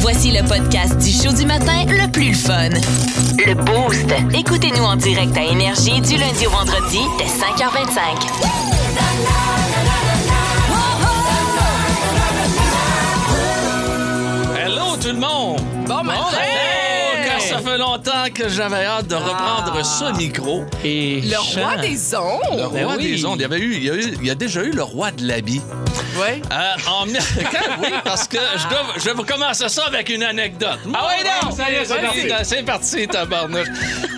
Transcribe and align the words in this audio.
Voici 0.00 0.30
le 0.30 0.46
podcast 0.46 0.96
du 0.98 1.10
show 1.10 1.32
du 1.32 1.44
matin 1.44 1.84
le 1.86 2.10
plus 2.10 2.34
fun. 2.34 2.70
Le 3.46 3.54
Boost. 3.54 4.06
Écoutez-nous 4.34 4.84
en 4.84 4.96
direct 4.96 5.36
à 5.36 5.42
Énergie 5.44 6.00
du 6.00 6.16
lundi 6.16 6.46
au 6.46 6.50
vendredi 6.50 7.00
dès 7.18 7.24
5h25. 7.24 7.98
Hello 14.58 14.96
tout 15.00 15.08
le 15.08 15.14
monde! 15.14 15.60
Bon 15.86 16.02
matin! 16.02 16.47
Ça 17.64 17.70
fait 17.72 17.78
longtemps 17.78 18.24
que 18.34 18.48
j'avais 18.48 18.84
hâte 18.84 19.06
de 19.08 19.14
reprendre 19.14 19.72
Ah. 19.78 19.82
ce 19.84 20.16
micro. 20.16 20.64
Et 20.84 21.20
Le 21.22 21.36
roi 21.38 21.76
des 21.76 22.14
ondes! 22.14 22.40
Le 22.58 22.64
roi 22.66 22.78
Ben 22.78 22.96
oui. 22.98 23.12
des 23.12 23.24
ondes. 23.24 23.38
Il 23.38 23.42
y, 23.42 23.44
avait 23.44 23.58
eu, 23.58 23.74
il, 23.74 23.84
y 23.84 23.90
a 23.90 23.94
eu- 23.94 24.14
il 24.20 24.26
y 24.26 24.30
a 24.30 24.34
déjà 24.34 24.62
eu 24.62 24.70
le 24.70 24.82
roi 24.82 25.10
de 25.10 25.26
l'habit. 25.26 25.60
Ouais. 26.20 26.40
Euh, 26.52 26.56
en... 26.90 27.04
Quand- 27.06 27.82
oui, 27.82 27.88
parce 28.04 28.26
que 28.28 28.38
je, 28.56 28.68
dois, 28.68 28.82
je 28.96 29.04
vais 29.04 29.12
vous 29.12 29.24
commencer 29.24 29.68
ça 29.68 29.84
avec 29.86 30.08
une 30.08 30.22
anecdote. 30.22 30.78
Ah 30.94 31.06
ouais, 31.06 31.24
non! 31.24 31.50
Ça 31.52 31.70
y 31.70 31.74
est, 31.74 31.84
c'est 31.84 32.00
parti. 32.00 32.44
C'est 32.44 32.62
parti, 32.64 33.08
tabarnouche. 33.08 33.68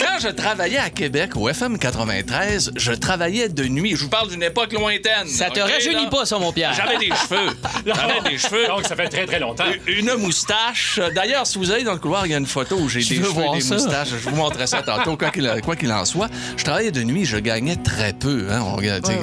Quand 0.00 0.18
je 0.20 0.28
travaillais 0.28 0.78
à 0.78 0.90
Québec, 0.90 1.32
au 1.36 1.48
FM 1.48 1.78
93, 1.78 2.72
je 2.76 2.92
travaillais 2.92 3.48
de 3.48 3.64
nuit. 3.64 3.96
Je 3.96 4.04
vous 4.04 4.08
parle 4.10 4.28
d'une 4.30 4.42
époque 4.42 4.72
lointaine. 4.72 5.26
Ça 5.26 5.50
te 5.50 5.60
OK, 5.60 5.70
rajeunit 5.70 6.04
là? 6.04 6.10
pas, 6.10 6.24
ça, 6.24 6.38
mon 6.38 6.52
Pierre. 6.52 6.72
J'avais 6.74 6.98
des 6.98 7.08
cheveux. 7.14 7.50
J'avais 7.86 8.30
des 8.30 8.38
cheveux. 8.38 8.66
Donc, 8.66 8.86
ça 8.86 8.96
fait 8.96 9.08
très, 9.08 9.26
très 9.26 9.38
longtemps. 9.40 9.64
Une 9.86 10.14
moustache. 10.16 11.00
D'ailleurs, 11.14 11.46
si 11.46 11.58
vous 11.58 11.70
allez 11.70 11.84
dans 11.84 11.92
le 11.92 11.98
couloir, 11.98 12.26
il 12.26 12.32
y 12.32 12.34
a 12.34 12.38
une 12.38 12.46
photo 12.46 12.76
où 12.76 12.88
j'ai 12.88 13.00
des 13.04 13.16
veux 13.20 13.29
cheveux 13.30 13.42
voir 13.42 13.54
et 13.54 13.58
des 13.58 13.64
ça. 13.64 13.74
moustaches. 13.74 14.08
Je 14.10 14.28
vous 14.30 14.36
montrerai 14.36 14.66
ça 14.66 14.82
tantôt, 14.82 15.16
quoi 15.16 15.30
qu'il 15.76 15.92
en 15.92 16.04
soit. 16.04 16.28
Je 16.56 16.64
travaillais 16.64 16.90
de 16.90 17.02
nuit, 17.02 17.24
je 17.24 17.36
gagnais 17.38 17.76
très 17.76 18.12
peu. 18.12 18.46
Hein. 18.50 18.64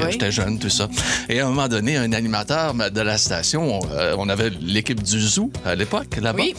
J'étais 0.10 0.32
jeune, 0.32 0.60
tout 0.60 0.70
ça. 0.70 0.88
Et 1.30 1.40
à 1.40 1.46
un 1.46 1.50
moment 1.50 1.68
donné, 1.68 1.98
un 1.98 2.12
animateur 2.14 2.74
de 2.74 3.02
la 3.02 3.18
station, 3.18 3.80
on, 3.80 3.88
euh, 3.94 4.16
on 4.18 4.30
avait 4.30 4.50
l'équipe 4.62 5.02
du 5.02 5.20
Zoo 5.22 5.52
à 5.66 5.76
l'époque, 5.76 6.18
là-bas. 6.22 6.40
Oui. 6.42 6.54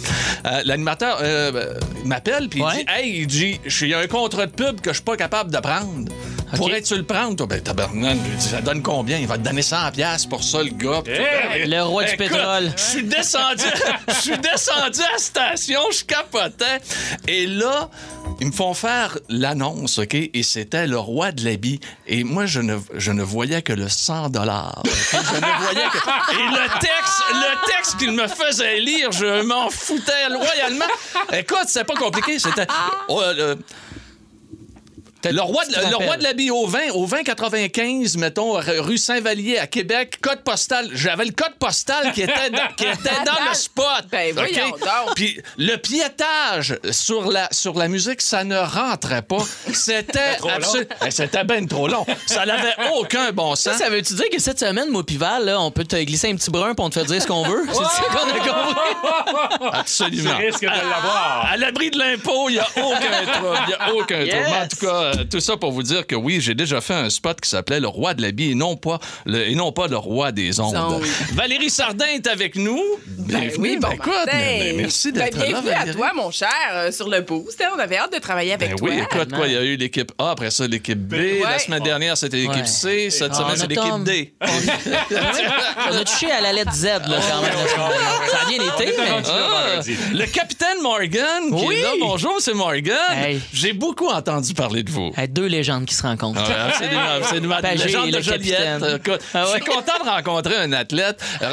Euh, 0.47 0.63
L'animateur 0.65 1.19
euh, 1.23 1.75
m'appelle 2.05 2.49
puis 2.49 2.61
il 2.61 2.65
Ouais. 2.65 2.75
dit 2.77 2.85
Hey, 2.89 3.19
il 3.21 3.27
dit, 3.27 3.61
il 3.83 3.89
y 3.89 3.95
a 3.95 3.99
un 4.01 4.07
contrat 4.07 4.47
de 4.47 4.53
pub 4.53 4.81
que 4.81 4.91
je 4.91 4.95
suis 4.97 5.03
pas 5.05 5.17
capable 5.17 5.51
de 5.51 5.59
prendre. 5.59 6.11
Pourrais-tu 6.57 6.97
le 6.97 7.03
prendre, 7.03 7.37
toi? 7.37 7.47
Ben, 7.47 7.61
dis, 7.61 8.49
ça 8.49 8.63
donne 8.63 8.83
combien? 8.83 9.19
Il 9.19 9.27
va 9.27 9.37
te 9.37 9.43
donner 9.43 9.61
100$ 9.61 9.93
piastres 9.93 10.31
pour 10.31 10.43
ça, 10.43 10.63
le 10.63 10.71
gars. 10.71 11.03
Tout. 11.05 11.11
Hey! 11.11 11.67
Le 11.69 11.83
roi 11.83 12.05
du 12.05 12.17
pétrole. 12.17 12.71
Je 12.75 12.83
suis 12.83 13.03
descendu, 13.03 13.65
je 14.09 14.15
suis 14.15 14.39
descendu 14.39 15.01
à 15.01 15.13
la 15.13 15.19
station, 15.19 15.81
je 15.93 16.05
capotais. 16.05 16.81
Et 17.27 17.38
là, 17.47 17.91
ils 18.41 18.47
me 18.47 18.53
font 18.53 18.75
faire 18.75 19.19
l'annonce, 19.29 19.99
OK? 19.99 20.15
Et 20.15 20.43
c'était 20.43 20.87
le 20.87 20.99
roi 20.99 21.33
de 21.33 21.45
l'habit. 21.45 21.81
Et 22.07 22.25
moi, 22.25 22.47
je 22.47 22.61
ne, 22.61 22.77
je 22.95 23.13
ne 23.13 23.23
voyais 23.23 23.63
que 23.63 23.73
le 23.73 23.89
100 23.89 24.31
dollars. 24.31 24.83
Je 24.85 25.17
ne 25.17 25.63
voyais 25.63 25.89
que... 25.91 25.99
Et 26.33 26.49
le 26.51 26.69
texte, 26.81 27.23
le 27.33 27.67
texte 27.67 27.97
qu'il 27.99 28.13
me 28.13 28.29
faisait 28.29 28.79
lire, 28.81 29.13
je 29.13 29.43
m'en 29.43 29.71
foutais 29.71 30.27
royalement. 30.27 30.85
Écoute, 31.33 31.67
c'est 31.67 31.85
pas 31.85 31.97
compliqué. 31.97 32.39
C'était... 32.39 32.67
Oh, 33.09 33.21
euh, 33.23 33.57
le 35.25 35.41
roi, 35.43 35.65
de, 35.67 35.91
le 35.91 35.97
roi 35.97 36.17
de 36.17 36.23
l'habit 36.23 36.51
au 36.51 36.67
20, 36.67 36.91
au 36.95 37.05
20 37.05 37.23
95, 37.25 38.17
mettons, 38.17 38.53
rue 38.55 38.99
Saint-Vallier 38.99 39.59
à 39.59 39.67
Québec, 39.67 40.19
code 40.21 40.43
postal. 40.43 40.89
J'avais 40.93 41.25
le 41.25 41.33
code 41.33 41.55
postal 41.59 42.13
qui 42.13 42.23
était 42.23 42.51
dans, 42.51 42.69
qui 42.77 42.85
était 42.85 42.95
dans 43.27 43.49
le 43.49 43.55
spot. 43.55 44.05
Ben. 44.11 44.35
Puis 45.17 45.41
le 45.57 45.77
piétage 45.77 46.79
sur 46.93 47.31
la, 47.31 47.49
sur 47.51 47.77
la 47.77 47.89
musique, 47.89 48.23
ça 48.23 48.45
ne 48.45 48.57
rentrait 48.59 49.23
pas. 49.23 49.39
C'était 49.73 50.39
C'était 51.11 51.45
ben 51.45 51.67
trop 51.67 51.89
long. 51.89 52.07
Ça 52.27 52.47
n'avait 52.47 52.75
aucun 52.95 53.33
bon 53.33 53.55
sens. 53.57 53.77
ça 53.77 53.91
veut-tu 53.91 54.15
dire 54.15 54.29
que 54.31 54.41
cette 54.41 54.61
semaine, 54.61 54.89
moi, 54.91 55.05
Pival, 55.05 55.45
là, 55.47 55.61
on 55.61 55.71
peut 55.71 55.85
te 55.85 55.97
glisser 55.97 56.31
un 56.31 56.37
petit 56.37 56.51
brun 56.51 56.75
pour 56.75 56.85
on 56.87 56.91
te 56.91 56.95
faire 56.95 57.05
dire 57.05 57.21
ce 57.23 57.27
qu'on 57.27 57.43
veut? 57.45 57.65
C'est 57.69 57.75
ça 57.75 58.03
qu'on 58.13 58.29
a 58.29 58.39
compris? 58.39 59.69
Absolument. 59.73 60.37
Tu 60.39 60.47
risques 60.47 60.61
de 60.63 60.67
l'avoir. 60.67 61.49
À 61.51 61.57
l'abri 61.57 61.91
de 61.91 61.99
l'impôt, 61.99 62.49
il 62.49 62.55
n'y 62.55 62.59
a 62.59 62.69
aucun 62.77 63.33
trouble. 63.33 63.59
Il 63.63 63.69
n'y 63.69 63.75
a 63.75 63.95
aucun 63.95 64.19
Yes. 64.19 64.35
trouble. 64.35 64.57
En 64.63 64.69
tout 64.69 64.87
cas, 64.87 65.08
euh, 65.17 65.25
tout 65.31 65.41
ça 65.41 65.57
pour 65.57 65.73
vous 65.73 65.83
dire 65.83 66.07
que 66.07 66.15
oui, 66.15 66.41
j'ai 66.41 66.55
déjà 66.55 66.81
fait 66.81 66.95
un 66.95 67.11
spot 67.11 67.41
qui 67.41 67.49
s'appelait 67.49 67.81
Le 67.81 67.89
Roi 67.89 68.15
de 68.15 68.23
l'habit 68.23 68.51
et 68.53 68.55
non 68.55 68.77
pas 68.77 68.99
le, 69.27 69.49
et 69.49 69.55
non 69.55 69.73
pas 69.73 69.87
le 69.89 69.97
Roi 69.97 70.33
des 70.33 70.61
ondes. 70.61 70.77
Valérie 71.35 71.71
Sardin 71.71 72.07
est 72.07 72.27
avec 72.27 72.57
nous. 72.57 72.81
Bienvenue. 73.07 73.55
oui, 73.59 73.79
bon 73.81 73.89
Ben, 73.89 73.95
écoute, 73.95 74.13
ben, 74.27 74.59
ben, 74.61 74.77
merci 74.77 75.13
Ben, 75.13 75.25
d'être 75.25 75.39
là, 75.39 75.47
bienvenue 75.47 75.71
à 75.73 75.93
toi, 75.93 76.13
mon 76.15 76.31
cher, 76.31 76.49
euh, 76.73 76.93
sur 76.93 77.09
le 77.09 77.21
boost. 77.21 77.61
hein. 77.61 77.71
On 77.75 77.79
avait 77.79 77.97
hâte 77.99 78.13
de 78.13 78.19
travailler 78.19 78.53
avec 78.53 78.71
Ben 78.71 78.77
toi. 78.77 78.89
oui, 78.91 78.99
écoute, 79.01 79.33
quoi, 79.35 79.47
il 79.47 79.53
y 79.53 79.57
a 79.57 79.63
eu 79.63 79.77
l'équipe 79.77 80.13
A, 80.19 80.31
après 80.31 80.51
ça, 80.51 80.67
l'équipe 80.67 80.99
B. 80.99 81.13
Ouais. 81.15 81.41
La 81.43 81.59
semaine 81.59 81.83
dernière, 81.83 82.17
c'était 82.17 82.39
l'équipe 82.39 82.55
Ouais. 82.59 82.67
C. 82.67 83.11
Cette 83.11 83.33
Ah, 83.33 83.35
semaine, 83.35 83.51
on 83.53 83.57
c'est 83.57 83.65
a 83.65 83.67
l'équipe. 83.67 84.05
D. 84.05 84.35
On 85.91 85.97
a 85.97 86.05
touché 86.05 86.31
à 86.31 86.41
la 86.41 86.53
lettre 86.53 86.73
Z, 86.75 86.85
là, 86.85 87.01
quand 87.07 87.43
même. 87.43 87.51
dernière. 87.53 88.31
Ça 88.31 88.39
a 88.43 88.49
bien 88.49 88.59
été, 88.63 88.95
mais... 88.99 89.23
Ah, 89.29 89.81
le 90.13 90.27
capitaine 90.27 90.81
Morgan, 90.83 91.45
qui 91.57 91.67
Oui. 91.67 91.75
est 91.77 91.83
là. 91.83 91.91
Bonjour, 92.01 92.37
c'est 92.41 92.55
Morgan. 92.55 92.95
Hey. 93.17 93.41
J'ai 93.53 93.73
beaucoup 93.73 94.09
entendu 94.09 94.55
parler 94.55 94.83
de 94.83 94.91
vous. 94.91 94.98
Hey, 95.17 95.29
deux 95.29 95.47
légendes 95.47 95.87
qui 95.87 95.95
se 95.95 96.03
rencontrent. 96.03 96.41
Ouais, 96.41 96.55
absolument, 96.55 97.01
absolument. 97.17 97.57
Pagé 97.63 97.85
Légende 97.85 98.11
de 98.11 98.21
Joliette. 98.21 98.83
Écoute, 99.05 99.21
Ah 99.35 99.45
Je 99.47 99.51
suis 99.53 99.61
content 99.61 100.05
de 100.05 100.09
rencontrer 100.09 100.57
un 100.57 100.73
athlète. 100.73 101.23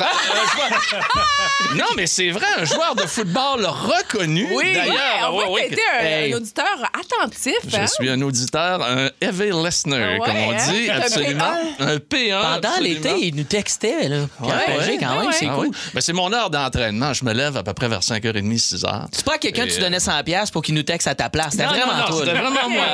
Non, 1.76 1.86
mais 1.98 2.08
c'est 2.08 2.30
vrai, 2.30 2.46
un 2.60 2.66
joueur 2.66 2.96
de 2.96 3.02
football 3.04 3.66
reconnu. 3.66 4.48
Oui, 4.54 4.74
d'ailleurs. 4.74 4.94
ouais, 4.94 5.00
on 5.30 5.38
Ouais, 5.38 5.46
voit 5.46 5.54
ouais, 5.54 5.64
que 5.66 5.70
t'étais 5.70 5.82
un, 6.00 6.06
Hey. 6.06 6.34
un 6.34 6.38
auditeur 6.38 6.66
attentif. 6.94 7.56
Je 7.68 7.76
hein? 7.78 7.88
suis 7.88 8.10
un 8.10 8.22
auditeur, 8.22 8.82
un 8.84 9.10
heavy 9.22 9.52
listener, 9.52 10.18
Ouais, 10.20 10.20
comme 10.26 10.38
on 10.38 10.52
hein? 10.52 10.72
dit, 10.72 10.90
absolument. 10.90 11.44
Un 11.80 11.96
P1. 11.98 12.42
Pendant 12.62 12.78
l'été, 12.82 13.10
il 13.28 13.36
nous 13.36 13.44
textait, 13.44 14.08
là. 14.08 14.18
Pagé, 14.40 14.98
quand 15.00 15.22
même, 15.22 15.32
c'est 15.32 15.48
Ah 15.50 15.56
cool. 15.56 15.68
oui. 15.68 15.78
Ben, 15.94 16.02
c'est 16.02 16.14
mon 16.14 16.32
heure 16.32 16.50
d'entraînement. 16.50 17.14
Je 17.14 17.26
me 17.26 17.34
lève 17.34 17.58
à 17.58 17.64
peu 17.64 17.74
près 17.74 17.88
vers 17.88 18.02
5h30, 18.02 18.58
6h. 18.60 19.06
C'est 19.12 19.26
pas 19.26 19.38
quelqu'un 19.38 19.66
que 19.66 19.74
tu 19.74 19.80
donnais 19.80 19.98
100$ 20.00 20.24
piastres 20.24 20.54
pour 20.54 20.62
qu'il 20.62 20.76
nous 20.76 20.84
texte 20.84 21.08
à 21.08 21.16
ta 21.16 21.30
place. 21.30 21.52
C'était 21.52 21.66
vraiment 21.66 22.06
toi. 22.08 22.20
C'était 22.20 22.38
vraiment 22.38 22.70
moi. 22.70 22.86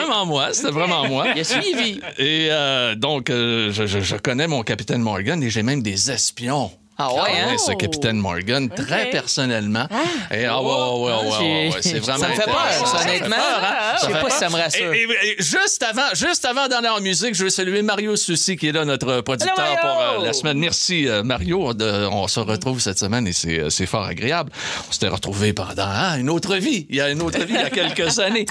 Vraiment 0.00 0.26
moi. 0.26 0.52
C'était 0.52 0.70
vraiment 0.70 1.06
moi. 1.08 1.26
Il 1.34 1.40
a 1.40 1.44
suivi. 1.44 2.00
Et 2.18 2.48
euh, 2.50 2.94
donc, 2.94 3.30
euh, 3.30 3.70
je, 3.72 3.86
je- 3.86 4.00
je 4.00 4.16
connais 4.16 4.46
mon 4.46 4.62
capitaine 4.62 5.02
Morgan 5.02 5.42
et 5.42 5.50
j'ai 5.50 5.62
même 5.62 5.82
des 5.82 6.10
espions. 6.10 6.70
Ah 7.00 7.14
ouais, 7.14 7.20
Je 7.48 7.54
hein? 7.54 7.58
ce 7.58 7.72
capitaine 7.76 8.16
Morgan 8.16 8.68
très 8.68 9.06
personnellement. 9.10 9.86
Et 10.32 10.46
ah 10.46 10.60
ouais, 10.60 10.66
ouais, 10.68 10.72
ouais, 10.74 11.12
ouais, 11.12 11.38
ouais, 11.38 11.70
ouais, 11.74 11.78
c'est 11.80 12.00
vraiment 12.00 12.18
Ça 12.24 12.28
me 12.28 12.34
fait 12.34 12.42
peur, 12.44 12.86
ça, 12.86 13.02
honnêtement. 13.02 13.36
peur, 13.36 13.62
hein? 13.62 13.94
Je 14.00 14.06
sais 14.06 14.12
pas 14.20 14.30
si 14.30 14.38
ça 14.38 14.48
me 14.48 14.56
rassure. 14.56 14.92
Et, 14.92 15.02
et- 15.02 15.28
et 15.38 15.42
juste 15.42 15.84
avant, 15.84 16.08
juste 16.14 16.44
avant 16.44 16.66
d'aller 16.66 16.88
en 16.88 17.00
musique, 17.00 17.36
je 17.36 17.44
veux 17.44 17.50
saluer 17.50 17.82
Mario 17.82 18.16
Soucy 18.16 18.56
qui 18.56 18.66
est 18.68 18.72
là, 18.72 18.84
notre 18.84 19.20
producteur 19.20 19.54
pour 19.80 20.00
euh, 20.22 20.24
la 20.26 20.32
semaine. 20.32 20.58
Merci 20.58 21.06
euh, 21.08 21.22
Mario. 21.22 21.72
De- 21.72 22.08
on 22.10 22.26
se 22.26 22.40
retrouve 22.40 22.80
cette 22.80 22.98
semaine 22.98 23.28
et 23.28 23.32
c'est 23.32 23.60
euh, 23.60 23.70
c'est 23.70 23.86
fort 23.86 24.04
agréable. 24.04 24.50
On 24.88 24.92
s'était 24.92 25.06
retrouvés 25.06 25.52
pendant 25.52 25.84
hein, 25.86 26.18
une 26.18 26.28
autre 26.30 26.56
vie. 26.56 26.86
Il 26.90 26.96
y 26.96 27.00
a 27.00 27.10
une 27.10 27.22
autre 27.22 27.38
vie 27.38 27.54
il 27.54 27.60
y 27.60 27.64
a 27.64 27.70
quelques 27.70 28.18
années. 28.18 28.46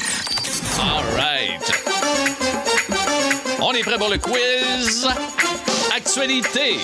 All 0.79 1.03
right. 1.19 1.71
On 3.59 3.73
est 3.73 3.83
prêt 3.83 3.97
pour 3.97 4.07
le 4.09 4.17
quiz. 4.19 5.05
Actualité. 5.93 6.77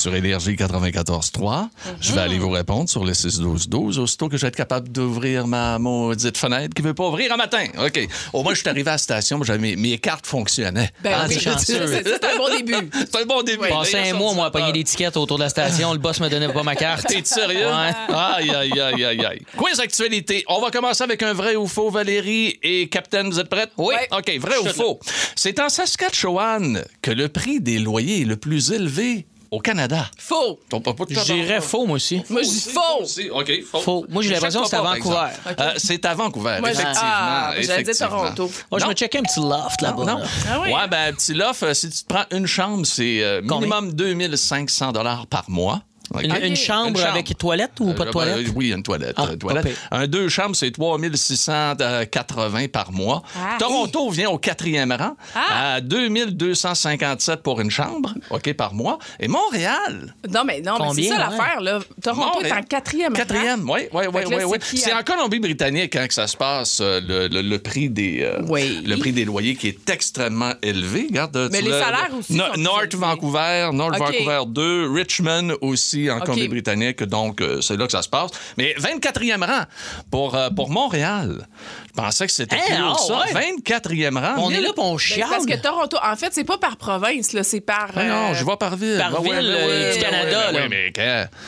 Sur 0.00 0.14
Énergie 0.14 0.54
94.3. 0.54 1.68
Je 2.00 2.12
vais 2.14 2.20
aller 2.22 2.38
vous 2.38 2.48
répondre 2.48 2.88
sur 2.88 3.04
le 3.04 3.12
6-12-12 3.12 3.98
aussitôt 3.98 4.30
que 4.30 4.38
je 4.38 4.42
vais 4.42 4.48
être 4.48 4.56
capable 4.56 4.88
d'ouvrir 4.88 5.46
ma 5.46 5.78
maudite 5.78 6.38
fenêtre 6.38 6.72
qui 6.74 6.80
veut 6.80 6.94
pas 6.94 7.06
ouvrir 7.06 7.34
un 7.34 7.36
matin. 7.36 7.66
OK. 7.84 8.08
Au 8.32 8.42
moins, 8.42 8.54
je 8.54 8.60
suis 8.60 8.68
arrivé 8.70 8.88
à 8.88 8.92
la 8.92 8.98
station, 8.98 9.42
j'avais 9.42 9.58
mes, 9.58 9.76
mes 9.76 9.98
cartes 9.98 10.26
fonctionnaient. 10.26 10.90
Ben 11.04 11.12
Ah, 11.14 11.26
c'est 11.28 12.24
un 12.24 12.36
bon 12.38 12.48
début. 12.48 12.88
C'est 13.12 13.20
un 13.22 13.26
bon 13.26 13.42
début. 13.42 13.68
Passé 13.68 13.98
un 13.98 14.14
mois, 14.14 14.32
moi, 14.32 14.46
à 14.46 14.50
pogner 14.50 14.72
des 14.72 14.84
tickets 14.84 15.18
autour 15.18 15.36
de 15.36 15.42
la 15.42 15.50
station. 15.50 15.92
Le 15.92 15.98
boss 15.98 16.18
me 16.20 16.30
donnait 16.30 16.50
pas 16.50 16.62
ma 16.62 16.76
carte. 16.76 17.06
T'es 17.06 17.20
sérieux? 17.22 17.66
Ouais. 17.66 18.14
Aïe, 18.14 18.50
aïe, 18.50 18.80
aïe, 18.80 19.04
aïe, 19.04 19.26
aïe. 19.26 19.42
Quiz 19.54 19.80
actualité. 19.80 20.44
On 20.48 20.62
va 20.62 20.70
commencer 20.70 21.04
avec 21.04 21.22
un 21.22 21.34
vrai 21.34 21.56
ou 21.56 21.66
faux, 21.66 21.90
Valérie 21.90 22.58
et 22.62 22.88
Capitaine, 22.88 23.28
vous 23.28 23.38
êtes 23.38 23.50
prête? 23.50 23.70
Oui. 23.76 23.94
OK, 24.12 24.32
vrai 24.38 24.56
ou 24.62 24.66
faux? 24.68 24.98
C'est 25.36 25.60
en 25.60 25.68
Saskatchewan 25.68 26.82
que 27.02 27.10
le 27.10 27.28
prix 27.28 27.60
des 27.60 27.78
loyers 27.78 28.22
est 28.22 28.26
le 28.26 28.36
plus 28.36 28.72
élevé 28.72 29.26
au 29.50 29.58
Canada. 29.58 30.06
Faux. 30.18 30.60
Ton 30.68 30.80
papa 30.80 31.04
de 31.04 31.14
dirais 31.14 31.60
faux, 31.60 31.86
moi 31.86 31.96
aussi. 31.96 32.22
Moi, 32.30 32.42
je 32.42 32.48
dis 32.48 32.60
faux. 32.60 33.02
aussi. 33.02 33.30
OK, 33.30 33.50
faux. 33.64 33.80
Faux. 33.80 34.06
Moi, 34.08 34.22
j'ai 34.22 34.30
l'impression 34.30 34.62
que 34.62 34.68
c'est 34.68 34.76
à 34.76 34.78
Chaque 34.78 34.86
papa, 34.86 34.96
Vancouver. 34.98 35.16
par 35.42 35.52
exemple. 35.52 35.60
Euh, 35.62 35.72
c'est 35.76 36.04
à 36.04 36.14
Vancouver, 36.14 36.56
Moi, 36.60 36.68
j'ai 36.72 36.80
effectivement. 36.80 37.00
ah, 37.02 37.50
j'allais 37.54 37.66
dire 37.66 37.78
effectivement. 37.80 38.08
Toronto. 38.34 38.50
Moi, 38.70 38.80
je 38.80 38.86
me 38.86 38.92
checkais 38.94 39.18
un 39.18 39.22
petit 39.22 39.40
loft 39.40 39.82
là-bas. 39.82 40.04
Non. 40.04 40.20
Ah 40.48 40.60
oui? 40.62 40.72
Ouais, 40.72 40.88
ben, 40.88 41.14
petit 41.14 41.34
loft, 41.34 41.62
euh, 41.62 41.74
si 41.74 41.90
tu 41.90 42.02
te 42.02 42.06
prends 42.06 42.24
une 42.30 42.46
chambre, 42.46 42.86
c'est 42.86 43.22
euh, 43.22 43.40
Combien? 43.46 43.80
minimum 43.80 43.92
2500 43.94 44.92
par 45.28 45.44
mois. 45.48 45.82
Une, 46.22 46.56
chambre 46.56 46.88
Une 46.88 46.96
chambre. 46.96 47.06
avec 47.12 47.38
toilette 47.38 47.72
ou 47.80 47.92
pas 47.92 48.04
de 48.04 48.08
Euh, 48.08 48.12
toilette? 48.12 48.44
ben, 48.46 48.52
oui, 48.56 48.72
une 48.72 48.82
toilette. 48.82 49.14
Ah, 49.16 49.28
une 49.32 49.38
toilette. 49.38 49.62
pas 49.62 49.68
pire. 49.68 49.78
Un 49.92 50.06
deux 50.08 50.28
chambres, 50.28 50.56
c'est 50.56 50.70
3680 50.72 52.68
par 52.68 52.92
mois. 52.92 53.22
Ah. 53.36 53.56
Toronto 53.58 54.10
vient 54.10 54.28
au 54.30 54.38
quatrième 54.38 54.92
rang 54.92 55.16
Ah. 55.34 55.74
à 55.74 55.80
2257 55.80 57.42
pour 57.42 57.60
une 57.60 57.70
chambre, 57.70 58.14
OK, 58.30 58.52
par 58.54 58.74
mois. 58.74 58.98
Et 59.20 59.28
Montréal, 59.28 60.14
Non, 60.28 60.42
mais 60.44 60.60
non, 60.60 60.76
mais 60.94 61.02
c'est 61.02 61.08
ça 61.10 61.14
ouais? 61.14 61.20
l'affaire, 61.36 61.60
là. 61.60 61.78
Toronto 62.02 62.42
est 62.42 62.52
en 62.52 62.62
quatrième. 62.62 63.12
rang. 63.12 63.18
Quatrième, 63.18 63.70
oui, 63.70 63.80
oui, 63.92 64.04
oui, 64.12 64.22
là, 64.22 64.28
oui. 64.38 64.44
oui. 64.46 64.58
c'est 64.78 64.92
en 64.92 65.02
Colombie-Britannique 65.02 65.94
hein, 65.96 66.06
que 66.08 66.14
ça 66.14 66.26
se 66.26 66.36
passe, 66.36 66.80
euh, 66.80 67.00
le, 67.06 67.28
le- 67.28 67.42
le 67.42 67.58
prix 67.58 67.88
des, 67.90 68.22
euh, 68.22 68.42
Oui. 68.48 68.82
le 68.84 68.96
prix 68.96 69.12
des 69.12 69.24
loyers 69.24 69.54
qui 69.56 69.68
est 69.68 69.90
extrêmement 69.90 70.52
élevé. 70.62 71.06
Regarde, 71.08 71.48
Mais 71.52 71.60
les 71.62 71.70
salaires 71.70 72.10
aussi 72.18 72.34
No- 72.34 72.44
North. 72.56 72.94
Vancouver, 72.94 73.70
North. 73.72 73.98
Vancouver 73.98 74.42
2, 74.48 74.90
Richmond 74.92 75.52
aussi 75.60 75.99
en 76.08 76.18
OK. 76.18 76.26
Colombie-Britannique. 76.26 77.02
Donc, 77.02 77.40
euh, 77.40 77.60
c'est 77.60 77.76
là 77.76 77.86
que 77.86 77.92
ça 77.92 78.02
se 78.02 78.08
passe. 78.08 78.30
Mais 78.56 78.74
24e 78.78 79.44
rang 79.44 79.64
pour, 80.10 80.36
euh, 80.36 80.50
pour 80.50 80.70
Montréal. 80.70 81.46
Je 81.88 81.92
pensais 82.00 82.26
que 82.26 82.32
c'était 82.32 82.54
Hein, 82.56 82.60
plus 82.66 82.82
haut 82.84 82.94
que 82.94 83.00
ça. 83.00 83.18
ouais. 83.34 83.52
24e 83.64 84.16
rang. 84.18 84.34
On 84.38 84.50
est 84.52 84.60
là 84.60 84.72
pour 84.72 84.84
on 84.86 84.92
Ben, 84.92 84.98
chiale. 84.98 85.28
parce 85.30 85.44
que 85.46 85.56
Toronto, 85.60 85.96
en 86.02 86.14
fait, 86.16 86.32
c'est 86.32 86.44
pas 86.44 86.58
par 86.58 86.76
province, 86.76 87.32
là, 87.32 87.42
c'est 87.42 87.60
par. 87.60 87.88
Ah 87.96 88.04
non, 88.04 88.30
euh, 88.30 88.34
je 88.34 88.44
vois 88.44 88.58
par 88.58 88.76
ville. 88.76 88.96
par 88.98 89.10
Ben 89.10 89.18
ouais, 89.28 89.40
ville, 89.40 89.50
ben 89.50 89.58
euh, 89.58 89.66
ouais, 89.88 89.94
du 89.94 90.00
ben 90.00 90.10
Canada, 90.10 90.38
ouais, 90.38 90.52
ben 90.52 90.52
là. 90.52 90.60
ouais, 90.62 90.68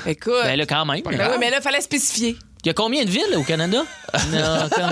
mais 0.04 0.12
Écoute. 0.12 0.32
Ben 0.42 0.56
là, 0.56 0.66
quand 0.66 0.84
même. 0.84 1.02
Ben 1.04 1.28
oui, 1.30 1.36
mais 1.38 1.50
là, 1.50 1.56
il 1.58 1.62
fallait 1.62 1.80
spécifier. 1.80 2.36
Il 2.64 2.68
y 2.68 2.70
a 2.70 2.74
combien 2.74 3.04
de 3.04 3.10
villes 3.10 3.34
au 3.36 3.42
Canada? 3.42 3.82
Non, 4.30 4.68
comme- 4.74 4.90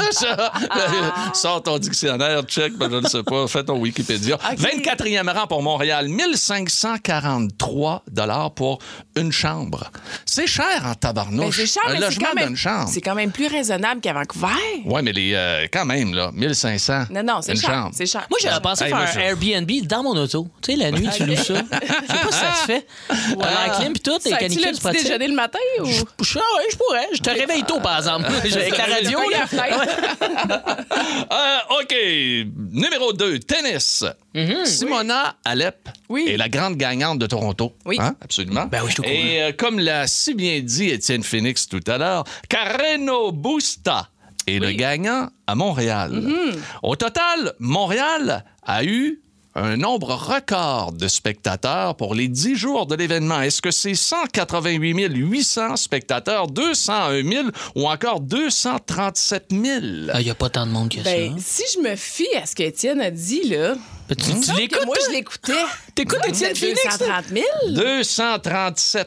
Ah. 0.71 1.31
Sors 1.35 1.63
ton 1.63 1.79
dictionnaire, 1.79 2.43
check, 2.43 2.73
ben, 2.77 2.91
je 2.91 2.97
ne 2.97 3.07
sais 3.09 3.23
pas, 3.23 3.47
fais 3.47 3.63
ton 3.63 3.77
Wikipédia. 3.79 4.37
24e 4.57 5.29
rang 5.33 5.47
pour 5.47 5.63
Montréal, 5.63 6.09
1543 6.09 8.03
dollars 8.11 8.53
pour 8.53 8.79
une 9.17 9.31
chambre. 9.33 9.91
C'est 10.27 10.47
cher 10.47 10.65
en 10.85 10.89
Ben, 10.91 10.95
tabarnouche. 10.97 11.57
c'est 11.57 11.67
cher, 11.67 11.83
un 11.87 11.91
mais 11.93 11.99
c'est 11.99 12.05
logement 12.07 12.27
quand 12.31 12.35
même- 12.35 12.47
d'une 12.49 12.57
chambre. 12.57 12.89
C'est 12.93 13.01
quand 13.01 13.15
même 13.15 13.31
plus 13.31 13.47
raisonnable 13.47 14.01
qu'à 14.01 14.13
Vancouver. 14.13 14.47
Ouais, 14.85 15.03
mais 15.03 15.13
les, 15.13 15.33
euh, 15.35 15.67
quand 15.73 15.85
même, 15.85 16.15
là, 16.15 16.31
1500. 16.33 17.05
Non, 17.11 17.23
non, 17.23 17.41
c'est 17.43 17.53
une 17.53 17.61
cher. 17.61 17.71
chambre. 17.71 17.91
C'est 17.95 18.07
cher. 18.07 18.27
Moi, 18.31 18.39
j'avais 18.43 18.61
pensé 18.61 18.85
Hey, 18.85 18.91
faire 18.91 18.99
un 18.99 19.21
Airbnb 19.21 19.71
dans 19.87 20.03
mon 20.03 20.17
auto. 20.17 20.49
Tu 20.63 20.73
sais, 20.73 20.77
la 20.79 20.91
nuit, 20.91 21.09
tu 21.17 21.25
loues 21.25 21.37
ça. 21.37 21.43
Je 21.55 21.55
sais 21.55 21.63
pas 21.63 22.33
si 22.33 22.39
ça 22.39 22.55
se 22.61 22.65
fait. 22.67 22.87
T'as 23.09 23.67
l'air 23.67 23.77
clim 23.79 23.93
pis 23.93 24.01
tout, 24.01 24.19
les 24.25 24.31
canicules, 24.33 24.57
le 24.57 24.63
c'est 24.65 24.71
petit 24.73 24.81
pratique. 24.81 25.03
déjeuner 25.05 25.29
le 25.29 25.35
matin 25.35 25.59
ou? 25.81 25.85
Je, 25.87 25.93
je, 26.25 26.39
ouais, 26.39 26.43
je 26.73 26.77
pourrais. 26.77 27.07
Je 27.15 27.21
te 27.21 27.31
réveille 27.31 27.60
tôt, 27.65 27.81
par 27.81 27.99
exemple. 27.99 28.27
Avec 28.27 28.77
la 28.77 28.85
radio, 28.85 29.19
là. 29.31 29.47
Euh, 31.33 31.81
OK. 31.83 31.95
Numéro 32.73 33.13
2, 33.13 33.39
tennis. 33.41 34.05
Simona 34.65 35.37
Alep 35.45 35.77
Mhm. 35.87 35.93
Oui. 36.09 36.27
est 36.29 36.37
la 36.37 36.49
grande 36.49 36.77
gagnante 36.77 37.19
de 37.19 37.27
Toronto. 37.27 37.73
Oui. 37.85 37.97
Hein? 38.01 38.15
Absolument. 38.21 38.67
Ben 38.67 38.81
oui, 38.85 38.91
je. 38.97 39.03
Et 39.09 39.43
euh, 39.43 39.53
comme 39.57 39.79
l'a 39.79 40.07
si 40.07 40.35
bien 40.35 40.61
dit 40.61 40.89
Étienne 40.91 41.23
Phoenix 41.23 41.69
tout 41.69 41.81
à 41.87 41.99
l'heure, 41.99 42.25
Carreno 42.49 43.31
Busta 43.33 44.09
est 44.47 44.59
le 44.59 44.73
gagnant 44.73 45.29
à 45.47 45.55
Montréal. 45.55 46.11
Mhm. 46.13 46.61
Au 46.83 46.97
total, 46.97 47.53
Montréal 47.61 48.45
a 48.65 48.85
eu 48.85 49.21
un 49.57 49.77
nombre 49.77 50.15
record 50.15 50.93
de 50.93 51.09
spectateurs 51.09 51.97
pour 51.97 52.15
les 52.15 52.29
10 52.29 52.55
jours 52.57 52.87
de 52.87 52.95
l'événement. 52.95 53.41
Est-ce 53.41 53.61
que 53.61 53.71
c'est 53.73 53.95
188 53.95 55.09
800 55.15 55.77
spectateurs, 55.77 56.47
201 56.47 57.23
000 57.29 57.49
ou 57.75 57.89
encore 57.89 58.21
237 58.21 59.47
000? 59.51 59.63
Ah, 60.13 60.21
Il 60.21 60.25
n'y 60.25 60.31
a 60.31 60.35
pas 60.35 60.51
tant 60.51 60.67
de 60.67 60.71
monde 60.73 60.89
que 60.91 60.99
ça. 61.03 61.11
Ben, 61.11 61.35
si 61.39 61.65
je 61.75 61.81
me 61.81 61.97
fie 61.97 62.29
à 62.41 62.47
ce 62.47 62.55
qu'Étienne 62.55 63.01
a 63.01 63.11
dit, 63.11 63.43
là. 63.49 63.75
Ben, 64.09 64.17
tu 64.17 64.53
l'écoutes, 64.57 64.87
Moi, 64.87 64.97
je 65.07 65.13
l'écoutais. 65.13 65.53
T'écoutes 65.95 66.19
Étienne 66.29 66.55
Phoenix, 66.55 66.83
toi? 66.99 67.23
230 67.23 67.25
000. 67.29 67.47
237 67.75 69.07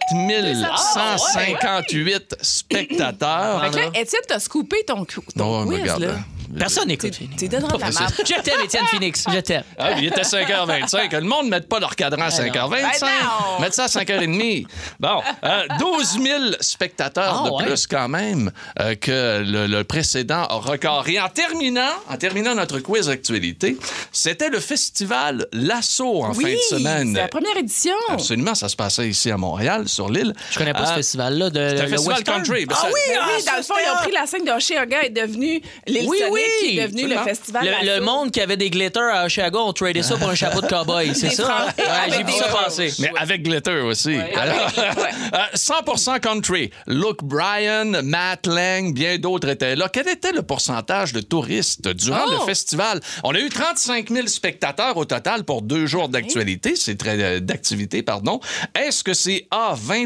158 0.94 2.36
spectateurs. 2.42 3.63
Fait 3.63 3.69
que 3.72 3.75
là, 3.78 3.86
Étienne, 3.95 4.22
t'as 4.28 4.40
scoopé 4.40 4.84
ton, 4.86 5.06
cou- 5.06 5.22
ton 5.36 5.62
Non, 5.62 5.68
quiz, 5.68 5.81
regarde, 5.81 6.04
là. 6.04 6.16
Personne 6.57 6.88
n'écoute 6.88 7.11
Tu 7.11 7.19
Phoenix. 7.19 7.35
tu 7.38 7.47
donneras 7.50 7.75
de 7.77 7.81
la 7.81 7.91
marque. 7.91 8.21
Je 8.25 8.41
t'aime, 8.41 8.59
Étienne 8.63 8.85
Phoenix. 8.88 9.25
Je 9.31 9.39
t'aime. 9.39 9.63
Ah, 9.77 9.91
il 9.97 10.05
était 10.05 10.21
5h25. 10.21 11.11
Le 11.15 11.21
monde 11.21 11.45
ne 11.45 11.51
met 11.51 11.61
pas 11.61 11.79
leur 11.79 11.95
cadran 11.95 12.23
à 12.25 12.29
5h25. 12.29 12.69
Ben 13.01 13.07
non. 13.21 13.61
Mettre 13.61 13.75
ça 13.75 13.83
à 13.85 13.88
5h30. 13.88 14.65
Bon, 15.00 15.21
euh, 15.44 15.63
12 15.79 16.19
000 16.21 16.44
spectateurs 16.59 17.44
Ah, 17.45 17.50
de 17.50 17.53
ouais. 17.55 17.65
plus 17.65 17.88
quand 17.88 18.07
même 18.07 18.51
euh, 18.79 18.95
que 18.95 19.44
le, 19.45 19.67
le 19.67 19.83
précédent 19.83 20.45
record. 20.50 21.07
Et 21.07 21.19
en 21.19 21.29
terminant, 21.29 21.81
en 22.09 22.17
terminant 22.17 22.56
notre 22.56 22.79
quiz 22.79 23.09
actualité, 23.09 23.77
c'était 24.11 24.49
le 24.49 24.59
festival 24.59 25.47
L'Assaut 25.53 26.23
en 26.23 26.33
Oui, 26.33 26.44
fin 26.44 26.49
de 26.51 26.57
c'est 26.69 26.75
semaine. 26.77 27.13
la 27.13 27.27
première 27.27 27.57
édition. 27.57 27.94
Absolument, 28.09 28.56
ça 28.56 28.69
se 28.69 28.75
passait 28.75 29.07
ici 29.09 29.31
à 29.31 29.38
Montréal, 29.38 29.88
sur 29.88 30.09
l'île. 30.09 30.33
Je 30.51 30.57
connais 30.57 30.73
pas 30.73 30.85
ce 30.85 30.91
Euh, 30.91 30.95
festival-là. 30.95 31.49
de 31.49 31.53
C'est 31.75 31.79
un 31.79 31.83
le 31.83 31.88
festival 31.89 32.17
Western. 32.17 32.44
country. 32.44 32.65
Ben, 32.65 32.75
Ah 32.77 32.81
ça- 32.81 32.88
oui, 32.94 32.99
Ben 33.09 33.19
ah, 33.21 33.27
oui, 33.38 33.44
dans 33.45 33.57
le 33.57 33.63
fond, 33.63 33.73
ils 33.85 33.91
ont 33.91 33.97
pris 34.03 34.11
la 34.11 34.25
scène 34.27 34.45
de 34.45 34.51
Oshéaga 34.51 35.03
est 35.03 35.09
devenu 35.09 35.61
l'île 35.88 36.06
Oui, 36.07 36.17
Sonic, 36.19 36.33
oui. 36.62 36.68
qui 36.69 36.80
est 36.80 36.88
devenu 36.88 37.01
le 37.07 37.18
Absolument. 37.18 37.24
festival 37.25 37.66
Le, 37.66 37.72
le 37.81 37.86
d'assaut. 37.88 38.04
monde 38.04 38.31
qui 38.31 38.42
avait 38.42 38.57
des 38.57 38.69
glitters 38.69 39.01
à 39.13 39.25
Oshiaga 39.25 39.60
ont 39.60 39.74
tradé 39.74 40.04
ça 40.04 40.18
pour 40.18 40.30
un 40.30 40.36
chapeau 40.36 40.62
de 40.62 40.68
cowboy, 40.68 41.13
c'est 41.16 41.30
ça? 41.30 41.68
Ouais, 41.78 41.84
avec 41.86 42.13
j'ai 42.13 42.24
vu 42.24 42.31
ça 42.34 42.45
passer. 42.48 42.94
Mais 43.00 43.12
avec 43.18 43.44
glitter 43.44 43.80
aussi. 43.81 44.16
Alors, 44.36 44.72
euh, 44.78 45.38
100% 45.56 46.19
country. 46.19 46.72
Luke 46.88 47.24
Bryan, 47.24 48.01
Matt 48.04 48.48
Lang, 48.48 48.94
bien 48.94 49.18
d'autres 49.18 49.50
étaient 49.50 49.75
là. 49.75 49.90
Quel 49.92 50.07
était 50.07 50.31
le 50.31 50.42
pourcentage 50.44 51.13
de 51.13 51.22
touristes 51.22 51.88
durant 51.88 52.22
Oh! 52.28 52.31
le 52.40 52.45
festival? 52.45 53.00
On 53.24 53.34
a 53.36 53.40
eu 53.40 53.50
35 53.50 54.10
000 54.10 54.28
spectateurs 54.28 54.95
au 54.98 55.06
total 55.06 55.44
pour 55.44 55.62
deux 55.62 55.86
jours 55.86 56.10
d'actualité. 56.10 56.75
C'est 56.75 56.98
très 56.98 57.22
euh, 57.22 57.40
d'activité, 57.40 58.04
pardon. 58.04 58.40
Est-ce 58.75 59.04
que 59.04 59.13
c'est 59.13 59.48
A 59.51 59.74
20 59.75 60.06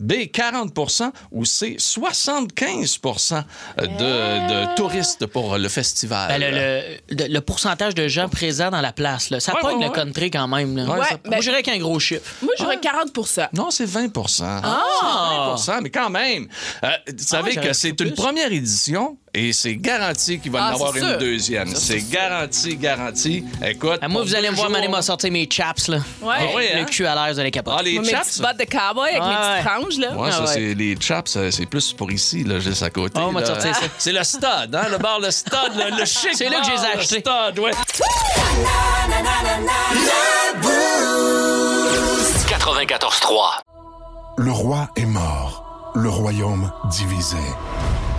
B, 0.00 0.12
40% 0.32 1.10
ou 1.32 1.44
C, 1.44 1.76
75 1.78 3.00
de, 3.78 3.84
de 3.86 4.74
touristes 4.76 5.26
pour 5.26 5.58
le 5.58 5.68
festival. 5.68 6.28
Ben, 6.28 6.40
le, 6.40 6.50
le- 6.50 7.24
le- 7.26 7.32
le 7.32 7.40
pourcentage 7.40 7.94
de 7.94 8.08
gens 8.08 8.28
présents 8.28 8.70
dans 8.70 8.80
la 8.80 8.92
place, 8.92 9.30
là, 9.30 9.40
ça 9.40 9.54
Ouais, 9.54 9.60
pogne 9.60 9.78
ouais, 9.78 9.84
le 9.86 9.90
country 9.90 10.30
quand 10.30 10.48
même. 10.48 10.76
Là. 10.76 10.84
Ouais, 10.84 10.98
Ouais, 11.00 11.06
ça- 11.06 11.16
ben- 11.22 11.30
Moi, 11.30 11.40
j'irais 11.40 11.56
avec 11.56 11.68
un 11.68 11.78
gros 11.78 11.98
chiffre. 12.00 12.22
Moi, 12.42 12.52
j'aurais 12.58 12.78
40% 12.78 13.48
Non, 13.52 13.70
c'est 13.70 13.86
20% 13.86 14.42
Ah! 14.62 15.54
20% 15.56 15.80
mais 15.82 15.90
quand 15.90 16.10
même. 16.10 16.48
Euh, 16.84 16.88
vous 17.08 17.14
savez 17.18 17.52
j'aurais 17.52 17.68
que 17.68 17.72
c'est 17.72 17.98
une 18.00 18.12
première 18.14 18.52
édition 18.52 19.16
et 19.32 19.52
c'est 19.52 19.76
garanti 19.76 20.40
qu'il 20.40 20.50
va 20.50 20.58
Ah, 20.64 20.70
en 20.70 20.74
avoir 20.74 20.96
une 20.96 21.16
deuxième. 21.18 21.68
C'est 21.74 22.00
garanti, 22.10 22.76
garanti. 22.76 23.44
Écoute. 23.64 23.98
Ah, 24.02 24.08
moi, 24.08 24.22
vous 24.22 24.34
allez 24.34 24.50
me 24.50 24.56
voir, 24.56 24.70
Mané 24.70 24.88
m'a 24.88 25.02
sorti 25.02 25.30
mes 25.30 25.48
chaps. 25.50 25.88
Là. 25.88 25.98
Ouais. 26.20 26.34
Ah 26.38 26.44
oui, 26.56 26.64
Le 26.74 26.80
hein? 26.80 26.84
cul 26.84 27.06
à 27.06 27.14
l'air, 27.14 27.32
vous 27.32 27.38
allez 27.40 27.50
capoter. 27.50 27.76
Ah, 27.78 27.82
les 27.82 27.94
Moi, 27.94 28.02
mes 28.02 28.08
chaps? 28.10 28.26
petites 28.28 28.42
bottes 28.42 28.58
de 28.58 28.64
cowboy 28.64 29.08
avec 29.10 29.22
mes 29.22 29.28
Ouais. 29.28 29.34
petites 29.34 29.70
franges, 29.70 29.98
là. 29.98 30.16
Ouais, 30.16 30.30
ça, 30.30 30.36
Ah 30.38 30.40
ouais. 30.46 30.52
c'est 30.54 30.74
les 30.74 30.96
chaps, 31.00 31.36
euh, 31.36 31.50
c'est 31.50 31.66
plus 31.66 31.92
pour 31.92 32.10
ici, 32.10 32.42
là, 32.44 32.58
juste 32.58 32.82
à 32.82 32.90
côté. 32.90 33.14
Ah, 33.16 33.26
on 33.28 33.32
va 33.32 33.40
là. 33.40 33.46
te 33.46 33.52
sortir 33.52 33.74
ça. 33.76 33.86
C'est 33.98 34.12
le 34.12 34.24
stade, 34.24 34.74
hein, 34.74 34.86
le 34.90 34.98
bar, 34.98 35.20
le 35.20 35.30
stade, 35.30 35.72
le, 35.76 35.96
le 35.96 36.04
chic. 36.04 36.30
C'est 36.34 36.48
là 36.48 36.60
que 36.60 36.66
je 36.66 36.70
les 36.72 36.78
ai 36.84 36.94
le 36.94 37.00
achetés. 37.00 37.20
stade, 37.20 37.58
ouais. 37.58 37.70
94.3. 42.48 43.62
Le 44.38 44.52
roi 44.52 44.88
est 44.96 45.04
mort, 45.06 45.92
le 45.94 46.08
royaume 46.08 46.70
divisé. 46.90 47.36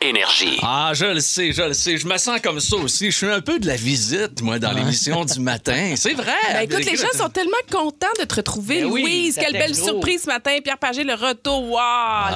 Énergie. 0.00 0.58
Ah, 0.62 0.90
je 0.94 1.06
le 1.06 1.20
sais, 1.20 1.52
je 1.52 1.62
le 1.62 1.72
sais. 1.72 1.96
Je 1.96 2.06
me 2.06 2.16
sens 2.18 2.38
comme 2.42 2.60
ça 2.60 2.76
aussi. 2.76 3.10
Je 3.10 3.16
suis 3.16 3.30
un 3.30 3.40
peu 3.40 3.58
de 3.58 3.66
la 3.66 3.76
visite, 3.76 4.42
moi, 4.42 4.58
dans 4.58 4.72
l'émission 4.72 5.24
du 5.24 5.40
matin. 5.40 5.94
C'est 5.96 6.12
vrai. 6.14 6.32
Ben, 6.52 6.60
écoute, 6.60 6.84
les 6.84 6.96
gens 6.96 7.06
sont 7.16 7.28
tellement 7.30 7.52
contents 7.70 8.06
de 8.20 8.24
te 8.24 8.34
retrouver, 8.34 8.82
Ben 8.82 8.90
oui, 8.90 9.02
Louise. 9.02 9.38
Quelle 9.40 9.52
belle 9.54 9.72
gros. 9.72 9.84
surprise 9.84 10.22
ce 10.22 10.26
matin. 10.26 10.56
Pierre 10.62 10.78
Pagé, 10.78 11.02
le 11.04 11.14
retour. 11.14 11.62
Wow! 11.62 11.78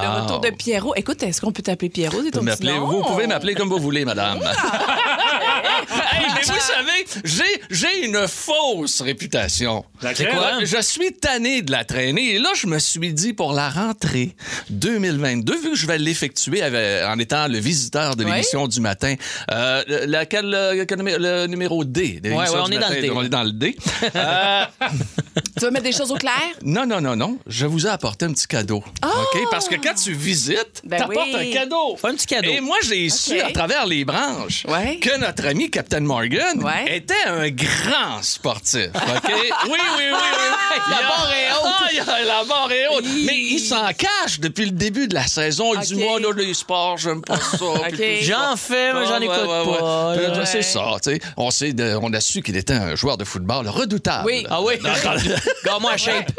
Le 0.01 0.07
Wow. 0.07 0.21
retour 0.23 0.39
de 0.39 0.49
Pierrot. 0.49 0.93
Écoute, 0.95 1.21
est-ce 1.23 1.39
qu'on 1.41 1.51
peut 1.51 1.61
t'appeler 1.61 1.89
Pierrot? 1.89 2.17
C'est 2.23 2.35
Vous 2.79 3.03
pouvez 3.03 3.27
m'appeler 3.27 3.53
comme 3.55 3.69
vous 3.69 3.79
voulez, 3.79 4.05
madame. 4.05 4.39
Mais 6.47 6.53
vous 6.53 6.59
savez, 6.59 7.21
j'ai, 7.23 7.61
j'ai 7.69 8.05
une 8.05 8.27
fausse 8.27 9.01
réputation. 9.01 9.85
C'est 10.15 10.29
quoi? 10.29 10.63
Je 10.63 10.81
suis 10.81 11.13
tanné 11.13 11.61
de 11.61 11.71
la 11.71 11.85
traîner. 11.85 12.35
Et 12.35 12.39
là, 12.39 12.49
je 12.55 12.67
me 12.67 12.79
suis 12.79 13.13
dit, 13.13 13.33
pour 13.33 13.53
la 13.53 13.69
rentrée 13.69 14.35
2022, 14.69 15.55
vu 15.61 15.69
que 15.71 15.75
je 15.75 15.87
vais 15.87 15.97
l'effectuer 15.97 16.61
avec- 16.61 17.05
en 17.05 17.17
étant 17.19 17.47
le 17.47 17.57
visiteur 17.59 18.15
de 18.15 18.23
Oui. 18.23 18.31
l'émission 18.31 18.67
du 18.67 18.79
matin, 18.81 19.15
euh, 19.51 19.83
le- 19.87 20.05
laquelle, 20.05 20.49
le, 20.49 20.85
quel 20.85 20.97
numé- 20.99 21.17
le 21.19 21.47
numéro 21.47 21.83
D. 21.83 22.19
de 22.21 22.29
l'émission 22.29 22.55
ouais, 22.55 22.61
on 22.65 22.69
du 22.69 22.75
est 22.75 22.79
dans 22.79 22.89
le. 22.89 23.01
D. 23.01 23.11
On 23.13 23.23
est 23.23 23.29
dans 23.29 23.43
le 23.43 23.51
D. 23.51 23.75
Euh, 24.15 24.63
Tu 25.57 25.65
veux 25.65 25.71
mettre 25.71 25.83
des 25.85 25.91
choses 25.91 26.11
au 26.11 26.15
clair? 26.15 26.33
non, 26.63 26.85
non, 26.85 26.99
non, 27.01 27.15
non. 27.15 27.37
Je 27.45 27.65
vous 27.65 27.85
ai 27.85 27.89
apporté 27.89 28.25
un 28.25 28.33
petit 28.33 28.47
cadeau. 28.47 28.77
OK? 29.03 29.39
Parce 29.51 29.67
que 29.67 29.75
quand 29.75 29.93
tu 29.93 30.13
visites, 30.13 30.81
Ben 30.83 30.97
t'apportes 30.97 31.27
oui. 31.35 31.51
un 31.51 31.53
cadeau. 31.53 31.97
Un 32.03 32.15
petit 32.15 32.25
cadeau. 32.25 32.49
Et 32.49 32.59
moi, 32.61 32.77
j'ai 32.83 33.09
su 33.09 33.39
à 33.39 33.51
travers 33.51 33.85
les 33.85 34.03
branches 34.03 34.65
Ouais. 34.67 34.97
que 34.97 35.17
notre 35.19 35.45
ami 35.45 35.69
Captain 35.69 35.99
Morgan 36.01 36.30
Ouais. 36.63 36.97
était 36.97 37.13
un 37.27 37.49
grand 37.49 38.21
sportif. 38.21 38.87
OK? 38.95 39.31
Oui, 39.65 39.71
oui, 39.71 39.77
oui, 39.97 40.05
oui. 40.11 40.11
La 40.89 40.97
Il 40.97 41.03
a- 41.03 41.07
barre 41.07 41.31
est 41.33 41.51
haute. 41.51 42.05
Ah, 42.07 42.23
la 42.25 42.43
barre 42.43 42.71
est 42.71 42.87
haute. 42.87 43.05
Mais 43.25 43.37
il 43.37 43.59
s'en 43.59 43.87
cache 43.93 44.39
depuis 44.39 44.65
le 44.65 44.71
début 44.71 45.07
de 45.07 45.13
la 45.13 45.27
saison. 45.27 45.73
Il 45.75 45.79
dit, 45.81 45.95
OK. 45.95 45.99
moi, 46.01 46.19
là, 46.19 46.31
les 46.35 46.53
sports, 46.53 46.97
j'aime 46.97 47.21
pas 47.21 47.37
ça. 47.37 47.57
J'en 48.21 48.55
fais, 48.55 48.93
mais 48.93 49.05
j'en 49.05 49.19
Ouais, 49.19 49.25
écoute 49.25 49.37
ouais, 49.47 49.79
pas. 49.79 50.09
ouais. 50.15 50.45
C'est 50.45 50.61
ça, 50.61 50.85
tu 51.03 51.11
sais. 51.11 51.19
On, 51.37 51.51
sait 51.51 51.73
de- 51.73 51.97
on 52.01 52.11
a 52.13 52.19
su 52.19 52.41
qu'il 52.41 52.55
était 52.57 52.73
un 52.73 52.95
joueur 52.95 53.17
de 53.17 53.23
football 53.25 53.67
redoutable. 53.67 54.25
Oui. 54.25 54.45
Ah 54.49 54.61
oui? 54.61 54.75
Garde-moi 55.65 55.97
shape. 55.97 56.31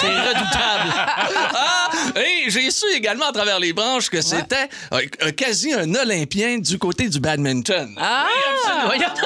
C'est 0.00 0.06
redoutable. 0.08 0.92
Ah! 1.54 1.90
Et 2.16 2.50
j'ai 2.50 2.70
su 2.70 2.86
également 2.94 3.28
à 3.28 3.32
travers 3.32 3.58
les 3.60 3.72
branches 3.72 4.10
que 4.10 4.20
c'était 4.20 4.68
euh, 4.92 5.00
euh, 5.22 5.30
quasi 5.32 5.72
un 5.72 5.94
Olympien 5.94 6.58
du 6.58 6.78
côté 6.78 7.08
du 7.08 7.20
badminton. 7.20 7.94
Ah! 8.00 8.26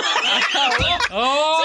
Oh! 1.11 1.59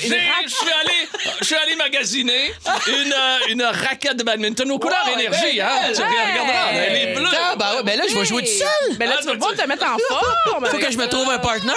Je 0.00 0.52
suis 0.52 0.72
allé, 0.72 0.95
je 1.40 1.44
suis 1.46 1.54
allé 1.54 1.76
magasiner 1.76 2.52
une, 2.88 3.12
euh, 3.12 3.38
une 3.48 3.62
raquette 3.62 4.16
de 4.16 4.22
badminton 4.22 4.70
aux 4.70 4.78
couleurs 4.78 5.08
énergie. 5.12 5.60
Hein? 5.60 5.68
Tu 5.94 6.00
regarderas, 6.02 6.72
elle 6.72 6.96
est 6.96 7.14
bleue. 7.14 7.28
Ah, 7.32 7.54
ben 7.56 7.66
ouais, 7.76 7.82
ben 7.84 7.98
là, 7.98 8.04
je 8.08 8.14
vais 8.16 8.24
jouer 8.24 8.42
tout 8.42 8.48
seul. 8.58 8.96
Ben 8.96 9.08
là, 9.08 9.16
Ah, 9.18 9.20
tu 9.22 9.26
vas 9.28 9.32
tu- 9.34 9.38
pas 9.38 9.62
te 9.62 9.68
mettre 9.68 9.84
en 9.86 9.96
forme. 10.08 10.66
Faut 10.66 10.78
que 10.78 10.90
je 10.90 10.96
me 10.98 11.06
trouve 11.08 11.28
un 11.30 11.38
partner 11.38 11.72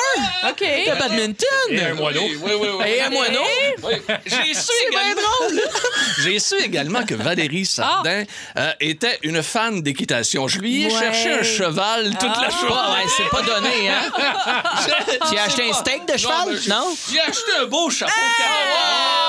OK. 0.50 0.60
de 0.62 0.98
badminton. 1.00 1.46
Et 1.70 1.82
un 1.82 1.94
moineau. 1.94 2.22
Oui, 2.24 2.38
oui, 2.60 2.68
oui. 2.80 2.86
Et 2.88 3.02
un 3.02 3.10
moineau. 3.10 3.44
Oui. 3.84 3.94
J'ai 4.26 4.54
su 4.54 4.72
également... 4.90 5.22
J'ai 6.24 6.40
su 6.40 6.56
également 6.62 7.06
que 7.06 7.16
Valérie 7.16 7.66
Sardin 7.66 8.24
euh, 8.58 8.72
était 8.80 9.20
une 9.24 9.42
fan 9.44 9.82
d'équitation. 9.82 10.48
Je 10.48 10.60
lui 10.60 10.84
ai 10.84 10.90
Ouais. 10.90 11.00
cherché 11.00 11.32
un 11.32 11.44
cheval 11.44 12.10
toute 12.20 12.36
la 12.42 12.50
journée. 12.50 12.76
Ah, 12.76 12.94
ouais, 12.94 13.10
c'est 13.16 13.30
pas 13.30 13.42
donné, 13.42 13.90
hein? 13.90 14.12
Tu 15.30 15.38
as 15.38 15.44
acheté 15.44 15.70
un 15.70 15.74
steak 15.74 16.06
de 16.12 16.18
cheval? 16.18 16.60
Non? 16.68 16.96
J'ai 17.12 17.20
acheté 17.20 17.52
un 17.62 17.66
beau 17.66 17.90
chapeau 17.90 18.12
de 18.12 18.44
cowboy. 18.44 19.29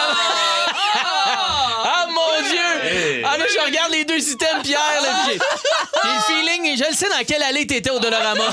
je 3.53 3.65
regarde 3.65 3.91
les 3.91 4.05
deux 4.05 4.19
items, 4.29 4.63
Pierre, 4.63 4.79
là, 5.01 5.09
puis 5.27 5.33
j'ai 5.33 5.39
j'ai 6.03 6.09
le 6.15 6.21
feeling, 6.41 6.65
et 6.73 6.77
je 6.77 6.83
le 6.89 6.95
sais 6.95 7.09
dans 7.09 7.23
quelle 7.25 7.43
allée 7.43 7.65
t'étais 7.67 7.89
au 7.91 7.99
Dolorama. 7.99 8.43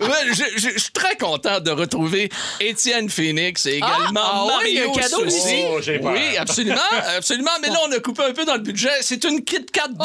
Et 0.00 0.04
ouais, 0.04 0.10
je, 0.28 0.44
je- 0.56 0.70
je 0.74 0.78
suis 0.78 0.92
très 0.92 1.16
content 1.16 1.60
de 1.60 1.70
retrouver 1.70 2.28
Étienne 2.60 3.08
Phoenix 3.08 3.66
et 3.66 3.76
également 3.76 4.20
ah 4.22 4.42
oui, 4.44 4.48
Mario 4.48 4.66
il 4.68 4.74
y 4.74 4.80
a 4.80 4.84
un 4.84 4.92
cadeau 4.92 5.24
Soucy. 5.24 5.36
aussi. 5.38 5.62
Oh, 5.70 5.78
j'ai 5.80 5.98
peur. 5.98 6.12
Oui, 6.12 6.36
absolument, 6.36 6.80
absolument. 7.16 7.50
Mais 7.62 7.68
là, 7.68 7.78
on 7.86 7.92
a 7.92 7.98
coupé 8.00 8.24
un 8.24 8.32
peu 8.32 8.44
dans 8.44 8.54
le 8.54 8.60
budget. 8.60 8.90
C'est 9.00 9.22
une 9.24 9.44
Kit 9.44 9.64
Kat 9.66 9.88
double. 9.88 10.04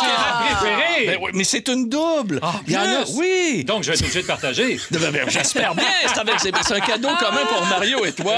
C'est 0.00 0.06
ma 0.06 0.46
préférée! 0.56 1.06
Ben 1.06 1.18
oui, 1.20 1.30
mais 1.34 1.44
c'est 1.44 1.66
une 1.68 1.88
double. 1.88 2.40
Ah, 2.42 2.52
Il 2.66 2.72
y 2.74 2.76
en 2.76 2.82
a, 2.82 3.04
plus? 3.04 3.12
oui. 3.14 3.64
Donc, 3.64 3.82
je 3.82 3.88
vais 3.90 3.94
être 3.96 4.02
obligé 4.02 4.22
de 4.22 4.26
partager. 4.26 4.80
Ben, 4.90 5.10
ben, 5.10 5.28
J'espère 5.28 5.74
bien. 5.74 5.84
C'est 6.06 6.18
avec- 6.20 6.38
c'est 6.40 6.52
c'est 6.66 6.74
un 6.74 6.80
cadeau 6.80 7.08
commun 7.18 7.44
pour 7.48 7.64
Mario 7.66 8.04
et 8.04 8.12
toi. 8.12 8.34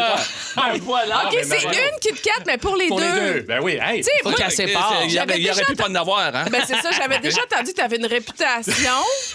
Ah, 0.57 0.71
voilà. 0.81 1.27
OK, 1.27 1.39
c'est 1.43 1.63
une 1.63 1.99
Kit 2.01 2.21
Kat, 2.23 2.43
mais 2.47 2.59
pour 2.59 2.77
les 2.77 2.87
Pour 2.89 3.01
deux. 3.01 3.07
les 3.07 3.14
deux. 3.15 3.41
Ben 3.43 3.61
oui, 3.63 3.79
hey. 3.83 3.99
Tu 3.99 4.05
sais, 4.05 4.11
Faut 4.23 4.31
moi, 4.31 4.39
qu'elle 4.39 4.51
sépare. 4.51 4.95
Il 5.05 5.13
y 5.13 5.19
aurait, 5.21 5.39
il 5.39 5.43
y 5.47 5.51
aurait 5.51 5.65
pu 5.65 5.75
pas 5.75 5.89
en 5.89 5.95
avoir, 5.95 6.35
hein? 6.35 6.45
ben 6.51 6.63
c'est 6.67 6.77
ça, 6.81 6.91
j'avais 6.97 7.19
déjà 7.19 7.41
entendu 7.51 7.71
que 7.73 7.77
tu 7.77 7.83
avais 7.83 7.97
une 7.97 8.07
réputation, 8.07 8.73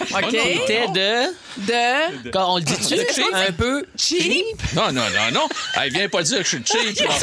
OK, 0.00 0.30
T'étais 0.30 0.86
de... 0.88 1.26
de? 1.58 2.30
Quand 2.30 2.54
on 2.54 2.56
le 2.56 2.62
dit-tu? 2.62 2.96
cheap. 3.14 3.26
Un 3.34 3.52
peu... 3.52 3.84
cheap? 3.96 4.44
Non, 4.74 4.92
non, 4.92 5.02
non, 5.10 5.30
non. 5.32 5.48
Elle 5.80 5.92
vient 5.92 6.08
pas 6.08 6.22
dire 6.22 6.38
que 6.38 6.44
je 6.44 6.48
suis 6.48 6.64
cheap. 6.64 7.06
là. 7.08 7.14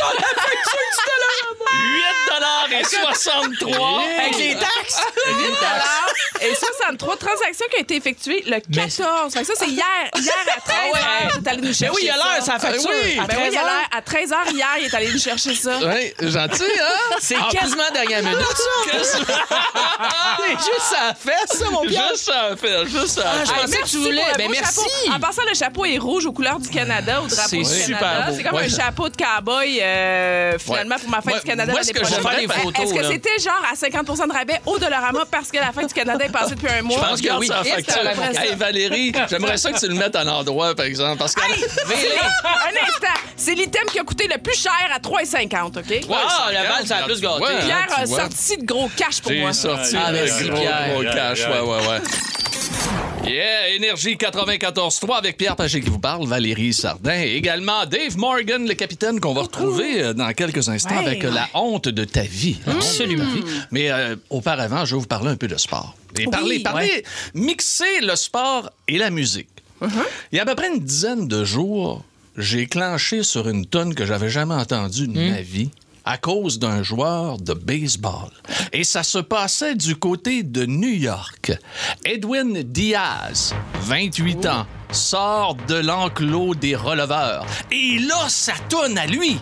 8 2.70 2.80
et 2.80 2.84
63. 2.84 4.02
Avec 4.20 4.38
les 4.38 4.56
taxes? 4.56 5.02
8 5.28 6.48
et 6.50 6.54
63 6.56 7.18
transactions 7.18 7.66
qui 7.72 7.78
ont 7.78 7.82
été 7.82 7.96
effectuées 7.96 8.44
le 8.46 8.60
14. 8.74 9.34
Fait 9.34 9.40
que 9.42 9.46
ça, 9.48 9.54
c'est 9.58 9.68
hier. 9.70 9.84
Hier 10.16 10.34
à 10.56 10.62
13 10.62 10.78
Ah 10.94 11.28
h. 11.40 11.50
Allé 11.50 11.62
nous 11.62 11.74
chercher 11.74 11.86
Ben 11.88 11.92
oui, 11.96 12.02
il 12.04 12.10
a 12.12 12.16
l'heure, 12.16 12.44
ça 12.44 12.60
facture. 12.60 12.90
oui. 13.04 13.20
À 13.20 13.26
Ben 13.26 13.36
oui, 13.38 13.50
13 13.50 13.54
il 13.54 13.58
a 13.58 13.62
heures. 13.62 13.68
l'air. 13.68 13.90
À 13.92 14.02
13 14.02 14.30
h 14.32 14.54
hier, 14.54 14.68
il 14.80 14.86
est 14.86 14.94
allé 14.96 15.12
nous 15.12 15.20
chercher 15.20 15.56
ça. 15.56 15.80
Oui, 15.82 16.14
hein? 16.52 17.16
C'est 17.20 17.36
quasiment 17.52 17.84
dernière 17.94 18.24
minute, 18.24 18.38
ça. 19.04 19.28
C'est 20.40 20.52
juste 20.52 20.96
à 21.00 21.08
la 21.08 21.14
fesse, 21.14 21.58
ça, 21.60 21.70
mon 21.72 21.82
Pierre. 21.82 22.10
Juste 22.12 22.30
à 22.32 22.56
faire, 22.56 22.86
juste 22.88 23.20
à 23.20 23.24
Ah, 23.26 23.34
je 23.46 23.52
faire. 23.52 23.62
pensais 23.62 23.78
que 23.82 23.88
tu 23.88 23.98
voulais. 23.98 24.22
Ben, 24.38 24.50
merci. 24.52 24.76
chapeau. 25.06 25.16
En 25.16 25.20
passant, 25.20 25.42
le 25.50 25.56
chapeau 25.56 25.86
est 25.86 25.98
rouge 25.98 26.26
aux 26.26 26.32
couleurs 26.34 26.60
du 26.60 26.70
Canada, 26.70 27.22
au 27.22 27.28
drapeau 27.28 27.48
C'est 27.50 27.58
du 27.58 27.66
super 27.66 28.00
Canada. 28.00 28.32
C'est 28.36 28.44
comme 28.44 28.56
Ouais. 28.58 28.66
un 28.66 28.70
chapeau 28.76 29.10
de 29.10 29.16
cowboy, 29.18 29.80
euh, 29.82 30.58
finalement, 30.60 30.96
pour 31.00 31.10
ma 31.10 31.22
fête 31.22 31.34
Ouais. 31.36 31.40
du 31.42 31.46
Canada. 31.48 31.72
Moi, 31.72 31.82
l'année 31.82 31.94
ce 31.94 32.00
que 32.00 32.06
j'aimerais 32.08 32.42
des 32.46 32.48
photos, 32.54 32.84
Est-ce 32.86 32.94
que 32.94 33.04
c'était 33.08 33.40
genre 33.40 33.64
à 33.72 33.76
50% 33.76 34.28
de 34.28 34.34
rabais 34.34 34.62
au 34.66 34.78
Dollarama 34.78 35.26
parce 35.30 35.52
que 35.52 35.58
la 35.58 35.72
fête 35.72 35.88
du 35.88 35.94
Canada 35.94 36.24
est 36.26 36.30
passée 36.32 36.56
depuis 36.56 36.70
un 36.70 36.82
mois? 36.82 36.98
Je 36.98 37.10
pense 37.10 37.22
que 37.22 37.38
oui. 37.40 37.50
Hey, 38.38 38.56
Valérie, 38.56 39.12
j'aimerais 39.30 39.58
ça 39.58 39.72
que 39.72 39.80
tu 39.80 39.88
le 39.88 39.96
mettes 39.96 40.16
à 40.16 40.24
l'endroit, 40.24 40.74
par 40.76 40.86
exemple. 40.86 41.18
Parce 41.18 41.34
que. 41.36 41.42
Un 41.42 42.88
instant. 42.88 43.08
C'est 43.36 43.54
l'item 43.54 43.86
qui 43.92 44.00
a 44.00 44.04
coûté 44.04 44.28
le 44.28 44.38
plus 44.42 44.56
cher 44.60 44.72
à 44.94 45.00
3,50, 45.00 45.78
OK? 45.78 46.08
Ah, 46.30 46.52
la 46.54 46.64
balle, 46.64 46.88
ça 46.88 46.98
a 46.98 47.04
plus 47.04 47.22
gâté. 47.22 47.42
Ouais, 47.44 47.60
Pierre 47.66 47.88
a 47.96 48.06
sorti 48.06 48.58
de 48.58 48.66
gros 48.66 48.90
cash 48.96 49.22
pour 49.22 49.32
J'ai 49.32 49.42
moi. 49.42 49.54
sorti 49.54 49.96
Ah, 49.98 50.08
un 50.08 50.12
merci, 50.12 50.44
gros, 50.50 50.58
Pierre. 50.60 50.90
gros 50.92 51.04
Yeah, 51.04 51.14
cash. 51.14 51.40
yeah. 51.40 51.64
Ouais, 51.64 51.70
ouais, 51.70 51.88
ouais. 51.88 52.02
Yeah, 53.26 53.70
Énergie 53.76 54.16
94.3 54.16 55.18
avec 55.18 55.36
Pierre 55.38 55.56
Pagé 55.58 55.82
qui 55.82 55.90
vous 55.90 56.00
parle, 56.00 56.26
Valérie 56.28 56.74
Sardin. 56.74 57.20
Et 57.24 57.36
également 57.36 57.86
Dave 57.86 58.18
Morgan, 58.18 58.66
le 58.66 58.74
capitaine 58.74 59.20
qu'on 59.20 59.34
va 59.34 59.42
retrouver 59.42 60.02
euh, 60.02 60.14
dans 60.14 60.32
quelques 60.34 60.70
instants 60.70 60.98
Ouais. 61.00 61.06
avec 61.08 61.26
euh, 61.26 61.32
la 61.32 61.48
honte 61.54 61.90
de 61.90 62.06
ta 62.06 62.22
vie. 62.22 62.58
De 62.66 62.72
Absolument. 62.72 63.26
Mais 63.72 63.92
euh, 63.92 64.16
auparavant, 64.30 64.86
je 64.86 64.96
vais 64.96 65.02
vous 65.02 65.08
parler 65.08 65.30
un 65.30 65.36
peu 65.36 65.48
de 65.50 65.58
sport. 65.58 65.94
Et 66.18 66.26
parler, 66.28 66.60
parler, 66.60 67.04
mixer 67.34 68.00
le 68.02 68.16
sport 68.16 68.70
et 68.88 68.98
la 68.98 69.10
musique. 69.10 69.50
Il 70.32 70.38
y 70.38 70.40
a 70.40 70.44
à 70.44 70.46
peu 70.46 70.56
près 70.56 70.70
une 70.70 70.80
dizaine 70.80 71.28
de 71.28 71.44
jours, 71.44 72.04
j'ai 72.38 72.66
clenché 72.66 73.22
sur 73.24 73.48
une 73.50 73.66
tonne 73.66 73.94
que 73.94 74.06
j'avais 74.06 74.30
jamais 74.30 74.56
entendue 74.56 75.08
de 75.08 75.20
ma 75.32 75.42
vie 75.42 75.70
à 76.08 76.18
cause 76.18 76.58
d'un 76.58 76.84
joueur 76.84 77.38
de 77.38 77.54
baseball. 77.54 78.32
Et 78.72 78.86
ça 78.86 79.04
se 79.04 79.18
passait 79.18 79.76
du 79.76 79.98
côté 79.98 80.42
de 80.42 80.66
New 80.66 80.88
York. 80.88 81.52
Edwin 82.06 82.64
Diaz, 82.64 83.54
28 83.82 84.46
ans, 84.46 84.66
sort 84.90 85.56
de 85.68 85.76
l'enclos 85.76 86.56
des 86.56 86.78
releveurs. 86.78 87.46
Et 87.72 88.00
là, 88.00 88.30
ça 88.30 88.54
tonne 88.70 88.98
à 88.98 89.06
lui. 89.06 89.38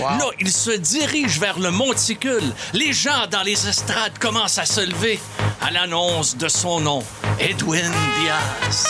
Là, 0.00 0.26
il 0.40 0.50
se 0.50 0.72
dirige 0.72 1.38
vers 1.38 1.60
le 1.60 1.70
monticule. 1.70 2.52
Les 2.72 2.92
gens 2.92 3.28
dans 3.30 3.42
les 3.42 3.68
estrades 3.68 4.18
commencent 4.18 4.58
à 4.58 4.66
se 4.66 4.80
lever 4.80 5.20
à 5.62 5.70
l'annonce 5.70 6.36
de 6.36 6.48
son 6.48 6.80
nom, 6.80 7.04
Edwin 7.38 7.92
Diaz. 8.20 8.88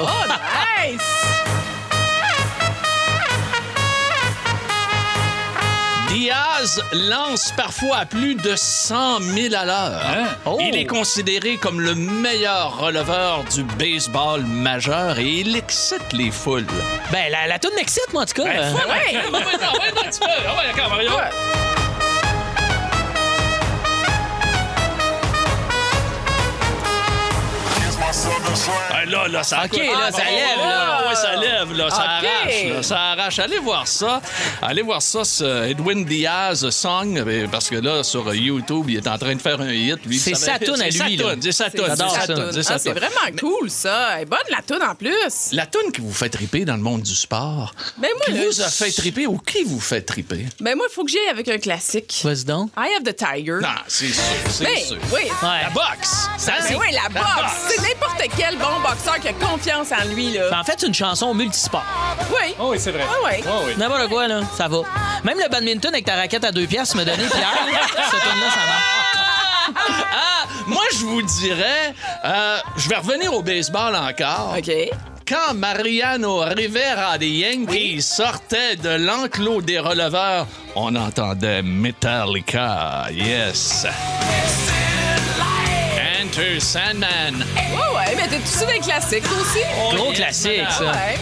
Oh, 0.00 0.06
nice! 0.26 1.47
Diaz 6.18 6.82
lance 6.92 7.52
parfois 7.56 7.98
à 7.98 8.04
plus 8.04 8.34
de 8.34 8.56
100 8.56 9.20
000 9.20 9.54
à 9.54 9.64
l'heure. 9.64 10.02
Hein? 10.04 10.26
Oh. 10.46 10.58
Il 10.60 10.76
est 10.76 10.84
considéré 10.84 11.58
comme 11.58 11.80
le 11.80 11.94
meilleur 11.94 12.76
releveur 12.76 13.44
du 13.44 13.62
baseball 13.62 14.42
majeur 14.42 15.20
et 15.20 15.42
il 15.42 15.54
excite 15.54 16.12
les 16.12 16.32
foules. 16.32 16.66
Ben, 17.12 17.30
la, 17.30 17.46
la 17.46 17.60
toune 17.60 17.74
m'excite, 17.76 18.12
moi, 18.12 18.22
en 18.22 18.26
tout 18.26 18.34
cas. 18.34 18.42
Ouais. 18.42 18.50
Ouais, 18.50 18.58
ouais, 18.58 19.22
ouais, 19.32 21.30
là, 29.28 29.38
là, 29.38 29.42
ça 29.44 29.62
OK, 29.64 29.70
coûte- 29.70 29.80
là, 29.80 30.10
ça 30.12 30.22
Ah, 30.26 30.30
lève, 30.30 30.58
ouais, 30.58 30.64
là. 30.66 31.08
ouais, 31.08 31.14
ça 31.14 31.36
lève, 31.36 31.72
là, 31.76 31.90
ça 31.90 31.96
OK. 31.96 32.26
arrache, 32.26 32.64
là, 32.74 32.82
ça 32.82 32.98
arrache. 33.00 33.38
Allez 33.38 33.58
voir 33.58 33.86
ça. 33.86 34.20
Allez 34.62 34.82
voir 34.82 35.02
ça, 35.02 35.24
ce 35.24 35.64
Edwin 35.68 36.04
Diaz 36.04 36.68
Song, 36.70 37.16
euh, 37.18 37.46
parce 37.50 37.68
que 37.68 37.76
là, 37.76 38.02
sur 38.02 38.34
YouTube, 38.34 38.86
il 38.88 38.96
est 38.96 39.06
en 39.08 39.18
train 39.18 39.34
de 39.34 39.40
faire 39.42 39.60
un 39.60 39.72
hit. 39.72 40.04
lui, 40.06 40.18
C'est 40.18 40.34
savait- 40.34 40.58
sa 40.58 40.72
toune 40.72 40.80
à 40.82 40.86
lui, 40.86 40.92
sa 40.92 41.08
là. 41.24 41.34
C'est 41.40 41.52
sa 41.52 41.70
toune, 41.70 41.84
J'adore 41.86 42.10
c'est 42.10 42.20
sa 42.20 42.26
ça. 42.26 42.34
toune, 42.34 42.50
c'est 42.52 42.62
sa 42.62 42.74
Ah, 42.74 42.78
c'est 42.78 42.90
toune. 42.90 42.98
vraiment 42.98 43.36
cool, 43.38 43.70
ça. 43.70 44.08
Elle 44.16 44.22
est 44.22 44.26
bonne, 44.26 44.38
la 44.50 44.62
toune, 44.62 44.82
en 44.82 44.94
plus. 44.94 45.52
La 45.52 45.66
toune 45.66 45.92
qui 45.92 46.00
vous 46.00 46.12
fait 46.12 46.28
triper 46.28 46.64
dans 46.64 46.76
le 46.76 46.82
monde 46.82 47.02
du 47.02 47.14
sport, 47.14 47.72
Ben, 47.96 48.08
moi, 48.16 48.26
qui 48.26 48.32
là, 48.32 48.44
vous 48.46 48.60
a 48.60 48.68
fait 48.68 48.90
triper 48.90 49.26
ou 49.26 49.38
qui 49.38 49.64
vous 49.64 49.80
fait 49.80 50.02
triper? 50.02 50.46
Ben, 50.60 50.74
moi, 50.76 50.86
il 50.90 50.94
faut 50.94 51.04
que 51.04 51.10
j'aille 51.10 51.28
avec 51.30 51.48
un 51.48 51.58
classique. 51.58 52.20
Vas-y 52.24 52.44
donc. 52.44 52.70
Eye 52.76 52.96
of 52.98 53.04
the 53.04 53.16
Tiger. 53.16 53.58
Non, 53.62 53.68
c'est 53.86 54.08
sûr, 54.08 54.22
c'est 54.50 54.64
Ben, 54.64 54.76
sûr. 54.78 54.96
oui. 55.12 55.22
Ouais. 55.42 55.62
La 55.62 55.70
boxe! 55.70 56.28
Ça, 56.38 56.52
Ben 56.52 56.64
c'est- 56.68 56.74
oui, 56.76 56.86
la 56.92 57.08
boxe. 57.08 57.52
C'est 57.68 57.80
n'importe 57.82 58.22
quel 58.36 58.56
bon 58.58 58.80
boxeur 58.82 59.17
qui 59.18 59.28
a 59.28 59.32
confiance 59.32 59.92
en 59.92 60.04
lui, 60.14 60.32
là. 60.32 60.58
En 60.58 60.64
fait, 60.64 60.74
c'est 60.78 60.86
une 60.86 60.94
chanson 60.94 61.34
multisport. 61.34 61.84
Oui. 62.30 62.54
Oh, 62.58 62.68
oui, 62.70 62.78
c'est 62.80 62.90
vrai. 62.90 63.04
Ah 63.08 63.24
ouais. 63.24 63.40
Oh, 63.46 63.62
oui. 63.66 63.72
N'importe 63.76 64.08
quoi, 64.08 64.28
là, 64.28 64.40
ça 64.56 64.68
va. 64.68 64.78
Même 65.24 65.38
le 65.38 65.48
badminton 65.48 65.92
avec 65.92 66.04
ta 66.04 66.16
raquette 66.16 66.44
à 66.44 66.52
deux 66.52 66.66
pièces 66.66 66.94
me 66.94 67.04
donné, 67.04 67.24
Pierre, 67.24 67.54
ce 68.06 68.16
tourne-là, 68.16 68.50
ça 68.50 68.60
marche. 68.60 69.88
Ah, 70.12 70.46
moi, 70.66 70.82
je 70.92 71.04
vous 71.04 71.22
dirais, 71.22 71.94
euh, 72.24 72.58
je 72.76 72.88
vais 72.88 72.96
revenir 72.96 73.32
au 73.34 73.42
baseball 73.42 73.94
encore. 73.94 74.54
OK. 74.56 74.70
Quand 75.26 75.54
Mariano 75.54 76.38
Rivera 76.38 77.18
des 77.18 77.28
Yankees 77.28 78.00
sortait 78.00 78.76
de 78.76 78.88
l'enclos 78.88 79.60
des 79.60 79.78
releveurs, 79.78 80.46
on 80.74 80.94
entendait 80.96 81.62
Metallica. 81.62 83.08
Yes. 83.12 83.86
Enter 86.38 86.60
Sandman. 86.60 87.34
Ouais, 87.34 87.96
ouais, 87.96 88.14
mais 88.16 88.28
t'es 88.28 88.36
tout 88.38 88.64
des 88.72 88.78
classiques, 88.78 89.24
toi 89.24 89.38
aussi? 89.40 89.96
Gros 89.96 90.10
yes, 90.10 90.16
classique, 90.18 90.58
madame. 90.58 90.70
ça. 90.72 90.84
Ouais. 90.92 91.18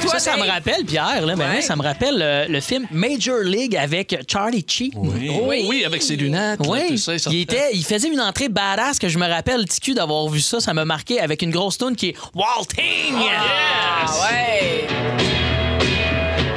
Toi, 0.00 0.10
Ça, 0.12 0.18
ça 0.18 0.36
me 0.38 0.46
rappelle, 0.50 0.86
Pierre, 0.86 1.26
là, 1.26 1.36
mais 1.36 1.44
Ouais. 1.44 1.52
moi, 1.52 1.60
ça 1.60 1.76
me 1.76 1.82
rappelle 1.82 2.22
euh, 2.22 2.46
le 2.48 2.60
film 2.62 2.86
Major 2.90 3.40
League 3.42 3.76
avec 3.76 4.16
Charlie 4.30 4.64
Sheen. 4.66 4.92
Oh 4.96 5.12
oui, 5.46 5.84
avec 5.84 6.00
ses 6.02 6.16
lunettes. 6.16 6.60
là, 6.60 6.66
Oui, 6.66 6.86
tout 6.88 6.96
ça, 6.96 7.12
il, 7.12 7.20
sortait. 7.20 7.40
était, 7.40 7.68
il 7.74 7.84
faisait 7.84 8.08
une 8.08 8.20
entrée 8.20 8.48
badass 8.48 8.98
que 8.98 9.10
je 9.10 9.18
me 9.18 9.28
rappelle, 9.28 9.66
TQ, 9.66 9.92
d'avoir 9.92 10.26
vu 10.28 10.40
ça. 10.40 10.58
Ça 10.60 10.72
m'a 10.72 10.86
marqué 10.86 11.20
avec 11.20 11.42
une 11.42 11.50
grosse 11.50 11.76
tune 11.76 11.96
qui 11.96 12.08
est 12.10 12.14
Walting! 12.34 13.14
Ah 13.36 14.06
ouais. 14.22 14.86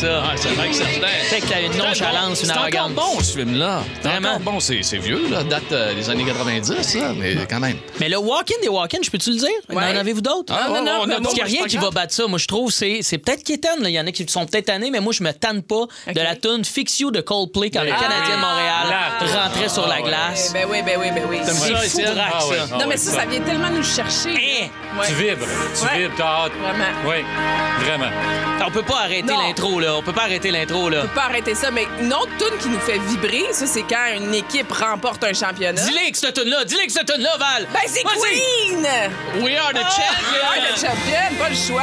ça. 0.01 0.23
Ah, 0.25 0.31
c'est 0.35 0.49
vrai 0.49 0.67
que 0.69 0.75
certain. 0.75 1.07
Fait 1.29 1.39
que 1.41 1.47
t'as 1.47 1.61
une 1.61 1.77
nonchalance, 1.77 2.23
bon. 2.23 2.29
une 2.29 2.35
C'est 2.35 2.51
arrogance. 2.51 2.91
bon, 2.91 3.19
ce 3.21 3.37
film-là. 3.37 3.83
C'est 4.01 4.07
Vraiment. 4.07 4.39
bon. 4.39 4.59
C'est 4.59 4.83
c'est 4.83 4.97
vieux, 4.97 5.27
là. 5.29 5.43
Date 5.43 5.71
euh, 5.71 5.93
des 5.93 6.09
années 6.09 6.25
90, 6.25 6.95
là, 6.95 7.13
mais 7.17 7.35
quand 7.49 7.59
même. 7.59 7.77
Mais 7.99 8.09
le 8.09 8.17
walk-in 8.17 8.55
des 8.61 8.69
walk-in, 8.69 8.99
je 9.03 9.09
peux-tu 9.09 9.31
le 9.31 9.37
dire? 9.37 9.49
Ouais. 9.69 9.75
En 9.77 9.97
avez-vous 9.97 10.21
d'autres? 10.21 10.53
Ah, 10.55 10.67
non, 10.69 10.83
non, 10.83 11.05
non, 11.07 11.15
Parce 11.21 11.33
qu'il 11.33 11.35
n'y 11.35 11.41
a 11.41 11.45
c'est 11.51 11.57
rien 11.57 11.67
qui 11.67 11.77
va 11.77 11.91
battre 11.91 12.13
ça. 12.13 12.27
Moi, 12.27 12.39
je 12.39 12.47
trouve 12.47 12.71
c'est 12.71 12.99
c'est 13.01 13.17
peut-être 13.17 13.47
là. 13.81 13.89
Il 13.89 13.91
y 13.91 13.99
en 13.99 14.07
a 14.07 14.11
qui 14.11 14.25
sont 14.27 14.45
peut-être 14.45 14.65
tannés, 14.65 14.89
mais 14.91 14.99
moi, 14.99 15.13
je 15.13 15.23
me 15.23 15.31
tanne 15.31 15.61
pas 15.61 15.85
de 16.07 16.19
la 16.19 16.35
tune 16.35 16.65
Fix 16.65 16.99
You 16.99 17.11
de 17.11 17.21
Coldplay 17.21 17.69
quand 17.69 17.83
le 17.83 17.89
Canadien 17.91 18.35
de 18.37 18.41
Montréal 18.41 18.87
rentrait 19.43 19.69
sur 19.69 19.87
la 19.87 19.95
Ah, 19.99 20.01
glace. 20.01 20.51
Ben 20.53 20.65
oui, 20.69 20.77
ben 20.85 20.97
oui, 20.99 21.07
ben 21.13 21.23
oui. 21.29 21.37
C'est 21.43 21.53
ça, 21.53 21.75
fou 21.75 21.99
Ah. 22.17 22.39
Ah 22.73 22.77
Non, 22.79 22.85
mais 22.87 22.97
ça, 22.97 23.11
ça 23.11 23.25
vient 23.25 23.41
tellement 23.41 23.69
nous 23.69 23.83
chercher. 23.83 24.35
Hein? 24.63 24.67
Tu 25.05 25.13
vibres. 25.13 25.45
Tu 25.79 25.97
vibres. 25.99 26.13
T'as 26.17 26.23
hâte. 26.45 26.51
Vraiment. 26.61 26.85
Oui, 27.05 27.23
vraiment. 27.85 28.11
On 28.65 28.71
peut 28.71 28.83
pas 28.83 29.01
arrêter 29.01 29.33
l'intro, 29.33 29.79
là. 29.79 29.90
On 29.97 30.01
peut 30.01 30.13
pas 30.13 30.23
arrêter 30.23 30.51
l'intro, 30.51 30.89
là. 30.89 30.99
On 31.03 31.07
peut 31.07 31.15
pas 31.15 31.25
arrêter 31.25 31.55
ça, 31.55 31.71
mais 31.71 31.85
une 31.99 32.13
autre 32.13 32.31
tune 32.37 32.57
qui 32.59 32.69
nous 32.69 32.79
fait 32.79 32.97
vibrer, 32.99 33.45
ça, 33.51 33.65
c'est 33.67 33.83
quand 33.83 34.05
une 34.17 34.33
équipe 34.33 34.71
remporte 34.71 35.23
un 35.23 35.33
championnat. 35.33 35.81
Dis-les 35.81 36.11
que 36.11 36.17
cette 36.17 36.35
tune-là, 36.41 36.63
dis-les 36.65 36.87
que 36.87 36.91
cette 36.93 37.11
tune-là, 37.11 37.37
Val. 37.37 37.67
Ben, 37.73 37.79
c'est. 37.87 38.01
Queen! 38.03 38.85
We 39.43 39.55
are 39.57 39.71
the 39.73 39.77
Ah, 39.83 39.89
champions! 39.89 40.63
le 40.69 40.75
champion, 40.75 41.37
pas 41.39 41.49
le 41.49 41.55
choix. 41.55 41.81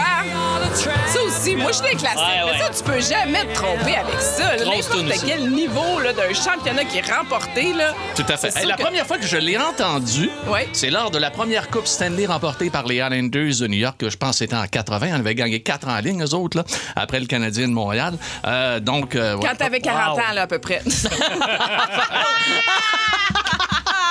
Ça 1.07 1.23
aussi, 1.23 1.57
moi, 1.57 1.71
je 1.73 1.77
suis. 1.79 1.85
Ouais, 1.87 1.93
ouais. 1.93 2.53
Mais 2.53 2.59
ça, 2.59 2.71
tu 2.77 2.83
peux 2.85 3.01
jamais 3.01 3.45
te 3.47 3.55
tromper 3.55 3.97
avec 3.97 4.21
ça. 4.21 4.57
N'importe 4.57 5.25
quel 5.27 5.51
niveau 5.51 6.01
d'un 6.03 6.35
championnat 6.35 6.85
qui 6.85 6.99
est 6.99 7.11
remporté, 7.13 7.73
là. 7.73 7.95
Tout 8.15 8.25
à 8.29 8.37
fait. 8.37 8.51
C'est 8.51 8.61
Hey, 8.61 8.67
la 8.67 8.77
que- 8.77 8.83
première 8.83 9.07
fois 9.07 9.19
que 9.19 9.27
je 9.27 9.37
l'ai 9.37 9.57
entendu, 9.57 10.31
Ouais. 10.49 10.69
c'est 10.73 10.91
lors 10.91 11.11
de 11.11 11.19
la 11.19 11.31
première 11.31 11.69
Coupe 11.71 11.87
Stanley 11.87 12.27
remportée 12.27 12.71
par 12.71 12.85
les 12.87 12.97
Islanders 12.97 13.55
de 13.61 13.67
New 13.67 13.79
York, 13.79 13.97
que 13.99 14.11
je 14.11 14.17
pense 14.17 14.31
que 14.33 14.37
c'était 14.39 14.57
en 14.57 14.67
80. 14.67 15.09
On 15.13 15.21
avait 15.21 15.35
gagné 15.35 15.61
quatre 15.61 15.89
en 15.89 15.99
ligne, 15.99 16.23
eux 16.23 16.35
autres, 16.35 16.59
là, 16.59 16.65
après 16.97 17.21
le 17.21 17.27
Canadien 17.27 17.69
de 17.69 17.73
Montréal. 17.73 17.98
Euh, 18.47 18.81
donc, 18.81 19.15
euh, 19.15 19.37
ouais. 19.37 19.47
Quand 19.49 19.57
t'avais 19.57 19.81
40 19.81 20.17
Wow. 20.17 20.21
ans, 20.23 20.33
là, 20.35 20.43
à 20.43 20.47
peu 20.47 20.59
près. 20.59 20.83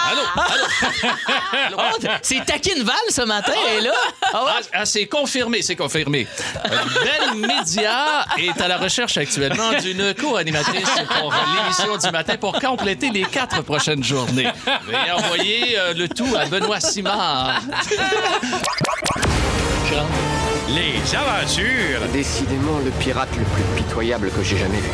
Allô? 0.10 0.22
Allô? 0.36 1.77
Oh, 1.79 1.98
c'est 2.22 2.44
Taquine 2.46 2.82
Val 2.84 2.96
ce 3.10 3.22
matin, 3.24 3.51
elle 3.70 3.77
est 3.77 3.82
là. 3.88 3.94
Ah 4.34 4.44
ouais? 4.46 4.51
Ah, 4.56 4.62
ah, 4.79 4.86
c'est 4.86 5.06
confirmé, 5.06 5.62
c'est 5.62 5.75
confirmé. 5.75 6.27
Euh, 6.65 6.70
Belle 7.03 7.36
Média 7.48 8.25
est 8.38 8.60
à 8.62 8.67
la 8.67 8.77
recherche 8.77 9.17
actuellement 9.17 9.74
d'une 9.74 10.13
co-animatrice 10.15 10.89
pour 11.20 11.34
l'émission 11.34 11.98
du 11.98 12.12
matin 12.12 12.36
pour 12.38 12.58
compléter 12.60 13.10
les 13.12 13.24
quatre 13.24 13.62
prochaines 13.63 14.03
journées. 14.03 14.48
Veuillez 14.86 15.12
envoyer 15.12 15.77
euh, 15.77 15.94
le 15.94 16.08
tout 16.08 16.34
à 16.39 16.46
Benoît 16.46 16.79
Simard. 16.79 17.62
Les 20.69 21.15
aventures, 21.15 22.01
Décidément 22.12 22.79
le 22.83 22.91
pirate 23.00 23.29
le 23.38 23.43
plus 23.45 23.63
pitoyable 23.83 24.29
que 24.31 24.43
j'ai 24.43 24.57
jamais 24.57 24.77
vu. 24.79 24.89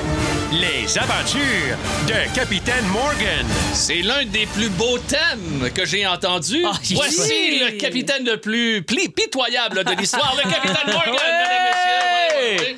les 0.51 0.97
aventures 0.97 1.77
de 2.07 2.35
Capitaine 2.35 2.85
Morgan. 2.91 3.45
C'est 3.73 4.01
l'un 4.03 4.23
des 4.25 4.45
plus 4.45 4.69
beaux 4.69 4.99
thèmes 4.99 5.69
que 5.73 5.85
j'ai 5.85 6.05
entendus. 6.05 6.63
Ah, 6.65 6.73
Voici 6.93 7.21
Oui. 7.29 7.61
le 7.65 7.77
capitaine 7.77 8.23
le 8.25 8.37
plus 8.37 8.81
pli- 8.83 9.09
pitoyable 9.09 9.83
de 9.83 9.91
l'histoire, 9.99 10.35
le 10.37 10.49
capitaine 10.49 10.75
Morgan, 10.93 11.13
Ouais. 11.13 11.19
mesdames, 11.19 12.57
messieurs. 12.57 12.75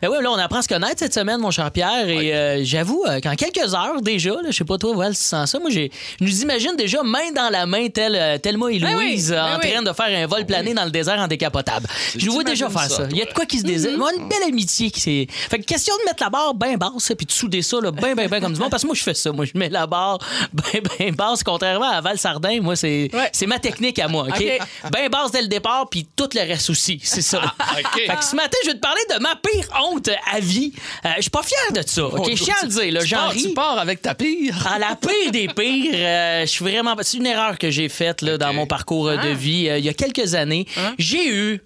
Ben 0.00 0.08
oui, 0.10 0.18
là, 0.22 0.30
on 0.30 0.36
apprend 0.38 0.58
à 0.58 0.62
se 0.62 0.68
connaître 0.68 0.98
cette 0.98 1.14
semaine, 1.14 1.38
mon 1.40 1.50
cher 1.50 1.70
Pierre. 1.72 2.08
Et 2.08 2.32
euh, 2.34 2.60
j'avoue 2.62 3.04
euh, 3.08 3.18
qu'en 3.20 3.34
quelques 3.34 3.74
heures 3.74 4.00
déjà, 4.02 4.30
je 4.46 4.52
sais 4.52 4.64
pas 4.64 4.78
toi, 4.78 4.94
Val, 4.94 5.14
si 5.14 5.22
tu 5.22 5.28
sens 5.28 5.50
ça, 5.50 5.58
moi, 5.58 5.70
j'ai, 5.70 5.90
je 6.20 6.24
nous 6.24 6.42
imagine 6.42 6.76
déjà 6.76 7.02
main 7.02 7.32
dans 7.34 7.48
la 7.50 7.66
main, 7.66 7.88
tel, 7.88 8.14
euh, 8.14 8.38
Thelma 8.38 8.70
et 8.70 8.78
Ben 8.78 8.94
oui, 8.96 9.06
Louise, 9.08 9.30
ben 9.30 9.42
en 9.56 9.58
oui. 9.58 9.72
train 9.72 9.82
de 9.82 9.92
faire 9.92 10.16
un 10.22 10.26
vol 10.26 10.46
plané 10.46 10.74
dans 10.74 10.84
le 10.84 10.90
désert 10.90 11.18
en 11.18 11.26
décapotable. 11.26 11.88
Je 12.16 12.27
nous 12.28 12.34
vois 12.34 12.44
déjà 12.44 12.68
faire 12.70 12.90
ça. 12.90 13.06
Il 13.10 13.16
y 13.16 13.22
a 13.22 13.24
de 13.24 13.32
quoi 13.32 13.46
qui 13.46 13.58
se 13.58 13.64
désire. 13.64 13.96
Moi, 13.98 14.12
une 14.16 14.28
belle 14.28 14.42
amitié 14.46 14.90
qui. 14.90 15.26
Fait 15.50 15.58
que 15.58 15.64
question 15.64 15.94
de 15.98 16.04
mettre 16.04 16.22
la 16.22 16.30
barre 16.30 16.54
bien 16.54 16.76
basse, 16.76 17.12
puis 17.16 17.26
de 17.26 17.32
souder 17.32 17.62
ça, 17.62 17.78
là, 17.80 17.90
bien, 17.90 18.14
bien, 18.14 18.26
bien 18.28 18.40
comme 18.40 18.52
du 18.52 18.60
monde. 18.60 18.70
Parce 18.70 18.82
que 18.82 18.86
moi, 18.88 18.96
je 18.96 19.02
fais 19.02 19.14
ça. 19.14 19.32
Moi, 19.32 19.44
je 19.46 19.52
mets 19.58 19.68
la 19.68 19.86
barre 19.86 20.18
bien, 20.52 20.80
bien 20.98 21.12
basse. 21.12 21.42
Contrairement 21.42 21.90
à 21.90 22.00
Val 22.00 22.18
Sardin, 22.18 22.60
moi, 22.60 22.76
c'est, 22.76 23.10
Ouais. 23.12 23.46
ma 23.46 23.58
technique 23.58 23.98
à 23.98 24.08
moi, 24.08 24.24
OK? 24.28 24.34
OK. 24.40 24.92
Bien 24.92 25.08
basse 25.08 25.30
dès 25.32 25.42
le 25.42 25.48
départ, 25.48 25.88
puis 25.90 26.06
tout 26.16 26.28
le 26.34 26.40
reste 26.40 26.70
aussi. 26.70 27.00
C'est 27.02 27.22
ça. 27.22 27.38
OK. 27.42 28.00
Fait 28.06 28.16
que 28.16 28.24
ce 28.24 28.36
matin, 28.36 28.56
je 28.64 28.68
vais 28.68 28.74
te 28.74 28.80
parler 28.80 29.00
de 29.14 29.18
ma 29.20 29.34
pire 29.36 29.64
honte 29.82 30.08
à 30.32 30.40
vie. 30.40 30.72
Euh, 31.04 31.08
je 31.16 31.22
suis 31.22 31.30
pas 31.30 31.42
fier 31.42 31.72
de 31.82 31.86
ça, 31.88 32.04
OK? 32.06 32.30
Je 32.34 32.42
tiens 32.44 32.54
à 32.62 32.64
le 32.66 32.70
dire, 32.70 33.00
Tu 33.00 33.06
j'en 33.06 33.16
pars- 33.16 33.30
ris. 33.30 33.42
Tu 33.42 33.54
pars 33.54 33.78
avec 33.78 34.02
ta 34.02 34.14
pire. 34.14 34.66
À 34.66 34.78
la 34.78 34.96
pire 34.96 35.30
des 35.32 35.48
pires, 35.48 35.92
euh, 35.94 36.40
je 36.42 36.46
suis 36.46 36.64
vraiment. 36.64 36.94
C'est 37.02 37.16
une 37.16 37.26
erreur 37.26 37.58
que 37.58 37.70
j'ai 37.70 37.88
faite 37.88 38.22
là, 38.22 38.36
dans 38.38 38.52
mon 38.52 38.66
parcours 38.66 39.08
euh, 39.08 39.16
de 39.16 39.28
vie. 39.28 39.68
Euh, 39.68 39.78
il 39.78 39.84
y 39.84 39.88
a 39.88 39.94
quelques 39.94 40.34
années, 40.34 40.66
j'ai 40.98 41.28
eu 41.28 41.62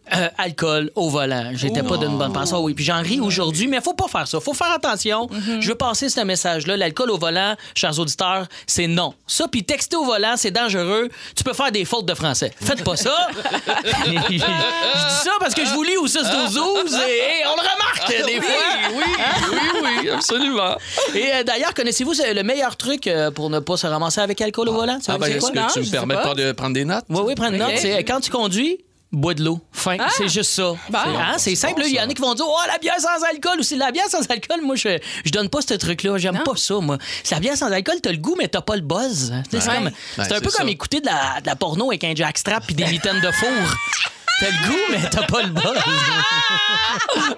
alcool 0.52 0.90
au 0.94 1.08
volant. 1.08 1.50
J'étais 1.54 1.82
pas 1.82 1.96
d'une 1.96 2.18
bonne 2.18 2.32
personne. 2.32 2.60
Oui, 2.62 2.74
puis 2.74 2.84
j'en 2.84 3.00
ris 3.00 3.20
aujourd'hui, 3.20 3.66
mais 3.66 3.80
faut 3.80 3.94
pas 3.94 4.08
faire 4.08 4.28
ça. 4.28 4.38
Faut 4.40 4.54
faire 4.54 4.72
attention. 4.72 5.28
Je 5.60 5.68
veux 5.68 5.74
passer 5.74 6.08
ce 6.08 6.20
message-là. 6.20 6.76
L'alcool 6.76 7.10
au 7.10 7.18
volant, 7.18 7.56
chers 7.74 7.98
auditeurs, 7.98 8.46
c'est 8.66 8.86
non. 8.86 9.14
Ça, 9.26 9.48
puis 9.48 9.64
texter 9.64 9.96
au 9.96 10.04
volant, 10.04 10.34
c'est 10.36 10.50
dangereux. 10.50 11.08
Tu 11.34 11.42
peux 11.44 11.52
faire 11.54 11.72
des 11.72 11.84
fautes 11.84 12.06
de 12.06 12.14
français. 12.14 12.52
Faites 12.60 12.84
pas 12.84 12.96
ça. 12.96 13.14
je 14.04 14.10
dis 14.10 14.38
ça 14.38 15.30
parce 15.40 15.54
que 15.54 15.64
je 15.64 15.70
vous 15.70 15.82
lis 15.82 15.96
au 15.96 16.06
6 16.06 16.18
12 16.18 16.54
12 16.54 16.94
et, 16.94 17.46
on 17.46 17.56
le 17.56 17.62
remarque 17.62 18.26
des 18.26 18.40
fois. 18.40 18.52
Oui, 18.94 19.04
oui, 19.52 19.80
oui, 20.02 20.10
absolument. 20.10 20.76
Et 21.14 21.32
euh, 21.32 21.42
d'ailleurs, 21.44 21.74
connaissez-vous 21.74 22.14
c'est 22.14 22.34
le 22.34 22.42
meilleur 22.42 22.76
truc 22.76 23.06
euh, 23.06 23.30
pour 23.30 23.50
ne 23.50 23.58
pas 23.58 23.76
se 23.76 23.86
ramasser 23.86 24.20
avec 24.20 24.40
alcool 24.40 24.68
au 24.68 24.74
volant? 24.74 24.98
Tu 24.98 25.10
Ah 25.10 25.18
ben, 25.18 25.26
est-ce 25.28 25.50
que 25.50 25.72
tu 25.72 25.80
me 25.80 25.90
permets 25.90 26.14
pas. 26.14 26.34
de 26.34 26.52
prendre 26.52 26.74
des 26.74 26.84
notes? 26.84 27.04
Oui, 27.08 27.20
oui, 27.24 27.34
prendre 27.34 27.54
une 27.54 27.62
Ok. 27.62 27.70
note. 27.70 27.78
C'est 27.78 27.94
euh, 27.94 28.02
quand 28.06 28.20
tu 28.20 28.30
conduis, 28.30 28.78
bois 29.12 29.34
de 29.34 29.44
l'eau. 29.44 29.60
Fin. 29.72 29.96
C'est 30.16 30.28
juste 30.28 30.52
ça. 30.52 30.72
Hein, 30.94 31.34
c'est 31.38 31.54
simple. 31.54 31.82
Il 31.84 31.92
y 31.92 32.00
en 32.00 32.08
a 32.08 32.14
qui 32.14 32.20
vont 32.22 32.34
dire 32.34 32.46
Oh, 32.48 32.56
la 32.66 32.78
bière 32.78 32.98
sans 32.98 33.22
alcool 33.30 33.60
ou 33.60 33.62
c'est 33.62 33.76
la 33.76 33.90
bière 33.92 34.08
sans 34.08 34.22
alcool. 34.30 34.60
Moi, 34.62 34.74
je, 34.76 34.98
je 35.24 35.30
donne 35.30 35.48
pas 35.48 35.60
ce 35.60 35.74
truc-là. 35.74 36.18
J'aime 36.18 36.40
pas 36.44 36.56
ça, 36.56 36.74
moi. 36.80 36.98
C'est 37.22 37.34
la 37.34 37.40
bière 37.40 37.56
sans 37.56 37.70
alcool, 37.70 37.96
t'as 38.02 38.10
le 38.12 38.16
goût, 38.18 38.34
mais 38.38 38.48
t'as 38.48 38.62
pas 38.62 38.76
le 38.76 38.82
buzz. 38.82 39.32
C'est 39.50 39.58
Ouais. 39.68 39.90
un 40.36 40.40
peu 40.40 40.50
comme 40.50 40.68
écouter 40.68 41.00
de 41.00 41.06
la, 41.06 41.40
de 41.40 41.46
la 41.46 41.56
porno 41.56 41.90
avec 41.90 42.04
un 42.04 42.14
jackstrap 42.14 42.64
puis 42.66 42.74
des 42.74 42.86
mitaines 42.86 43.20
de 43.20 43.30
four. 43.30 43.48
T'as 44.42 44.50
le 44.50 44.68
goût, 44.68 44.78
mais 44.90 45.08
t'as 45.10 45.22
pas 45.26 45.42
le 45.42 45.48
buzz. 45.50 45.78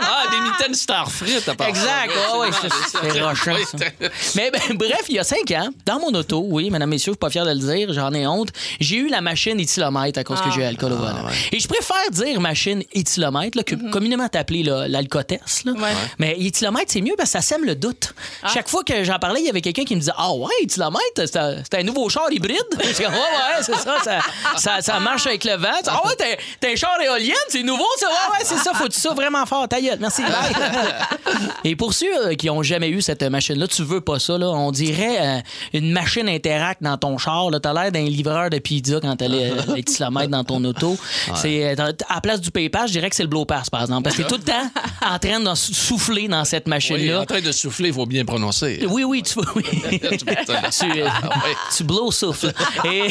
Ah, 0.00 0.24
des 0.30 0.40
mitaines 0.40 0.74
star 0.74 1.10
frites, 1.10 1.48
à 1.48 1.54
part 1.54 1.68
Exact. 1.68 2.10
ça. 2.12 2.36
Ouais, 2.38 2.48
ouais, 2.48 2.54
c'est- 2.60 2.98
c'est 3.12 3.20
rochant, 3.20 3.56
ça. 3.70 3.76
Mais 4.34 4.50
ben, 4.50 4.60
bref, 4.76 5.02
il 5.08 5.16
y 5.16 5.18
a 5.18 5.24
cinq 5.24 5.50
ans, 5.52 5.68
dans 5.86 5.98
mon 6.00 6.12
auto, 6.14 6.44
oui, 6.48 6.70
mesdames, 6.70 6.88
messieurs, 6.88 7.12
je 7.12 7.14
suis 7.14 7.18
pas 7.18 7.30
fier 7.30 7.44
de 7.44 7.50
le 7.50 7.58
dire, 7.58 7.92
j'en 7.92 8.12
ai 8.12 8.26
honte, 8.26 8.48
j'ai 8.80 8.96
eu 8.96 9.08
la 9.08 9.20
machine 9.20 9.58
éthylomètre 9.60 10.18
à 10.18 10.24
cause 10.24 10.40
que 10.40 10.50
j'ai 10.50 10.60
eu 10.60 10.64
l'alcool 10.64 10.92
au 10.92 10.96
volant. 10.96 11.26
Et 11.52 11.60
je 11.60 11.68
préfère 11.68 12.10
dire 12.10 12.40
machine 12.40 12.82
éthylomètre, 12.92 13.56
là, 13.58 13.64
que 13.64 13.74
communément 13.90 14.28
appelée 14.32 14.62
là. 14.62 14.86
Ouais. 14.88 15.92
Mais 16.18 16.36
éthylomètre, 16.38 16.86
c'est 16.90 17.00
mieux 17.00 17.14
parce 17.16 17.30
que 17.32 17.38
ça 17.38 17.42
sème 17.42 17.64
le 17.64 17.74
doute. 17.74 18.14
Chaque 18.52 18.68
fois 18.68 18.82
que 18.82 19.04
j'en 19.04 19.18
parlais, 19.18 19.40
il 19.40 19.46
y 19.46 19.50
avait 19.50 19.60
quelqu'un 19.60 19.84
qui 19.84 19.94
me 19.94 20.00
disait 20.00 20.12
Ah 20.16 20.32
ouais, 20.32 20.50
éthylomètre, 20.62 21.02
c'est 21.16 21.36
un, 21.36 21.56
c'est 21.62 21.78
un 21.78 21.82
nouveau 21.82 22.08
char 22.08 22.30
hybride. 22.30 22.56
Je 22.82 22.90
dis, 22.92 23.02
ouais, 23.02 23.06
ouais, 23.08 23.62
c'est 23.62 23.74
ça, 23.76 23.96
ça, 24.02 24.18
ça, 24.56 24.80
ça 24.80 25.00
marche 25.00 25.26
avec 25.26 25.44
le 25.44 25.56
vent. 25.56 25.68
Ah 25.86 26.00
ouais, 26.06 26.14
t'as- 26.16 26.36
t'as 26.60 26.72
un 26.72 26.76
char 26.76 26.93
éolien, 27.02 27.34
c'est 27.48 27.62
nouveau, 27.62 27.86
ça. 27.98 28.06
Ouais, 28.08 28.38
ouais, 28.38 28.44
c'est 28.44 28.56
ça, 28.58 28.72
faut 28.74 28.90
ça 28.90 29.14
vraiment 29.14 29.44
fort. 29.46 29.68
Ta 29.68 29.80
gueule, 29.80 29.98
merci. 30.00 30.22
Et 31.64 31.76
pour 31.76 31.94
ceux 31.94 32.06
euh, 32.28 32.34
qui 32.34 32.50
ont 32.50 32.62
jamais 32.62 32.88
eu 32.88 33.00
cette 33.02 33.22
machine-là, 33.22 33.66
tu 33.66 33.82
veux 33.82 34.00
pas 34.00 34.18
ça, 34.18 34.36
là, 34.38 34.48
on 34.50 34.70
dirait 34.70 35.16
euh, 35.20 35.40
une 35.72 35.90
machine 35.92 36.28
interact 36.28 36.82
dans 36.82 36.96
ton 36.96 37.16
char. 37.18 37.50
là. 37.50 37.58
T'as 37.60 37.72
l'air 37.72 37.90
d'un 37.90 38.04
livreur 38.04 38.50
de 38.50 38.58
pizza 38.58 38.98
quand 39.00 39.16
t'as 39.16 39.28
les, 39.28 39.52
les 39.74 39.82
kilomètres 39.82 40.30
dans 40.30 40.44
ton 40.44 40.62
auto. 40.64 40.96
C'est, 41.34 41.78
euh, 41.78 41.92
à 42.08 42.14
la 42.16 42.20
place 42.20 42.40
du 42.40 42.50
PayPal, 42.50 42.86
je 42.88 42.92
dirais 42.92 43.10
que 43.10 43.16
c'est 43.16 43.22
le 43.22 43.28
blow 43.28 43.44
pass, 43.44 43.70
par 43.70 43.82
exemple. 43.82 44.02
Parce 44.04 44.16
que 44.16 44.22
t'es 44.22 44.28
tout 44.28 44.36
le 44.36 44.42
temps 44.44 44.70
en 45.06 45.18
train 45.18 45.40
de 45.40 45.54
sou- 45.54 45.74
souffler 45.74 46.28
dans 46.28 46.44
cette 46.44 46.64
Oui, 46.66 46.70
machine-là. 46.70 47.20
en 47.22 47.26
train 47.26 47.40
de 47.40 47.52
souffler, 47.52 47.88
il 47.88 47.94
faut 47.94 48.06
bien 48.06 48.24
prononcer. 48.24 48.84
Oui, 48.88 49.04
oui, 49.04 49.22
tu, 49.22 49.38
oui. 49.56 49.62
m'étonnes. 50.26 50.56
tu, 50.70 51.02
euh, 51.02 51.08
tu 51.76 51.84
blow 51.84 52.10
souffle. 52.10 52.52
Et, 52.84 53.08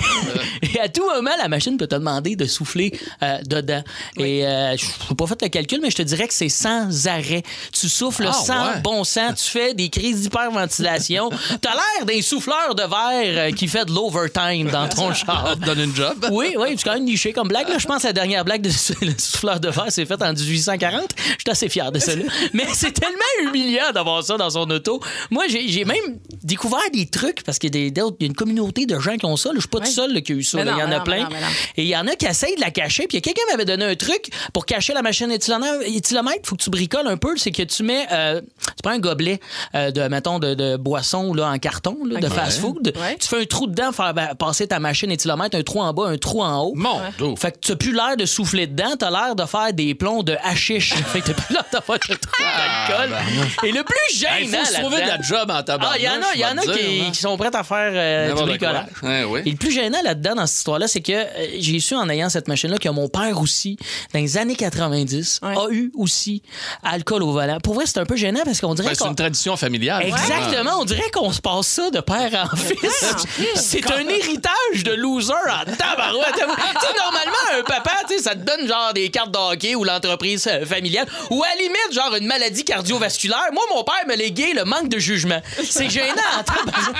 et 0.62 0.80
à 0.80 0.88
tout 0.89 1.06
moment, 1.06 1.32
la 1.38 1.48
machine 1.48 1.78
peut 1.78 1.88
te 1.88 1.96
demander 1.96 2.36
de 2.36 2.46
souffler 2.46 2.98
euh, 3.24 3.39
dedans. 3.46 3.73
Et 4.18 4.46
euh, 4.46 4.76
je 4.78 4.86
n'ai 5.10 5.16
pas 5.16 5.28
fait 5.28 5.42
le 5.42 5.50
calcul, 5.50 5.80
mais 5.82 5.90
je 5.90 5.96
te 5.98 6.02
dirais 6.02 6.28
que 6.28 6.34
c'est 6.34 6.50
sans 6.50 7.08
arrêt. 7.08 7.44
Tu 7.72 7.90
souffles 7.90 8.26
Ah, 8.30 8.34
sans 8.34 8.66
ouais. 8.74 8.82
bon 8.82 9.04
sens, 9.04 9.44
tu 9.44 9.50
fais 9.50 9.74
des 9.74 9.90
crises 9.90 10.22
d'hyperventilation. 10.22 11.30
Tu 11.62 11.68
as 11.70 11.74
l'air 11.74 12.06
d'un 12.06 12.22
souffleur 12.22 12.76
de 12.76 12.82
verre 12.84 13.48
euh, 13.48 13.52
qui 13.52 13.68
fait 13.68 13.86
de 13.86 13.92
l'overtime 13.92 14.70
dans 14.70 14.88
ton 14.90 15.14
char. 15.14 15.56
Donne 15.58 15.80
une 15.80 15.96
job? 15.96 16.26
Oui, 16.32 16.56
oui, 16.58 16.70
c'est 16.78 16.84
quand 16.84 16.94
même 16.96 17.04
niché 17.06 17.32
comme 17.34 17.48
blague. 17.48 17.70
là. 17.70 17.78
Je 17.78 17.86
pense 17.88 18.02
que 18.02 18.08
la 18.08 18.14
dernière 18.14 18.44
blague 18.44 18.62
de 18.62 18.70
le 19.06 19.12
souffleur 19.18 19.60
de 19.60 19.70
verre 19.70 19.92
s'est 19.92 20.06
faite 20.06 20.22
en 20.22 20.34
1840. 20.34 21.04
Je 21.18 21.24
suis 21.24 21.38
assez 21.50 21.70
fier 21.70 21.92
de 21.92 22.00
ça. 22.00 22.16
là. 22.16 22.24
Mais 22.54 22.66
c'est 22.74 22.92
tellement 22.92 23.18
humiliant 23.50 23.92
d'avoir 23.94 24.24
ça 24.24 24.38
dans 24.38 24.50
son 24.50 24.70
auto. 24.70 25.00
Moi, 25.32 25.46
j'ai 25.48 25.86
même 25.86 26.20
découvert 26.44 26.80
des 26.94 27.06
trucs 27.08 27.44
parce 27.44 27.60
qu'il 27.60 27.76
y 27.76 28.00
a, 28.00 28.04
une 28.20 28.34
communauté 28.34 28.86
de 28.86 29.00
gens 29.00 29.16
qui 29.18 29.26
ont 29.26 29.38
ça. 29.38 29.52
Je 29.56 29.60
suis 29.60 29.68
pas 29.70 29.80
Ouais. 29.80 29.86
tout 29.86 29.92
seul 29.92 30.14
là, 30.14 30.22
qui 30.22 30.32
a 30.32 30.36
eu 30.36 30.44
ça. 30.44 30.62
Il 30.62 30.68
y 30.68 30.72
en 30.72 30.92
a 30.92 30.98
non, 31.00 31.04
plein. 31.04 31.24
non, 31.24 31.30
non. 31.30 31.48
Et 31.78 31.84
il 31.84 31.88
y 31.90 31.96
en 31.98 32.08
a 32.08 32.16
qui 32.16 32.26
essayent 32.26 32.56
de 32.56 32.62
la 32.62 32.72
cacher. 32.72 33.08
Puis 33.08 33.18
il 33.18 33.26
y 33.26 33.30
a 33.30 33.34
quelqu'un 33.34 33.42
m'avait 33.54 33.66
donné 33.66 33.86
un 33.86 33.96
truc 33.96 34.30
pour 34.54 34.66
cacher 34.66 34.94
la 34.94 35.02
machine 35.02 35.32
éthylomètre. 35.32 36.48
Faut 36.48 36.56
que 36.56 36.63
tu 36.63 36.70
bricoles 36.70 37.08
un 37.08 37.18
peu. 37.18 37.36
C'est 37.38 37.52
que 37.52 37.63
tu 37.63 37.84
mets, 37.84 38.06
euh, 38.12 38.42
tu 38.42 38.82
prends 38.82 38.92
un 38.94 39.00
gobelet 39.00 39.39
euh, 39.76 39.92
de, 39.92 40.02
mettons, 40.08 40.39
de, 40.39 40.54
de 40.54 40.78
boisson 40.78 41.34
là, 41.34 41.50
en 41.50 41.58
carton, 41.60 41.98
là, 42.06 42.20
de 42.20 42.30
fast-food. 42.30 42.94
Ouais. 42.96 43.18
Tu 43.20 43.28
fais 43.28 43.42
un 43.42 43.46
trou 43.46 43.68
dedans, 43.68 43.92
faire 43.92 44.13
ben, 44.13 44.36
passer 44.36 44.68
ta 44.68 44.80
machine 44.80 45.12
éthylomètre, 45.12 45.58
un 45.58 45.63
trou 45.63 45.82
en 45.82 45.94
bas, 45.94 46.08
un 46.08 46.18
trou 46.18 46.44
en 46.44 46.62
haut. 46.63 46.74
Mon 46.76 47.00
dos. 47.18 47.36
Fait 47.36 47.52
que 47.52 47.60
tu 47.60 47.76
plus 47.76 47.94
l'air 47.94 48.16
de 48.18 48.26
souffler 48.26 48.68
dedans, 48.68 48.96
t'as 48.98 49.10
l'air 49.10 49.36
de 49.36 49.46
faire 49.46 49.74
des 49.74 49.96
plombs 49.96 50.24
de 50.24 50.36
hashish. 50.44 50.94
fait 51.08 51.22
que 51.22 51.28
t'as 51.28 51.34
plus 51.34 51.54
l'air 51.54 51.63
de 51.72 51.80
faire 51.80 51.96
de 51.96 52.16
trop 52.16 52.44
d'alcool. 52.44 53.18
Et 53.63 53.72
le 53.72 53.84
plus 53.84 53.96
Ah, 54.26 54.30
ben, 54.30 54.44
Il 54.44 54.50
gênant 54.50 54.63
faut 54.63 54.74
se 54.74 54.80
trouver 54.80 55.02
de 55.02 55.08
la 55.08 55.22
job 55.22 55.52
en 55.52 55.63
tabac. 55.63 55.89
Ah, 55.92 55.96
il 55.98 56.04
y 56.04 56.10
en 56.10 56.12
a, 56.13 56.36
y 56.36 56.46
en 56.46 56.58
a 56.58 56.62
qui, 56.62 57.12
qui 57.12 57.20
sont 57.20 57.36
prêts 57.38 57.56
à 57.56 57.63
faire 57.63 57.92
euh, 57.94 58.34
du 58.34 58.44
bricolage. 58.44 58.86
Ouais, 59.02 59.24
ouais. 59.24 59.44
Et 59.46 59.52
le 59.52 59.58
plus 59.58 59.72
gênant 59.72 60.02
là-dedans, 60.04 60.36
dans 60.36 60.48
cette 60.48 60.58
histoire-là, 60.58 60.88
c'est 60.88 61.02
que 61.02 61.12
euh, 61.12 61.48
j'ai 61.60 61.80
su 61.80 61.96
en 61.96 62.10
ayant 62.10 62.30
cette 62.30 62.48
machine-là 62.48 62.78
que 62.78 62.89
mon 62.89 63.10
père 63.10 63.39
aussi, 63.43 63.77
dans 64.13 64.19
les 64.19 64.38
années 64.38 64.56
90, 64.56 65.39
Ouais. 65.43 65.56
a 65.58 65.67
eu 65.71 65.91
aussi 65.95 66.41
alcool 66.84 67.23
au 67.23 67.32
volant. 67.32 67.60
Pour 67.60 67.73
vrai, 67.75 67.86
c'est 67.86 67.99
un 67.99 68.06
peu 68.06 68.15
gênant 68.15 68.41
parce 68.45 68.62
qu'on 68.62 68.73
dirait 68.73 68.89
Ben, 68.89 68.95
c'est 68.95 69.08
une 69.08 69.15
tradition 69.15 69.56
familiale. 69.58 70.03
Exactement, 70.06 70.79
on 70.79 70.86
dirait 70.86 71.10
qu'on 71.12 71.32
se 71.32 71.41
passe 71.41 71.67
ça 71.67 71.89
de 71.91 71.99
père 71.99 72.49
en 72.51 72.56
fils. 72.56 73.15
C'est 73.56 73.86
un 73.91 74.08
héritage 74.08 74.84
de 74.84 74.91
loser 74.93 75.34
en 75.34 75.65
tabarouette. 75.75 76.34
tu 76.34 76.39
sais, 76.39 76.93
normalement, 77.03 77.60
un 77.60 77.63
papa, 77.63 77.91
tu 78.08 78.17
sais, 78.17 78.23
ça 78.23 78.32
te 78.36 78.39
donne 78.39 78.67
genre 78.67 78.93
des 78.93 79.10
cartes 79.10 79.32
de 79.32 79.38
hockey 79.38 79.75
ou 79.75 79.84
l'entreprise 79.84 80.47
euh, 80.47 80.65
familiale 80.65 81.08
ou 81.29 81.43
à 81.43 81.47
la 81.49 81.56
limite, 81.62 81.91
genre 81.93 82.15
une 82.15 82.27
maladie 82.27 82.63
cardiovasculaire. 82.63 83.49
Moi, 83.53 83.63
mon 83.75 83.84
père 83.84 83.95
me 84.08 84.15
léguait 84.15 84.53
le 84.53 84.65
manque 84.65 84.89
de 84.89 84.99
jugement. 84.99 85.39
C'est 85.63 85.89
gênant 85.89 86.13
en 86.39 86.43
tabarouette. 86.43 86.95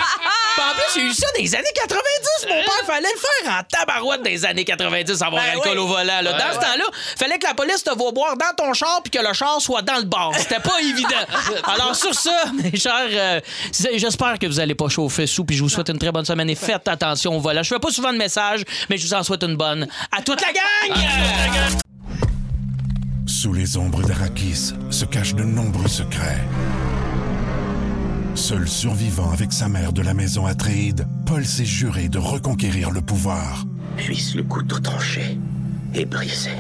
En 0.58 0.74
plus, 0.76 1.00
j'ai 1.02 1.08
eu 1.08 1.14
ça 1.14 1.28
dans 1.36 1.42
les 1.44 1.56
années 1.56 1.66
90. 1.76 2.48
Mon 2.50 2.56
père 2.64 2.86
fallait 2.86 3.08
le 3.14 3.20
faire 3.20 3.60
en 3.60 3.64
tabarouette 3.64 4.22
dans 4.24 4.30
les 4.30 4.46
années 4.46 4.66
90, 4.66 5.22
avoir 5.22 5.42
Ben 5.44 5.52
alcool 5.52 5.78
oui. 5.78 5.84
au 5.84 5.88
volant. 5.88 6.22
là. 6.22 6.33
Dans 6.38 6.54
ce 6.54 6.60
temps-là, 6.60 6.86
fallait 7.18 7.38
que 7.38 7.48
la 7.48 7.54
police 7.54 7.84
te 7.84 7.96
voit 7.96 8.12
boire 8.12 8.36
dans 8.38 8.54
ton 8.56 8.74
char 8.74 9.02
puis 9.04 9.12
que 9.12 9.26
le 9.26 9.34
char 9.34 9.60
soit 9.62 9.82
dans 9.82 9.98
le 9.98 10.04
bar. 10.04 10.32
C'était 10.38 10.60
pas 10.60 10.80
évident. 10.82 11.10
Alors 11.64 11.96
sur 11.96 12.14
ça, 12.14 12.46
mes 12.62 12.78
chers, 12.78 12.94
euh, 13.12 13.40
j'espère 13.96 14.40
que 14.40 14.48
vous 14.48 14.60
allez 14.60 14.76
pas 14.76 14.90
chauffer 14.90 15.28
sous 15.28 15.46
puis 15.46 15.56
je 15.56 15.64
vous 15.64 15.70
souhaite 15.70 15.90
une 15.90 16.00
très 16.00 16.12
bonne 16.12 16.26
semaine 16.26 16.50
et 16.50 16.56
faites 16.56 16.88
attention 16.88 17.36
au 17.38 17.40
volant. 17.40 17.64
Je 17.64 17.70
fais 17.70 17.80
pas 17.80 17.92
souvent 17.92 18.12
de 18.14 18.18
messages, 18.18 18.64
mais 18.90 18.98
je 18.98 19.08
vous 19.08 19.14
en 19.14 19.24
souhaite 19.24 19.44
une 19.44 19.56
bonne 19.56 19.88
à 20.12 20.22
toute 20.22 20.42
la 20.42 20.52
gang. 20.52 20.98
Sous 23.26 23.54
les 23.54 23.78
ombres 23.78 24.02
d'Arakis 24.04 24.74
se 24.90 25.06
cachent 25.06 25.36
de 25.36 25.44
nombreux 25.44 25.88
secrets. 25.88 26.42
Seul 28.36 28.68
survivant 28.68 29.32
avec 29.32 29.54
sa 29.54 29.68
mère 29.68 29.94
de 29.94 30.02
la 30.02 30.14
maison 30.14 30.46
Atréide, 30.46 31.08
Paul 31.26 31.46
s'est 31.46 31.66
juré 31.66 32.10
de 32.10 32.18
reconquérir 32.18 32.90
le 32.90 33.02
pouvoir. 33.02 33.66
Puisse 33.98 34.34
le 34.36 34.44
couteau 34.44 34.80
tranché 34.80 35.38
et 35.94 36.06
brisé. 36.06 36.52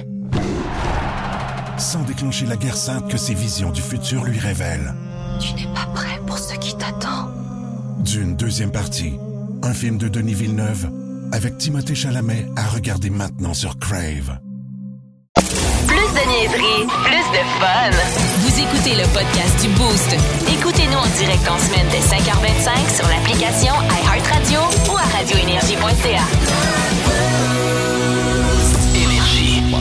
sans 1.78 2.04
déclencher 2.04 2.46
la 2.46 2.56
guerre 2.56 2.78
sainte 2.78 3.10
que 3.10 3.18
ses 3.18 3.34
visions 3.34 3.72
du 3.72 3.82
futur 3.82 4.24
lui 4.24 4.40
révèlent. 4.40 4.94
Tu 5.40 5.54
n'es 5.54 5.68
pas 5.74 5.88
prêt 5.94 6.20
pour 6.26 6.38
ce 6.38 6.56
qui 6.56 6.76
t'attend. 6.78 7.30
D'une 8.00 8.36
deuxième 8.36 8.72
partie, 8.72 9.14
un 9.64 9.74
film 9.74 9.98
de 9.98 10.08
Denis 10.08 10.34
Villeneuve 10.34 10.90
avec 11.32 11.58
Timothée 11.58 11.96
Chalamet 11.96 12.46
à 12.56 12.68
regarder 12.68 13.10
maintenant 13.10 13.54
sur 13.54 13.78
Crave. 13.80 14.40
Plus 15.88 15.96
de 15.98 16.30
niaiserie, 16.30 16.88
plus 17.04 17.28
de 17.34 17.44
fun. 17.60 17.92
Vous 18.40 18.60
écoutez 18.60 18.96
le 18.96 19.08
podcast 19.14 19.62
du 19.62 19.70
Boost. 19.70 20.16
Écoutez-nous 20.48 20.98
en 20.98 21.18
direct 21.18 21.48
en 21.50 21.58
semaine 21.60 21.88
dès 21.92 22.00
5h25 22.00 22.96
sur 22.96 23.08
l'application 23.08 23.74
iHeartRadio 24.06 24.60
ou 24.92 24.98
à 24.98 25.18
radioénergie.ca. 25.18 26.83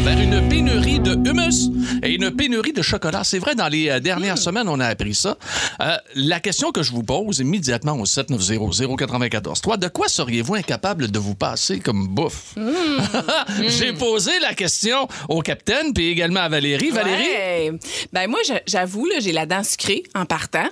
vers 0.05 0.19
une 0.19 0.49
pénurie 0.49 0.99
de 1.01 1.13
hummus 1.29 1.71
et 2.03 2.15
une 2.15 2.31
pénurie 2.33 2.73
de 2.73 2.83
chocolat. 2.83 3.23
C'est 3.25 3.39
vrai, 3.39 3.55
dans 3.55 3.69
les 3.69 3.89
euh, 3.89 4.01
dernières 4.01 4.39
semaines, 4.39 4.69
on 4.69 4.81
a 4.81 4.87
appris 4.87 5.15
ça. 5.15 5.37
Euh, 5.81 5.97
la 6.17 6.41
question 6.41 6.73
que 6.73 6.83
je 6.83 6.91
vous 6.91 7.03
pose 7.05 7.39
immédiatement 7.39 7.93
au 7.93 8.05
790-094-3, 8.05 9.79
de 9.79 9.89
quoi 9.89 10.09
seriez-vous 10.09 10.55
incapable 10.57 11.11
de 11.11 11.19
vous 11.19 11.35
passer 11.37 11.79
comme 11.79 12.09
bouffe? 12.09 12.55
J'ai 13.69 13.93
posé 13.93 14.33
la 14.41 14.55
question 14.55 15.07
au 15.29 15.41
capitaine 15.41 15.93
puis 15.95 16.09
également 16.09 16.41
à 16.41 16.49
Valérie. 16.49 16.91
Valérie? 16.91 17.23
Ouais. 17.23 17.73
Ben 18.13 18.29
moi, 18.29 18.41
j'avoue, 18.67 19.09
j'ai 19.21 19.33
la 19.33 19.47
dent 19.47 19.63
sucrée 19.63 20.03
en 20.15 20.25
partant. 20.25 20.67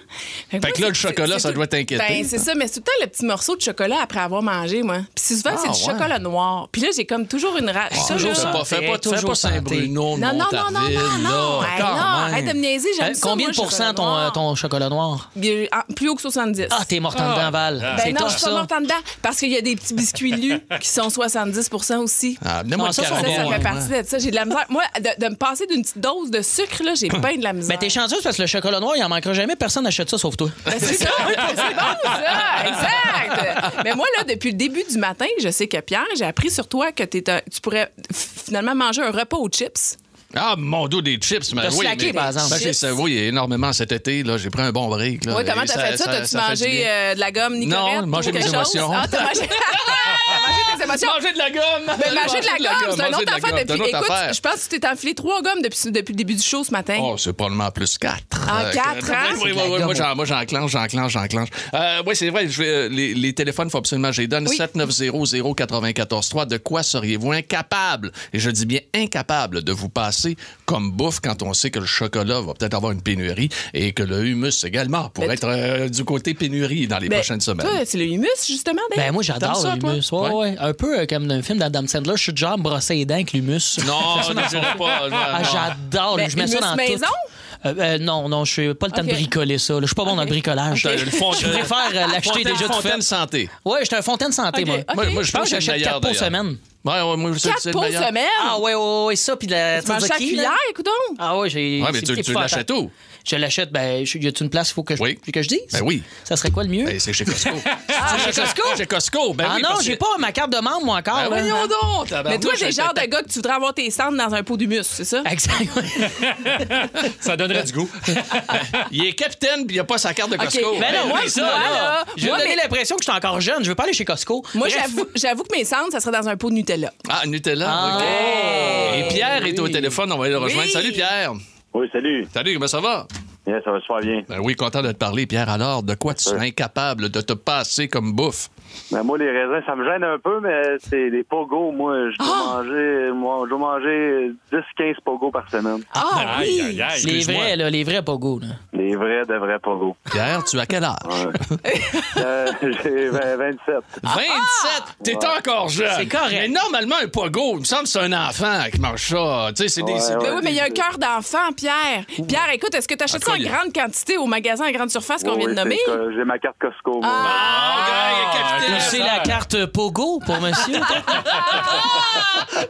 Fait 0.50 0.58
que 0.60 0.80
là, 0.82 0.88
le 0.88 0.94
chocolat, 0.94 1.38
ça 1.38 1.50
tout- 1.50 1.54
doit 1.56 1.66
t'inquiéter. 1.68 2.02
Ben, 2.08 2.24
c'est 2.26 2.38
ça, 2.38 2.54
mais 2.56 2.66
c'est 2.66 2.80
tout 2.80 2.86
le 2.86 3.04
temps 3.04 3.04
le 3.04 3.06
petit 3.06 3.24
morceau 3.26 3.56
de 3.56 3.60
chocolat 3.62 3.98
après 4.02 4.20
avoir 4.20 4.42
mangé, 4.42 4.82
moi. 4.82 4.98
Puis 5.14 5.36
souvent, 5.36 5.50
Ah, 5.54 5.58
c'est 5.62 5.70
du 5.70 5.86
ouais. 5.88 5.92
chocolat 5.94 6.18
noir. 6.18 6.68
Puis 6.72 6.82
là, 6.82 6.88
j'ai 6.96 7.04
comme 7.04 7.26
toujours 7.26 7.56
une 7.56 7.70
rage. 7.70 7.92
Ça, 8.08 8.14
toujours 8.14 8.30
là- 8.30 8.34
ça. 8.34 8.52
Fais 8.52 8.58
pas, 8.58 8.64
fais 8.64 8.86
pas, 8.86 8.98
Toujours 8.98 9.19
santé. 9.34 9.54
Saint-Bruno, 9.54 10.18
Non, 10.18 10.32
non, 10.32 10.46
non, 10.52 10.70
non, 10.70 10.80
non, 10.80 11.18
non. 11.18 11.62
Hey, 11.62 11.78
non, 11.80 11.86
arrête 11.86 12.46
de 12.46 12.52
me 12.52 12.60
niaiser, 12.60 12.88
j'aime 12.98 13.10
Euh, 13.12 13.14
ça. 13.14 13.20
combien 13.22 13.46
moi, 13.46 13.52
de 13.52 13.56
pourcents 13.56 13.94
ton, 13.94 14.16
euh, 14.16 14.30
ton 14.30 14.54
chocolat 14.54 14.88
noir? 14.88 15.30
Ah, 15.72 15.84
Plus 15.94 16.08
haut 16.08 16.14
que 16.14 16.22
70. 16.22 16.66
Ah, 16.70 16.84
t'es 16.86 17.00
morte 17.00 17.20
en 17.20 17.30
dedans, 17.30 17.50
Val. 17.50 17.78
Ben 17.80 18.02
c'est 18.02 18.12
non, 18.12 18.28
je 18.28 18.36
suis 18.36 18.44
pas 18.44 18.52
morte 18.52 18.72
en 18.72 18.80
dedans. 18.80 18.94
Parce 19.22 19.38
qu'il 19.38 19.50
y 19.50 19.56
a 19.56 19.60
des 19.60 19.76
petits 19.76 19.94
biscuits 19.94 20.32
lus 20.32 20.60
qui 20.80 20.88
sont 20.88 21.10
70 21.10 21.70
aussi. 21.98 22.38
Ah, 22.44 22.60
Ah, 22.60 22.62
le 22.64 22.92
ça, 22.92 23.04
Ça, 23.04 23.14
fait 23.16 23.62
partie 23.62 23.88
de 23.88 24.02
ça. 24.06 24.18
J'ai 24.18 24.30
de 24.30 24.36
la 24.36 24.44
misère. 24.44 24.66
Moi, 24.68 24.82
de, 25.00 25.28
me 25.28 25.34
passer 25.36 25.66
d'une 25.66 25.82
petite 25.82 25.98
dose 25.98 26.30
de 26.30 26.42
sucre, 26.42 26.82
là, 26.84 26.94
j'ai 26.94 27.08
bien 27.08 27.36
de 27.36 27.42
la 27.42 27.52
misère. 27.52 27.76
Ben, 27.76 27.78
t'es 27.78 27.88
chanceuse 27.90 28.22
parce 28.22 28.36
que 28.36 28.42
le 28.42 28.48
chocolat 28.48 28.80
noir, 28.80 28.94
il 28.96 29.02
en 29.04 29.08
manquera 29.08 29.32
jamais. 29.34 29.56
Personne 29.56 29.84
n'achète 29.84 30.10
ça 30.10 30.18
sauf 30.18 30.36
toi. 30.36 30.48
Ben, 30.64 30.74
c'est 30.78 30.94
ça, 30.94 31.10
c'est 31.26 31.74
bon, 31.74 31.80
ça, 32.04 32.66
exact. 32.66 33.82
Mais 33.84 33.94
moi, 33.94 34.06
là, 34.18 34.24
depuis 34.24 34.50
le 34.50 34.56
début 34.56 34.82
du 34.90 34.98
matin, 34.98 35.26
je 35.42 35.48
sais 35.50 35.66
que 35.68 35.78
Pierre, 35.80 36.04
j'ai 36.16 36.24
appris 36.24 36.50
sur 36.50 36.66
toi 36.68 36.92
que 36.92 37.04
tu 37.04 37.60
pourrais 37.62 37.92
finalement 38.12 38.74
manger 38.74 39.02
un 39.02 39.09
repas 39.10 39.36
aux 39.36 39.48
chips. 39.48 39.96
Ah, 40.36 40.54
mon 40.56 40.86
dos 40.86 41.02
des 41.02 41.16
chips, 41.16 41.52
mais 41.54 41.62
oui. 41.72 41.78
slacké, 41.86 42.06
mais- 42.06 42.12
par 42.12 42.28
exemple. 42.28 42.50
Ben, 42.50 42.58
j'ai- 42.60 42.72
ça, 42.72 42.94
oui, 42.94 43.18
énormément 43.18 43.72
cet 43.72 43.90
été. 43.92 44.22
Là, 44.22 44.38
j'ai 44.38 44.48
pris 44.50 44.62
un 44.62 44.70
bon 44.72 44.86
break. 44.88 45.24
Là, 45.24 45.34
Oui, 45.36 45.42
comment 45.44 45.64
t'as 45.66 45.78
fait 45.90 45.96
ça? 45.96 46.04
T'as-tu 46.04 46.36
mangé 46.36 46.84
euh, 46.86 47.14
de 47.14 47.20
la 47.20 47.32
gomme 47.32 47.58
Nicorette? 47.58 48.00
Non, 48.02 48.06
manger 48.06 48.30
mes 48.32 48.46
émotions. 48.46 48.90
Ah, 48.94 49.06
t'as 49.10 49.22
mangé... 49.24 49.40
tes 49.40 50.84
émotions. 50.84 51.08
Manger 51.14 51.32
de 51.32 51.38
la 51.38 51.50
gomme! 51.50 51.86
Mais 51.86 52.14
manger 52.14 52.40
de 52.40 52.46
la 52.46 52.58
gomme, 52.58 52.94
c'est 52.96 53.00
un 53.00 53.10
manger 53.10 53.14
autre 53.14 53.20
de 53.20 53.26
la 53.30 53.34
affaire 53.36 53.54
depuis. 53.58 53.74
une 53.76 53.82
autre 53.82 53.88
Écoute, 53.96 54.10
affaire. 54.10 54.32
je 54.34 54.40
pense 54.40 54.54
que 54.64 54.70
tu 54.74 54.80
t'es 54.80 54.86
enfilé 54.88 55.14
trois 55.14 55.42
gommes 55.42 55.62
depuis, 55.62 55.90
depuis 55.90 56.12
le 56.12 56.16
début 56.16 56.34
du 56.34 56.42
show 56.42 56.62
ce 56.62 56.70
matin. 56.70 56.96
Oh, 57.00 57.16
c'est 57.18 57.32
probablement 57.32 57.70
plus 57.72 57.98
4. 57.98 58.16
Ah, 58.48 58.64
quatre, 58.72 59.10
hein? 59.10 59.34
Oui, 59.42 59.52
oui, 59.54 59.62
oui, 59.68 59.82
moi, 59.82 59.94
j'en- 59.94 60.14
moi, 60.14 60.24
j'enclenche, 60.24 60.70
j'enclenche, 60.70 61.12
j'enclenche. 61.12 61.48
Euh, 61.74 62.02
oui, 62.06 62.14
c'est 62.14 62.30
vrai, 62.30 62.48
je 62.48 62.62
vais- 62.62 62.68
euh, 62.68 62.88
les, 62.88 63.14
les 63.14 63.32
téléphones, 63.32 63.66
il 63.66 63.70
faut 63.72 63.78
absolument 63.78 64.08
que 64.10 64.14
je 64.14 64.20
les 64.22 64.28
donne. 64.28 64.46
Oui. 64.48 64.56
790-094-3. 64.58 66.46
De 66.46 66.56
quoi 66.56 66.82
seriez-vous 66.84 67.32
incapable, 67.32 68.12
et 68.32 68.38
je 68.38 68.50
dis 68.50 68.66
bien 68.66 68.80
incapable, 68.94 69.62
de 69.64 69.72
vous 69.72 69.88
passer 69.88 70.19
comme 70.66 70.90
bouffe 70.92 71.20
quand 71.20 71.42
on 71.42 71.52
sait 71.54 71.70
que 71.70 71.78
le 71.78 71.86
chocolat 71.86 72.40
va 72.40 72.54
peut-être 72.54 72.74
avoir 72.74 72.92
une 72.92 73.02
pénurie 73.02 73.48
et 73.74 73.92
que 73.92 74.02
le 74.02 74.24
humus 74.26 74.64
également 74.64 75.08
pourrait 75.10 75.28
Mais 75.28 75.34
être 75.34 75.48
euh, 75.48 75.88
du 75.88 76.04
côté 76.04 76.34
pénurie 76.34 76.86
dans 76.86 76.98
les 76.98 77.08
Ben, 77.08 77.16
prochaines 77.16 77.40
semaines. 77.40 77.66
C'est 77.84 77.98
le 77.98 78.04
humus, 78.04 78.28
justement? 78.46 78.80
Ben 78.96 79.12
moi 79.12 79.22
j'adore 79.22 79.60
toi? 79.60 79.74
l'humus. 79.74 80.10
Ouais, 80.12 80.20
Ouais. 80.20 80.34
ouais. 80.34 80.56
Un 80.58 80.72
peu 80.74 81.00
euh, 81.00 81.06
comme 81.06 81.26
dans 81.26 81.34
un 81.34 81.42
film 81.42 81.58
d'Adam 81.58 81.86
Sandler, 81.86 82.14
je 82.16 82.22
suis 82.22 82.34
me 82.56 82.62
brosser 82.62 82.94
les 82.94 83.04
dents 83.04 83.14
avec 83.14 83.32
l'humus. 83.32 83.78
Non, 83.86 84.22
dirais 84.48 84.74
pas. 84.78 85.08
Ah, 85.12 85.42
j'adore. 85.42 86.16
Ben, 86.16 86.28
je 86.30 86.36
mets 86.36 86.46
ça 86.46 86.52
humus 86.52 86.60
dans 86.60 86.76
maison? 86.76 87.06
tout. 87.06 87.30
Euh, 87.66 87.74
euh, 87.78 87.98
non, 87.98 88.28
non, 88.28 88.44
je 88.46 88.52
suis 88.52 88.74
pas 88.74 88.86
le 88.86 88.92
temps 88.92 89.04
de 89.04 89.10
bricoler 89.10 89.58
ça. 89.58 89.74
là. 89.74 89.80
Je 89.82 89.86
suis 89.86 89.94
pas 89.94 90.04
bon 90.04 90.16
dans 90.16 90.22
le 90.22 90.28
bricolage. 90.28 90.84
Le 90.84 91.10
fond- 91.10 91.32
Je 91.32 91.46
préfère 91.48 91.78
euh, 91.94 92.06
l'acheter 92.12 92.42
déjà 92.44 92.64
tout 92.66 92.72
fait. 92.74 92.82
Fontaine 92.88 93.02
santé. 93.02 93.50
Ouais, 93.64 93.80
j'étais 93.82 93.96
un 93.96 94.02
fontaine 94.02 94.32
santé, 94.32 94.62
Ok, 94.62 94.66
moi. 94.68 94.76
Moi, 94.94 95.06
moi, 95.10 95.22
je 95.22 95.26
Je 95.28 95.32
pense 95.32 95.42
que 95.44 95.48
j'achète 95.50 95.74
meilleur, 95.74 96.00
4 96.00 96.08
pots 96.08 96.14
semaine. 96.14 96.56
Ouais, 96.82 97.02
ouais, 97.02 97.16
moi, 97.18 97.30
c'est- 97.36 97.48
Quatre 97.50 97.60
c'est 97.60 97.68
le 97.68 97.72
pots 97.74 97.80
meilleur. 97.82 98.06
semaine? 98.08 98.24
Ah 98.46 98.58
ouais, 98.58 98.74
ouais, 98.74 99.04
ouais, 99.08 99.16
ça, 99.16 99.36
puis 99.36 99.46
de 99.46 99.52
la 99.52 99.82
Tu 99.82 99.88
manges 99.88 100.00
ça 100.00 100.06
à 100.06 100.08
tzatziki, 100.08 100.36
là. 100.36 100.42
cuillère, 100.44 100.58
écoute 100.70 100.86
donc. 100.86 101.16
Ah 101.18 101.36
ouais, 101.36 101.50
j'ai. 101.50 101.82
Ouais, 101.82 101.88
mais 101.92 102.00
c'est 102.00 102.14
tu, 102.14 102.22
tu 102.22 102.32
l'achètes 102.32 102.70
où? 102.70 102.90
Je 103.24 103.36
l'achète, 103.36 103.70
ben, 103.70 104.04
je- 104.04 104.18
y 104.18 104.26
a-t-il 104.26 104.44
une 104.44 104.50
place, 104.50 104.70
il 104.70 104.74
faut 104.74 104.82
que 104.82 104.96
je, 104.96 105.02
Oui. 105.02 105.18
que 105.32 105.42
je 105.42 105.48
dise? 105.48 105.60
Ben 105.72 105.80
oui. 105.82 106.02
Ça 106.24 106.36
serait 106.36 106.50
quoi 106.50 106.62
le 106.64 106.70
mieux? 106.70 106.84
Ben, 106.84 106.98
c'est 106.98 107.12
chez 107.12 107.24
Costco. 107.24 107.50
Ah, 108.02 108.16
chez 108.24 108.32
Costco? 108.40 108.62
Chez 108.78 108.86
Costco, 108.86 109.34
ben 109.34 109.46
ah 109.50 109.52
oui. 109.56 109.62
non, 109.62 109.76
j'ai 109.82 109.92
que- 109.94 109.98
pas 109.98 110.16
ma 110.18 110.32
carte 110.32 110.50
de 110.52 110.58
membre, 110.58 110.84
moi, 110.86 110.96
encore. 110.98 111.16
Ben 111.16 111.28
voyons 111.28 111.66
donc, 111.66 112.10
Mais 112.24 112.38
toi, 112.38 112.52
t'es 112.58 112.66
le 112.66 112.70
genre 112.72 112.94
de 112.94 113.00
gars 113.06 113.22
que 113.22 113.28
tu 113.28 113.34
voudrais 113.34 113.52
avoir 113.52 113.74
tes 113.74 113.90
cendres 113.90 114.16
dans 114.16 114.34
un 114.34 114.42
pot 114.42 114.56
d'humus, 114.56 114.84
c'est 114.84 115.04
ça? 115.04 115.22
Exact. 115.30 115.68
Ça 117.20 117.36
donnerait 117.36 117.62
du 117.64 117.72
goût. 117.72 117.90
Il 118.90 119.04
est 119.06 119.12
capitaine 119.12 119.66
puis 119.66 119.76
il 119.76 119.80
a 119.80 119.84
pas 119.84 119.98
sa 119.98 120.14
carte 120.14 120.30
de 120.30 120.36
Costco. 120.36 120.76
Ben 120.80 120.92
non, 120.94 121.08
moi, 121.08 121.20
oui, 121.24 121.30
ça, 121.30 121.42
moi, 121.42 121.50
là. 121.58 122.04
donner 122.16 122.44
mais- 122.50 122.56
l'impression 122.62 122.96
que 122.96 123.02
je 123.04 123.10
suis 123.10 123.16
encore 123.16 123.40
jeune. 123.40 123.62
Je 123.62 123.68
veux 123.68 123.74
pas 123.74 123.84
aller 123.84 123.92
chez 123.92 124.04
Costco. 124.04 124.44
Moi, 124.54 124.68
j'avoue, 125.14 125.42
que 125.44 125.56
mes 125.56 125.64
cendres, 125.64 125.92
ça 125.92 126.00
serait 126.00 126.16
dans 126.18 126.28
un 126.28 126.36
pot 126.36 126.48
de 126.50 126.54
Nutella. 126.54 126.92
Ah, 127.08 127.22
Nutella, 127.26 127.66
Ah, 127.70 127.96
OK. 127.96 128.02
ouais. 128.02 129.00
Et 129.00 129.08
Pierre 129.14 129.44
est 129.44 129.58
au 129.58 129.68
téléphone, 129.68 130.10
on 130.12 130.16
va 130.18 130.24
aller 130.24 130.32
le 130.32 130.38
rejoindre. 130.38 130.70
Salut 130.70 130.92
Pierre. 130.92 131.32
Oui, 131.72 131.88
salut. 131.92 132.26
Salut, 132.32 132.54
comment 132.54 132.66
ça 132.66 132.80
va? 132.80 133.06
Yeah, 133.46 133.60
ça 133.64 133.70
va 133.72 133.80
super 133.80 134.00
bien. 134.00 134.22
Ben 134.28 134.38
oui, 134.42 134.54
content 134.54 134.82
de 134.82 134.92
te 134.92 134.96
parler, 134.98 135.26
Pierre. 135.26 135.48
Alors, 135.48 135.82
de 135.82 135.94
quoi 135.94 136.14
tu 136.14 136.24
serais 136.24 136.48
incapable 136.48 137.08
de 137.08 137.20
te 137.20 137.32
passer 137.32 137.88
comme 137.88 138.12
bouffe? 138.12 138.48
Ben, 138.92 139.02
moi, 139.02 139.18
les 139.18 139.30
raisins, 139.30 139.62
ça 139.66 139.74
me 139.74 139.84
gêne 139.84 140.04
un 140.04 140.18
peu, 140.18 140.40
mais 140.40 140.62
c'est 140.78 141.10
des 141.10 141.24
pogos. 141.24 141.72
Moi, 141.72 142.10
je 142.12 142.18
dois 142.18 142.28
Ah! 142.28 142.62
manger, 142.62 143.10
moi, 143.12 143.40
je 143.44 143.48
dois 143.50 143.58
manger 143.58 144.30
10-15 144.52 144.94
pogos 145.04 145.30
par 145.30 145.50
semaine. 145.50 145.82
Ah 145.94 146.36
Aïe, 146.38 146.60
oui! 146.62 146.80
aïe, 146.80 146.82
aïe. 146.82 147.02
Les 147.06 147.20
vrais, 147.24 147.56
là, 147.56 147.70
les 147.70 147.82
vrais 147.82 148.02
pogos. 148.02 148.38
Là. 148.40 148.46
Les 148.72 148.94
vrais 148.94 149.24
de 149.26 149.34
vrais 149.34 149.58
pogos. 149.58 149.96
Pierre, 150.12 150.44
tu 150.44 150.58
as 150.60 150.66
quel 150.66 150.84
âge? 150.84 150.96
Ouais. 151.06 151.72
Euh, 152.16 152.46
J'ai 152.60 153.08
20 153.08 153.36
27. 153.36 153.74
27! 154.02 154.96
T'es 155.02 155.16
encore 155.16 155.68
jeune. 155.68 155.88
C'est 155.96 156.06
correct. 156.06 156.32
Mais 156.32 156.48
normalement, 156.48 156.96
un 157.02 157.08
pogo, 157.08 157.54
il 157.54 157.60
me 157.60 157.64
semble 157.64 157.84
que 157.84 157.88
c'est 157.88 158.00
un 158.00 158.12
enfant 158.12 158.64
qui 158.72 158.80
mange 158.80 159.00
ça. 159.02 159.48
Tu 159.56 159.62
sais, 159.62 159.68
c'est 159.68 159.82
des. 159.82 159.92
Ouais, 159.92 159.98
ouais. 160.00 160.16
Ben 160.22 160.34
oui, 160.36 160.40
mais 160.44 160.50
il 160.50 160.56
y 160.56 160.60
a 160.60 160.64
un 160.64 160.68
cœur 160.70 160.98
d'enfant, 160.98 161.52
Pierre. 161.56 162.04
Pierre, 162.28 162.50
écoute, 162.52 162.74
est-ce 162.74 162.86
que 162.88 162.94
tu 162.94 163.04
achètes 163.04 163.24
ça 163.24 163.32
en 163.32 163.36
Y 163.40 163.48
grande 163.48 163.72
quantité 163.72 164.16
au 164.18 164.26
magasin 164.26 164.64
à 164.64 164.72
grande 164.72 164.90
surface 164.90 165.22
qu'on 165.22 165.32
Oui, 165.34 165.40
vient 165.40 165.48
de 165.48 165.54
nommer? 165.54 165.78
J'ai 166.16 166.24
ma 166.24 166.38
carte 166.38 166.56
Costco. 166.60 167.00
Ah! 167.02 167.86
Ah, 167.92 168.36
capitaine. 168.58 168.80
C'est 168.80 168.98
la 168.98 169.18
carte 169.20 169.66
Pogo 169.66 170.20
pour 170.24 170.40
monsieur. 170.40 170.74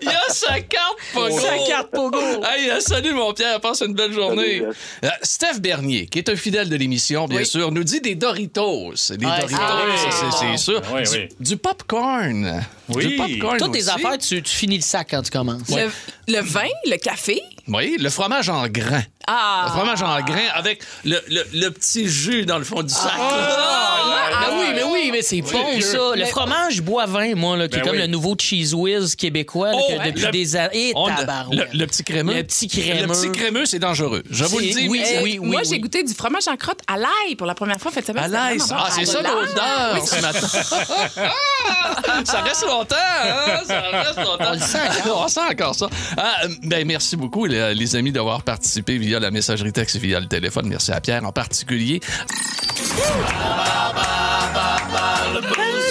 Il 0.02 0.08
a 0.08 0.20
sa 0.28 0.60
carte 0.60 0.96
pogo. 1.12 1.38
Sa 1.38 1.58
carte 1.66 1.90
Pogo. 1.90 2.18
Hey, 2.44 2.70
euh, 2.70 2.80
salut 2.80 3.12
mon 3.14 3.32
Pierre, 3.32 3.60
passe 3.60 3.80
une 3.82 3.94
belle 3.94 4.12
journée. 4.12 4.58
Salut, 4.60 4.72
Euh, 5.04 5.08
Steph 5.22 5.58
Bernier, 5.60 6.06
qui 6.06 6.18
est 6.18 6.28
un 6.28 6.36
fidèle 6.36 6.68
de 6.68 6.76
l'émission, 6.76 7.26
bien 7.26 7.38
Oui. 7.38 7.46
sûr, 7.46 7.72
nous 7.72 7.84
dit 7.84 8.00
des 8.00 8.14
Doritos. 8.14 8.92
Des 9.10 9.26
Ah, 9.26 9.40
Doritos, 9.40 9.60
ah 9.60 10.30
c'est- 10.38 10.56
sûr. 10.58 10.80
Oui, 10.92 11.02
du, 11.02 11.28
du 11.40 11.56
popcorn. 11.56 12.62
Oui. 12.94 13.38
Toutes 13.58 13.72
tes 13.72 13.78
aussi. 13.80 13.90
affaires, 13.90 14.18
tu, 14.18 14.42
tu 14.42 14.54
finis 14.54 14.76
le 14.76 14.82
sac 14.82 15.08
quand 15.10 15.22
tu 15.22 15.30
commences. 15.30 15.68
Le, 15.68 15.90
le 16.28 16.40
vin, 16.40 16.68
le 16.86 16.96
café? 16.96 17.40
Oui, 17.68 17.96
le 18.00 18.10
fromage 18.10 18.48
en 18.48 18.66
grain. 18.68 19.02
Ah! 19.26 19.64
Le 19.66 19.70
fromage 19.72 20.02
en 20.02 20.20
grain 20.22 20.46
avec 20.54 20.82
le, 21.04 21.20
le- 21.28 21.46
le 21.52 21.68
petit 21.70 22.08
jus 22.08 22.44
dans 22.46 22.58
le 22.58 22.64
fond 22.64 22.82
du 22.82 22.92
sac. 22.92 23.12
Ah, 23.16 24.50
oui, 24.58 24.66
mais 24.74 24.82
oui, 24.82 25.10
mais 25.12 25.22
c'est 25.22 25.40
bon, 25.42 25.80
ça. 25.80 25.98
Le 26.16 26.24
fromage 26.24 26.80
bois 26.82 27.06
vin, 27.06 27.34
moi, 27.34 27.56
là, 27.56 27.68
qui 27.68 27.76
Ben 27.76 27.82
est 27.82 27.86
comme 27.86 27.96
oui. 27.96 28.02
le 28.02 28.06
nouveau 28.08 28.34
cheese 28.38 28.74
whiz 28.74 29.14
québécois, 29.14 29.70
là, 29.70 29.76
Oh, 29.78 29.84
que 29.92 29.98
ouais. 29.98 30.06
depuis 30.12 30.24
Le- 30.26 30.30
des 30.32 30.56
années. 30.56 30.92
Tabarouette. 31.16 31.68
le, 31.72 31.78
le 31.78 31.86
petit 31.86 32.02
crémeux. 32.02 32.34
Le 32.34 32.42
petit 32.42 32.66
crémeux. 32.68 33.02
Le 33.02 33.06
petit 33.08 33.30
crémeux, 33.30 33.66
c'est 33.66 33.78
dangereux. 33.78 34.22
Je 34.30 34.44
vous 34.44 34.58
le 34.58 34.64
dis. 34.66 34.88
oui, 34.88 35.02
oui, 35.04 35.18
oui, 35.22 35.38
Moi, 35.40 35.60
oui. 35.62 35.68
j'ai 35.70 35.78
goûté 35.78 36.02
du 36.02 36.14
fromage 36.14 36.48
en 36.48 36.56
crotte 36.56 36.80
à 36.88 36.96
l'ail 36.96 37.36
pour 37.36 37.46
la 37.46 37.54
première 37.54 37.78
fois 37.78 37.92
cette 37.94 38.06
semaine. 38.06 38.34
À 38.34 38.54
bon. 38.54 38.64
Ah, 38.72 38.88
c'est 38.90 39.04
ça 39.04 39.20
l'ail. 39.22 39.32
l'odeur 39.32 40.06
ce 40.08 40.20
matin. 40.20 40.48
ça 42.24 42.40
reste 42.42 42.66
longtemps, 42.66 42.79
hein? 42.90 43.60
Ça 43.66 43.80
reste 43.80 44.18
longtemps. 44.18 44.44
On 44.50 44.52
le 44.52 44.58
sent 44.58 44.78
encore. 44.78 45.22
On 45.24 45.28
sent 45.28 45.40
encore 45.50 45.74
ça. 45.74 45.88
Ah, 46.16 46.34
euh, 46.44 46.48
ben, 46.62 46.86
merci 46.86 47.16
beaucoup, 47.16 47.46
les, 47.46 47.74
les 47.74 47.96
amis, 47.96 48.12
d'avoir 48.12 48.42
participé 48.42 48.98
via 48.98 49.20
la 49.20 49.30
messagerie 49.30 49.72
texte 49.72 49.96
et 49.96 49.98
via 49.98 50.20
le 50.20 50.26
téléphone. 50.26 50.66
Merci 50.68 50.92
à 50.92 51.00
Pierre 51.00 51.24
en 51.24 51.32
particulier. 51.32 52.00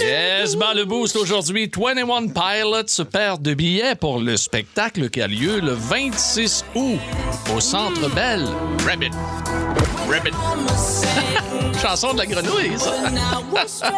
Yes, 0.01 0.55
ben 0.55 0.73
le 0.73 0.85
boost 0.85 1.15
aujourd'hui. 1.15 1.69
21 1.75 2.27
Pilots 2.27 3.05
perd 3.11 3.41
de 3.41 3.53
billets 3.53 3.95
pour 3.95 4.19
le 4.19 4.37
spectacle 4.37 5.09
qui 5.09 5.21
a 5.21 5.27
lieu 5.27 5.59
le 5.59 5.73
26 5.73 6.65
août 6.75 6.99
au 7.55 7.59
Centre 7.59 8.09
Bell. 8.09 8.45
Rabbit. 8.85 9.11
Rabbit. 10.09 10.33
Chanson 11.81 12.13
de 12.13 12.19
la 12.19 12.25
grenouille, 12.25 12.77
ça. 12.77 13.91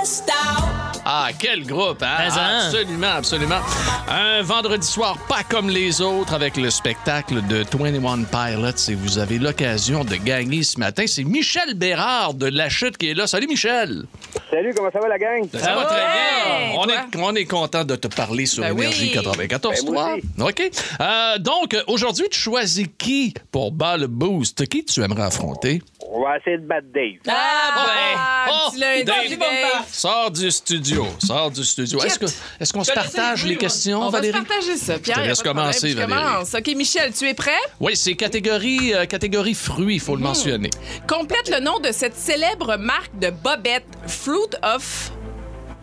Ah, 1.03 1.29
quel 1.37 1.65
groupe, 1.65 2.03
hein? 2.03 2.27
Hein? 2.29 2.61
Absolument, 2.65 3.11
absolument. 3.17 3.59
Un 4.07 4.41
vendredi 4.43 4.85
soir 4.85 5.17
pas 5.27 5.43
comme 5.43 5.69
les 5.69 5.99
autres 6.01 6.33
avec 6.33 6.57
le 6.57 6.69
spectacle 6.69 7.45
de 7.47 7.63
21 7.71 8.23
Pilots 8.23 8.89
et 8.89 8.95
vous 8.95 9.17
avez 9.17 9.39
l'occasion 9.39 10.03
de 10.03 10.15
gagner 10.15 10.63
ce 10.63 10.79
matin. 10.79 11.05
C'est 11.07 11.23
Michel 11.23 11.73
Bérard 11.73 12.35
de 12.35 12.45
La 12.47 12.69
Chute 12.69 12.97
qui 12.97 13.09
est 13.09 13.13
là. 13.15 13.25
Salut, 13.25 13.47
Michel. 13.47 14.03
Salut, 14.51 14.73
comment 14.75 14.91
ça 14.91 14.99
va, 14.99 15.07
la 15.07 15.17
gang? 15.17 15.47
Ça 15.53 15.73
va 15.73 15.85
très 15.85 15.95
bien. 15.95 16.75
On 16.79 16.83
toi? 16.83 16.93
est, 16.93 17.17
on 17.17 17.35
est 17.35 17.45
content 17.45 17.83
de 17.83 17.95
te 17.95 18.07
parler 18.07 18.45
sur 18.45 18.63
Ben 18.63 18.77
Énergie 18.77 19.07
oui. 19.07 19.11
94 19.13 19.85
Ben, 19.85 19.91
aussi. 19.91 20.21
OK. 20.39 20.71
Euh, 20.99 21.37
donc, 21.39 21.75
aujourd'hui, 21.87 22.25
tu 22.29 22.39
choisis 22.39 22.85
qui 22.97 23.33
pour 23.51 23.71
bas 23.71 23.97
le 23.97 24.07
boost? 24.07 24.67
Qui 24.67 24.85
tu 24.85 25.01
aimerais 25.01 25.23
affronter? 25.23 25.81
On 26.13 26.21
va 26.23 26.37
essayer 26.37 26.57
de 26.57 26.67
battre 26.67 26.87
Dave. 26.93 27.19
Ah, 27.27 27.85
ben, 27.87 28.19
Oh, 28.51 28.79
Dave. 29.05 29.05
Dave. 29.05 29.85
Sors 29.89 30.31
du 30.31 30.51
studio. 30.51 30.90
Sors 31.19 31.51
du 31.51 31.63
studio. 31.63 31.99
Est-ce 32.03 32.73
qu'on 32.73 32.83
se 32.83 32.91
partage 32.91 33.45
les 33.45 33.55
questions, 33.57 33.99
On 34.01 34.09
va 34.09 34.21
se 34.21 34.27
Valérie? 34.27 34.45
partager 34.45 34.77
ça. 34.77 34.99
Pierre, 34.99 35.17
te 35.17 35.27
laisse 35.27 35.41
commencer, 35.41 35.89
Je 35.89 35.97
Valérie. 35.97 36.21
commence. 36.23 36.53
OK, 36.55 36.67
Michel, 36.75 37.11
tu 37.13 37.27
es 37.27 37.33
prêt? 37.33 37.51
Oui, 37.79 37.95
c'est 37.95 38.15
catégorie, 38.15 38.93
euh, 38.93 39.05
catégorie 39.05 39.53
fruits, 39.53 39.95
il 39.95 39.99
faut 39.99 40.15
le 40.15 40.21
mentionner. 40.21 40.69
Complète 41.07 41.49
le 41.49 41.59
nom 41.59 41.79
de 41.79 41.91
cette 41.91 42.15
célèbre 42.15 42.77
marque 42.77 43.17
de 43.19 43.29
bobettes, 43.29 43.85
Fruit 44.07 44.55
of... 44.63 45.11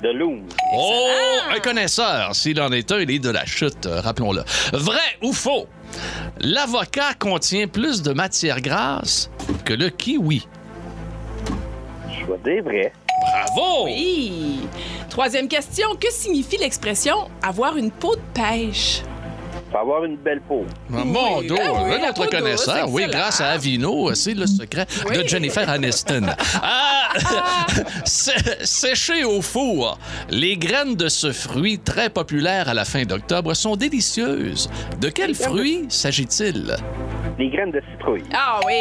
De 0.02 0.10
Loom. 0.10 0.46
Oh, 0.72 1.08
un 1.52 1.58
connaisseur. 1.58 2.32
S'il 2.36 2.60
en 2.60 2.70
est 2.70 2.92
un, 2.92 3.00
il 3.00 3.10
est 3.10 3.18
de 3.18 3.30
la 3.30 3.44
chute, 3.44 3.84
euh, 3.86 4.00
rappelons-le. 4.00 4.44
Vrai 4.72 5.00
ou 5.22 5.32
faux? 5.32 5.66
L'avocat 6.38 7.14
contient 7.18 7.66
plus 7.66 8.00
de 8.02 8.12
matière 8.12 8.60
grasse 8.60 9.28
que 9.64 9.72
le 9.74 9.88
kiwi. 9.90 10.46
Je 12.08 12.26
vais 12.32 12.54
dire 12.54 12.62
vrai. 12.62 12.92
Bravo! 13.20 13.84
Oui. 13.86 14.60
Troisième 15.10 15.48
question. 15.48 15.88
Que 16.00 16.10
signifie 16.12 16.58
l'expression 16.58 17.16
«avoir 17.42 17.76
une 17.76 17.90
peau 17.90 18.14
de 18.14 18.20
pêche 18.34 19.02
Faut 19.72 19.78
avoir 19.78 20.04
une 20.04 20.16
belle 20.16 20.40
peau. 20.40 20.64
Ah, 20.94 21.04
Mon 21.04 21.38
Oui, 21.38 21.46
dos, 21.48 21.56
ah 21.60 21.72
oui, 21.84 21.94
un 21.94 21.98
la 21.98 22.10
autre 22.10 22.24
peau 22.24 22.30
connaisseur. 22.30 22.88
Oui, 22.90 23.06
grâce 23.10 23.40
à 23.40 23.50
Avino, 23.50 24.14
c'est 24.14 24.34
le 24.34 24.46
secret 24.46 24.86
Oui. 25.08 25.16
de 25.22 25.26
Jennifer 25.28 25.68
Aniston. 25.68 26.26
Ah, 26.62 27.08
au 29.26 29.42
four, 29.42 29.98
les 30.30 30.56
graines 30.56 30.94
de 30.94 31.08
ce 31.08 31.32
fruit 31.32 31.78
très 31.78 32.10
populaire 32.10 32.68
à 32.68 32.74
la 32.74 32.84
fin 32.84 33.04
d'octobre 33.04 33.54
sont 33.54 33.76
délicieuses. 33.76 34.68
De 35.00 35.08
quel 35.08 35.34
fruit 35.34 35.86
s'agit-il? 35.88 36.76
Les 37.38 37.48
graines 37.50 37.70
de 37.70 37.80
citrouille.». 37.92 38.22
Ah 38.34 38.60
oui. 38.66 38.74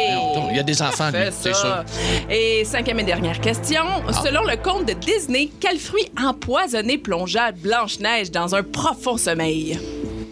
Il 0.50 0.56
y 0.56 0.60
a 0.60 0.62
des 0.62 0.82
enfants, 0.82 1.10
lui, 1.10 1.20
c'est 1.30 1.54
sûr. 1.54 1.56
ça. 1.56 1.84
Et 2.28 2.64
cinquième 2.64 2.98
et 3.00 3.04
dernière 3.04 3.40
question. 3.40 3.82
Selon 4.24 4.42
le 4.42 4.56
conte 4.56 4.86
de 4.86 4.94
Disney, 4.94 5.48
quel 5.60 5.78
fruit 5.78 6.10
empoisonné 6.20 6.98
plongea 6.98 7.52
Blanche-Neige 7.52 8.30
dans 8.30 8.54
un 8.54 8.62
profond 8.62 9.16
sommeil? 9.16 9.78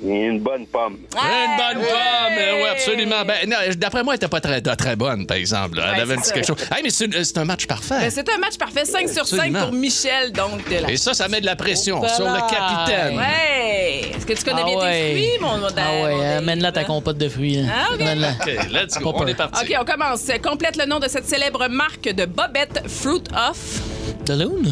Une 0.09 0.38
bonne 0.40 0.66
pomme. 0.66 0.99
Une 1.14 1.57
bonne 1.57 1.83
pomme, 1.85 2.38
euh, 2.38 2.62
oui, 2.62 2.69
absolument. 2.71 3.25
Ben, 3.27 3.37
D'après 3.77 4.05
moi, 4.05 4.14
elle 4.14 4.19
n'était 4.19 4.29
pas 4.29 4.40
très, 4.40 4.61
très 4.61 4.95
bonne, 4.97 5.27
par 5.27 5.37
exemple. 5.37 5.81
Elle 5.83 5.95
Ouais, 5.97 6.01
avait 6.03 6.14
un 6.14 6.19
petit 6.21 6.33
quelque 6.33 6.47
chose. 6.47 6.57
Hey, 6.75 6.83
mais 6.85 6.90
c'est 6.90 7.38
un 7.38 7.45
match 7.45 7.66
parfait. 7.66 7.99
Ben, 8.01 8.11
c'est 8.11 8.29
un 8.29 8.38
match 8.38 8.57
parfait, 8.57 8.85
5 8.85 9.09
sur 9.09 9.27
5 9.27 9.37
Absolument. 9.38 9.61
pour 9.64 9.73
Michel, 9.73 10.33
donc 10.33 10.69
de 10.69 10.77
la. 10.83 10.90
Et 10.90 10.97
ça, 10.97 11.12
ça 11.14 11.27
met 11.29 11.40
de 11.40 11.47
la 11.47 11.57
pression 11.57 12.01
Oh, 12.03 12.07
sur 12.09 12.25
le 12.25 12.38
capitaine. 12.49 13.16
Ouais! 13.19 14.12
Est-ce 14.16 14.27
que 14.27 14.33
tu 14.35 14.45
connais 14.45 14.62
Ah 14.62 14.66
bien 14.66 14.79
ouais. 14.79 14.92
tes 14.92 15.11
fruits, 15.12 15.38
mon 15.40 15.59
modèle? 15.59 15.85
Ah 15.87 16.05
ouais, 16.05 16.35
amène-la 16.37 16.73
ta 16.73 16.85
compote 16.85 17.19
de 17.19 17.29
fruits. 17.29 17.59
hein. 17.59 17.69
Ah, 17.75 17.92
ok. 17.95 18.01
Amène-la. 18.01 18.31
OK, 18.31 18.71
let's 18.73 18.99
go. 18.99 19.11
Pas 19.12 19.16
On 19.16 19.19
peur. 19.21 19.29
est 19.29 19.35
parti. 19.35 19.64
OK, 19.64 19.77
on 19.81 19.85
commence. 19.85 20.23
Complète 20.42 20.77
le 20.77 20.87
nom 20.87 20.99
de 21.01 21.09
cette 21.09 21.27
célèbre 21.27 21.66
marque 21.69 22.03
de 22.09 22.27
bobettes 22.27 22.83
Fruit 22.87 23.23
Off. 23.51 23.81
De 24.27 24.35
Loon? 24.35 24.62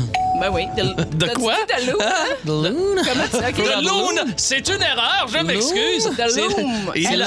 Ben 0.40 0.51
oui. 0.53 0.66
De, 0.77 1.27
quoi? 1.35 1.55
dit 1.79 1.87
De 1.87 1.90
Loon, 1.90 1.99
hein? 2.03 2.35
De 2.44 2.51
Loon? 2.53 2.97
Comment 3.05 3.53
tu. 3.53 3.62
De 3.62 3.85
Loon, 3.85 4.33
c'est 4.37 4.68
une 4.68 4.83
erreur, 4.83 5.27
je 5.33 5.38
m'excuse. 5.38 6.05
De 6.05 6.37
Loom. 6.53 6.92
Il 6.97 7.18
l'a- 7.18 7.27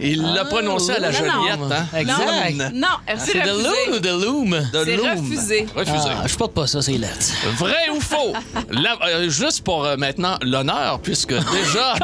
il 0.00 0.22
l'a 0.34 0.44
prononcé 0.44 0.92
à 0.92 0.98
la 1.00 1.10
non. 1.10 1.18
Joliette. 1.18 1.72
Hein? 1.72 1.98
Exact. 1.98 2.72
Non, 2.74 2.86
c'est 3.18 3.32
C'est 3.32 3.40
de. 3.40 3.48
Loon 3.62 3.96
ou 3.96 3.98
de 3.98 4.08
Loom? 4.10 4.50
De 4.72 4.84
C'est 4.84 4.96
Loom. 4.96 5.08
refusé. 5.10 5.66
Refusé. 5.74 6.08
Ah, 6.10 6.26
je 6.26 6.36
porte 6.36 6.52
pas 6.54 6.66
ça, 6.66 6.80
c'est 6.82 6.92
lettre. 6.92 7.26
Vrai 7.58 7.88
ou 7.92 8.00
faux? 8.00 8.32
La- 8.70 8.96
euh, 9.06 9.28
juste 9.28 9.62
pour 9.64 9.84
euh, 9.84 9.96
maintenant 9.96 10.36
l'honneur, 10.42 11.00
puisque 11.00 11.32
déjà, 11.34 11.94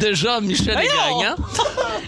déjà 0.00 0.40
Michel 0.40 0.78
est 0.78 0.86
gagnant. 0.86 1.36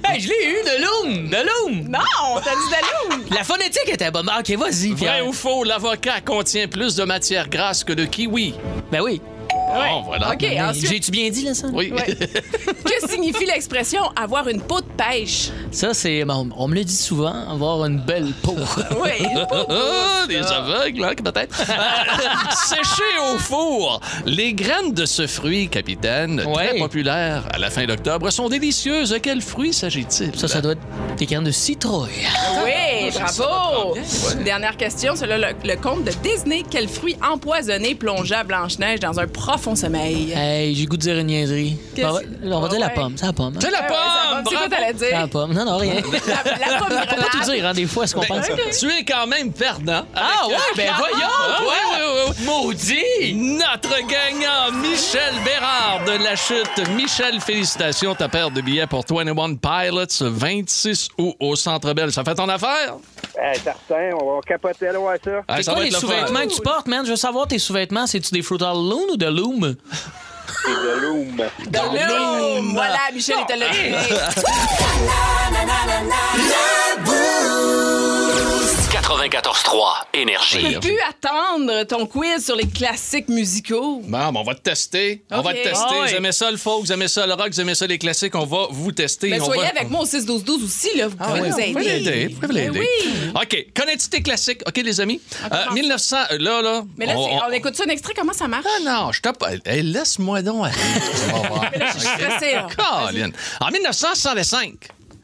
Hey, 0.04 0.20
je 0.20 0.28
l'ai 0.28 0.46
eu, 0.46 0.62
de 0.64 0.82
Loom! 0.82 1.28
De 1.30 1.36
Loom! 1.36 1.88
Non, 1.88 2.00
t'as 2.44 2.50
dit 2.50 2.70
de 2.70 3.14
Loom. 3.14 3.24
La 3.30 3.44
phonétique 3.44 3.88
était 3.88 4.10
bonne. 4.10 4.30
OK, 4.38 4.50
vas-y, 4.58 4.92
Vrai 4.92 5.20
ou 5.22 5.32
faux, 5.32 5.64
l'avocat 5.64 6.20
contient 6.24 6.66
plus 6.74 6.96
de 6.96 7.04
matière 7.04 7.48
grasse 7.48 7.84
que 7.84 7.92
le 7.92 8.04
kiwi. 8.04 8.52
Ben 8.90 9.00
oui. 9.00 9.20
Bon, 9.66 10.02
voilà. 10.02 10.32
OK, 10.32 10.44
ensuite, 10.60 10.88
J'ai-tu 10.88 11.10
bien 11.10 11.30
dit, 11.30 11.44
là, 11.44 11.54
ça? 11.54 11.66
Oui. 11.72 11.90
Ouais. 11.92 12.04
que 12.14 13.08
signifie 13.10 13.44
l'expression 13.46 14.02
avoir 14.14 14.48
une 14.48 14.60
peau 14.60 14.80
de 14.80 14.86
pêche? 14.96 15.50
Ça, 15.72 15.94
c'est... 15.94 16.24
bon, 16.24 16.48
on 16.56 16.68
me 16.68 16.74
le 16.74 16.84
dit 16.84 16.94
souvent, 16.96 17.34
avoir 17.50 17.84
une 17.86 17.98
belle 18.00 18.32
peau. 18.42 18.54
Oui, 19.02 19.10
une 19.20 19.46
peau. 19.46 19.66
Ah, 19.74 20.26
des 20.28 20.36
aveugles, 20.42 21.04
hein, 21.04 21.12
peut-être. 21.22 21.60
Euh, 21.68 22.50
Séché 22.66 23.02
au 23.32 23.38
four. 23.38 24.00
Les 24.26 24.54
graines 24.54 24.92
de 24.92 25.04
ce 25.06 25.26
fruit, 25.26 25.68
capitaine, 25.68 26.36
très 26.38 26.46
Ouais. 26.72 26.78
populaire 26.78 27.44
à 27.52 27.58
la 27.58 27.70
fin 27.70 27.84
d'octobre, 27.84 28.30
sont 28.30 28.48
délicieuses. 28.48 29.10
De 29.10 29.18
quel 29.18 29.40
fruit 29.40 29.72
s'agit-il? 29.72 30.38
Ça, 30.38 30.48
ça 30.48 30.60
doit 30.60 30.72
être 30.72 30.80
des 31.18 31.26
graines 31.26 31.44
de 31.44 31.50
citrouille. 31.50 32.08
Oui, 32.64 33.10
bravo. 33.12 33.94
Ouais. 33.94 34.44
Dernière 34.44 34.76
question, 34.76 35.14
là 35.26 35.38
le, 35.38 35.68
le 35.68 35.76
conte 35.76 36.04
de 36.04 36.12
Disney. 36.22 36.62
Quel 36.70 36.88
fruit 36.88 37.16
empoisonné 37.28 37.94
plongea 37.94 38.44
Blanche-Neige 38.44 39.00
dans 39.00 39.18
un 39.20 39.26
profond 39.26 39.53
sommeil? 39.58 40.32
Hey, 40.32 40.74
j'ai 40.74 40.86
goût 40.86 40.96
de 40.96 41.02
dire 41.02 41.18
une 41.18 41.26
niaiserie. 41.28 41.76
Qu'est-ce- 41.94 42.06
On 42.06 42.12
va, 42.50 42.56
on 42.56 42.60
va 42.60 42.68
dire 42.68 42.80
la 42.80 42.90
pomme. 42.90 43.14
C'est 43.16 43.26
la 43.26 43.32
pomme. 43.32 43.54
hein? 43.56 43.60
C'est 43.60 43.70
la 43.70 43.78
Ouais, 43.78 43.88
ouais, 43.88 43.88
pomme! 43.88 44.44
C'est 44.50 44.56
quoi 44.56 44.68
t'allais 44.68 44.92
C'est 44.98 45.10
la 45.10 45.18
dire? 45.20 45.28
pomme. 45.30 45.52
Non, 45.54 45.64
non, 45.64 45.76
rien. 45.78 45.94
La, 45.94 46.00
la 46.72 46.78
pomme 46.78 46.88
On 46.90 47.14
peut 47.14 47.20
pas 47.22 47.28
tout 47.30 47.50
dire, 47.52 47.66
hein, 47.66 47.72
des 47.74 47.86
fois, 47.86 48.06
ce 48.06 48.14
qu'on 48.14 48.20
Ben, 48.22 48.26
pense. 48.28 48.78
Tu 48.78 48.90
es 48.90 49.04
quand 49.04 49.26
même 49.26 49.52
perdant. 49.52 50.04
Ah 50.14 50.20
avec, 50.44 50.48
ouais, 50.48 50.54
euh, 50.56 50.76
ben 50.76 50.92
voyons, 50.98 51.26
Ah, 51.30 51.60
ouais, 51.62 52.30
ouais. 52.30 52.44
Maudit! 52.44 53.34
Notre 53.34 53.96
gagnant, 54.06 54.72
Michel 54.80 55.34
Bérard 55.44 56.00
de 56.06 56.22
la 56.24 56.36
chute. 56.36 56.88
Michel, 56.96 57.40
félicitations. 57.40 58.14
Ta 58.14 58.28
paire 58.28 58.50
de 58.50 58.60
billets 58.60 58.86
pour 58.86 59.04
21 59.08 59.54
Pilots, 59.56 60.06
26 60.20 61.08
août 61.18 61.34
au 61.40 61.56
Centre 61.56 61.92
Bell. 61.92 62.12
Ça 62.12 62.24
fait 62.24 62.34
ton 62.34 62.48
affaire? 62.48 62.94
Eh, 63.36 63.58
certain, 63.58 64.10
on 64.20 64.34
va 64.36 64.40
capoter 64.42 64.86
là, 64.92 65.00
ouais, 65.00 65.18
ça. 65.24 65.30
Ah, 65.48 65.54
C'est 65.56 65.64
ça 65.64 65.72
quoi 65.72 65.80
va 65.80 65.86
les 65.88 65.94
être 65.94 66.02
le 66.02 66.08
fun. 66.08 66.14
sous-vêtements 66.14 66.46
que 66.48 66.54
tu 66.54 66.60
portes, 66.62 66.86
man? 66.86 67.04
Je 67.04 67.10
veux 67.10 67.16
savoir 67.16 67.48
tes 67.48 67.58
sous-vêtements. 67.58 68.06
C'est-tu 68.06 68.32
des 68.32 68.42
Fruit 68.42 68.62
of 68.62 68.68
the 68.68 68.74
Loom 68.90 69.10
ou 69.12 69.16
de 69.16 69.26
Loom? 69.26 69.74
C'est 70.64 70.70
de 70.70 71.00
Loom. 71.02 71.36
De 71.36 72.58
l'eau. 72.58 72.72
Voilà, 72.74 72.98
Michel 73.12 73.36
était 73.42 73.56
là. 73.56 73.66
94.3 79.04 80.06
Énergie. 80.14 80.60
Je 80.62 80.74
peux 80.74 80.80
plus 80.80 80.98
attendre 81.06 81.82
ton 81.84 82.06
quiz 82.06 82.42
sur 82.42 82.56
les 82.56 82.66
classiques 82.66 83.28
musicaux. 83.28 84.00
Bon, 84.02 84.08
ben, 84.32 84.32
on 84.34 84.42
va 84.42 84.54
te 84.54 84.62
tester. 84.62 85.22
On 85.30 85.42
va 85.42 85.52
te 85.52 85.62
tester. 85.62 85.78
Ah 85.90 86.00
ouais. 86.00 86.08
Vous 86.08 86.14
aimez 86.16 86.32
ça 86.32 86.50
le 86.50 86.56
folk, 86.56 86.80
vous 86.86 86.90
aimez 86.92 87.08
ça 87.08 87.26
le 87.26 87.34
rock, 87.34 87.48
vous 87.52 87.60
aimez 87.60 87.74
ça 87.74 87.86
les 87.86 87.98
classiques. 87.98 88.34
On 88.34 88.46
va 88.46 88.66
vous 88.70 88.92
tester. 88.92 89.28
Mais 89.28 89.42
on 89.42 89.44
soyez 89.44 89.60
va... 89.64 89.68
avec 89.68 89.90
moi 89.90 90.00
au 90.00 90.06
6-12-12 90.06 90.64
aussi, 90.64 90.96
là. 90.96 91.08
Vous 91.08 91.16
Ah 91.20 91.26
pouvez 91.26 91.40
oui, 91.42 91.48
nous 91.50 91.54
vous 91.54 91.72
pouvez 91.74 91.86
aider. 91.96 92.10
l'aider. 92.10 92.34
Vous 92.34 92.40
pouvez 92.40 92.54
l'aider. 92.54 92.70
Ben 92.70 92.80
oui. 92.80 93.30
OK. 93.42 93.66
Connais-tu 93.76 94.08
tes 94.08 94.22
classiques? 94.22 94.62
OK, 94.66 94.76
les 94.78 94.98
amis? 95.02 95.20
comment 95.42 95.54
Euh, 95.60 95.64
ça? 95.66 95.70
1900, 95.74 96.16
euh, 96.32 96.38
là, 96.38 96.62
là. 96.62 96.82
Mais 96.96 97.04
là, 97.04 97.12
c'est- 97.14 97.46
on 97.46 97.52
écoute 97.52 97.76
ça 97.76 97.84
un 97.86 97.90
extrait, 97.90 98.14
comment 98.16 98.32
ça 98.32 98.48
marche? 98.48 98.64
Ah 98.66 98.80
non, 98.84 99.12
je 99.12 99.20
tape. 99.20 99.44
Hey, 99.66 99.82
laisse-moi 99.82 100.40
donc 100.40 100.64
aller. 100.64 100.74
Voir. 101.48 101.70
Je 101.74 101.98
suis 101.98 102.08
stressée, 102.08 102.52
là. 102.54 102.68
Colin. 102.74 103.28
En 103.60 103.70
1965, 103.70 104.72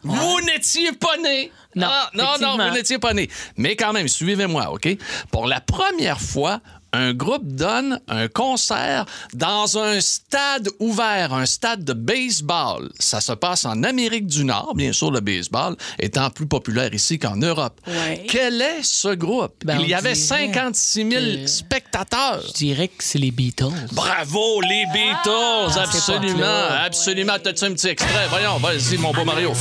vous 0.03 0.41
n'étiez 0.43 0.93
pas 0.93 1.17
né. 1.19 1.53
Non, 1.75 1.87
Ah, 1.89 2.11
non, 2.15 2.25
non, 2.41 2.57
vous 2.69 2.75
n'étiez 2.75 2.99
pas 2.99 3.13
né. 3.15 3.29
Mais 3.57 3.77
quand 3.77 3.93
même, 3.93 4.09
suivez-moi, 4.09 4.71
OK? 4.73 4.89
Pour 5.31 5.47
la 5.47 5.61
première 5.61 6.21
fois, 6.21 6.61
un 6.93 7.13
groupe 7.15 7.47
donne 7.47 8.01
un 8.09 8.29
concert 8.29 9.07
dans 9.35 9.79
un 9.79 10.01
stade 10.01 10.69
ouvert, 10.79 11.33
un 11.33 11.47
stade 11.47 11.85
de 11.85 11.93
baseball. 11.93 12.91
Ça 12.99 13.21
se 13.21 13.33
passe 13.33 13.65
en 13.65 13.83
Amérique 13.83 14.27
du 14.27 14.45
Nord, 14.45 14.75
bien 14.75 14.93
sûr, 14.93 15.11
le 15.11 15.21
baseball 15.21 15.77
étant 15.99 16.31
plus 16.31 16.47
populaire 16.47 16.93
ici 16.95 17.19
qu'en 17.19 17.37
Europe. 17.37 17.81
Ouais. 17.87 18.25
Quel 18.29 18.61
est 18.61 18.83
ce 18.83 19.15
groupe? 19.15 19.55
Ben, 19.65 19.79
Il 19.81 19.89
y 19.89 19.95
avait 19.95 20.13
dirait 20.15 20.15
56 20.15 21.11
000 21.11 21.25
que- 21.43 21.47
spectateurs. 21.47 22.43
Je 22.49 22.53
dirais 22.55 22.89
que 22.89 23.03
c'est 23.05 23.19
les 23.19 23.31
Beatles. 23.31 23.71
Bravo, 23.93 24.61
les 24.63 24.85
Beatles! 24.93 25.31
Ah, 25.77 25.83
absolument, 25.83 26.01
cette 26.01 26.25
époque-là. 26.25 26.83
absolument. 26.83 27.33
T'as-tu 27.43 27.65
un 27.65 27.73
petit 27.73 27.89
extrait? 27.89 28.27
Voyons, 28.31 28.57
vas-y, 28.59 28.97
mon 28.99 29.13
beau 29.13 29.25
Mario. 29.25 29.53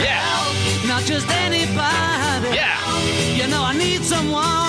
Yeah! 0.00 0.20
Not 0.86 1.04
just 1.06 1.26
anybody. 1.46 2.54
Yeah! 2.54 2.78
You 3.36 3.46
know 3.50 3.62
I 3.64 3.74
need 3.76 4.04
someone. 4.04 4.67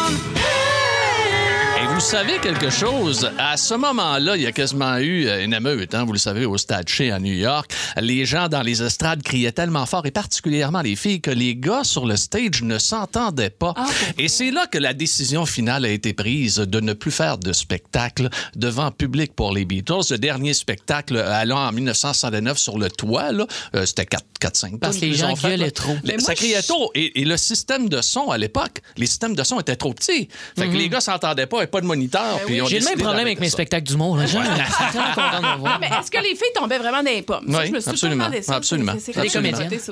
Vous 2.00 2.06
savez 2.06 2.40
quelque 2.40 2.70
chose? 2.70 3.30
À 3.38 3.58
ce 3.58 3.74
moment-là, 3.74 4.38
il 4.38 4.44
y 4.44 4.46
a 4.46 4.54
quasiment 4.54 4.96
eu 5.00 5.28
euh, 5.28 5.44
une 5.44 5.54
émeute, 5.54 5.94
hein, 5.94 6.06
vous 6.06 6.14
le 6.14 6.18
savez, 6.18 6.46
au 6.46 6.58
Stade 6.58 6.88
Shea 6.88 7.14
à 7.14 7.20
New 7.20 7.34
York. 7.34 7.74
Les 7.98 8.26
gens 8.26 8.48
dans 8.48 8.62
les 8.62 8.82
estrades 8.82 9.22
criaient 9.22 9.52
tellement 9.52 9.86
fort, 9.86 10.06
et 10.06 10.12
particulièrement 10.12 10.82
les 10.82 10.96
filles, 10.96 11.20
que 11.20 11.30
les 11.30 11.58
gars 11.58 11.84
sur 11.84 12.06
le 12.06 12.16
stage 12.16 12.64
ne 12.64 12.78
s'entendaient 12.78 13.50
pas. 13.50 13.74
Et 14.18 14.30
c'est 14.30 14.50
là 14.50 14.66
que 14.66 14.78
la 14.78 14.94
décision 14.94 15.46
finale 15.46 15.84
a 15.84 15.90
été 15.90 16.14
prise 16.14 16.56
de 16.56 16.80
ne 16.80 16.94
plus 16.94 17.12
faire 17.12 17.38
de 17.38 17.52
spectacle 17.52 18.30
devant 18.56 18.92
public 18.92 19.36
pour 19.36 19.52
les 19.52 19.66
Beatles. 19.66 20.10
Le 20.10 20.18
dernier 20.18 20.54
spectacle 20.54 21.18
allant 21.18 21.68
en 21.68 21.74
1969 21.74 22.58
sur 22.58 22.80
le 22.80 22.90
toit, 22.90 23.32
euh, 23.76 23.86
c'était 23.86 24.08
4-5 24.40 24.80
Parce 24.80 24.96
que 24.96 25.02
les 25.06 25.16
gens 25.16 25.34
gueulaient 25.34 25.72
trop. 25.72 25.98
Ça 26.06 26.14
moi, 26.22 26.34
criait 26.34 26.62
trop. 26.62 26.92
Et, 26.96 27.20
et 27.20 27.26
le 27.26 27.36
système 27.36 27.90
de 27.90 28.02
son 28.02 28.30
à 28.30 28.38
l'époque, 28.38 28.80
les 28.96 29.06
systèmes 29.06 29.36
de 29.36 29.44
son 29.44 29.60
étaient 29.60 29.76
trop 29.76 29.94
petits. 29.94 30.30
Fait 30.58 30.70
que 30.70 30.78
les 30.78 30.88
gars 30.88 31.02
s'entendaient 31.02 31.46
pas, 31.46 31.62
et 31.62 31.68
pas 31.68 31.82
de 31.82 31.89
moniteur. 31.90 32.40
ont 32.62 32.66
J'ai 32.68 32.80
le 32.80 32.86
même 32.86 32.98
problème 33.00 33.26
avec 33.26 33.40
mes 33.40 33.48
ça. 33.48 33.54
spectacles 33.54 33.84
d'humour. 33.88 34.18
là. 34.18 34.26
Genre, 34.26 34.42
je 34.44 34.50
suis 34.50 34.92
tellement 34.94 35.14
content 35.14 35.54
de 35.56 35.60
voir. 35.60 35.80
Mais 35.82 35.88
est-ce 35.88 36.10
que 36.12 36.18
les 36.18 36.36
filles 36.36 36.54
tombaient 36.56 36.78
vraiment 36.78 37.04
dans 37.04 37.10
les 37.12 37.22
pommes? 37.22 37.46
Ça, 37.52 37.60
Oui, 37.60 37.68
je 37.68 37.72
me 37.74 37.80
suis 37.80 37.90
absolument. 37.90 38.30
ça. 38.42 38.56
absolument. 38.56 38.94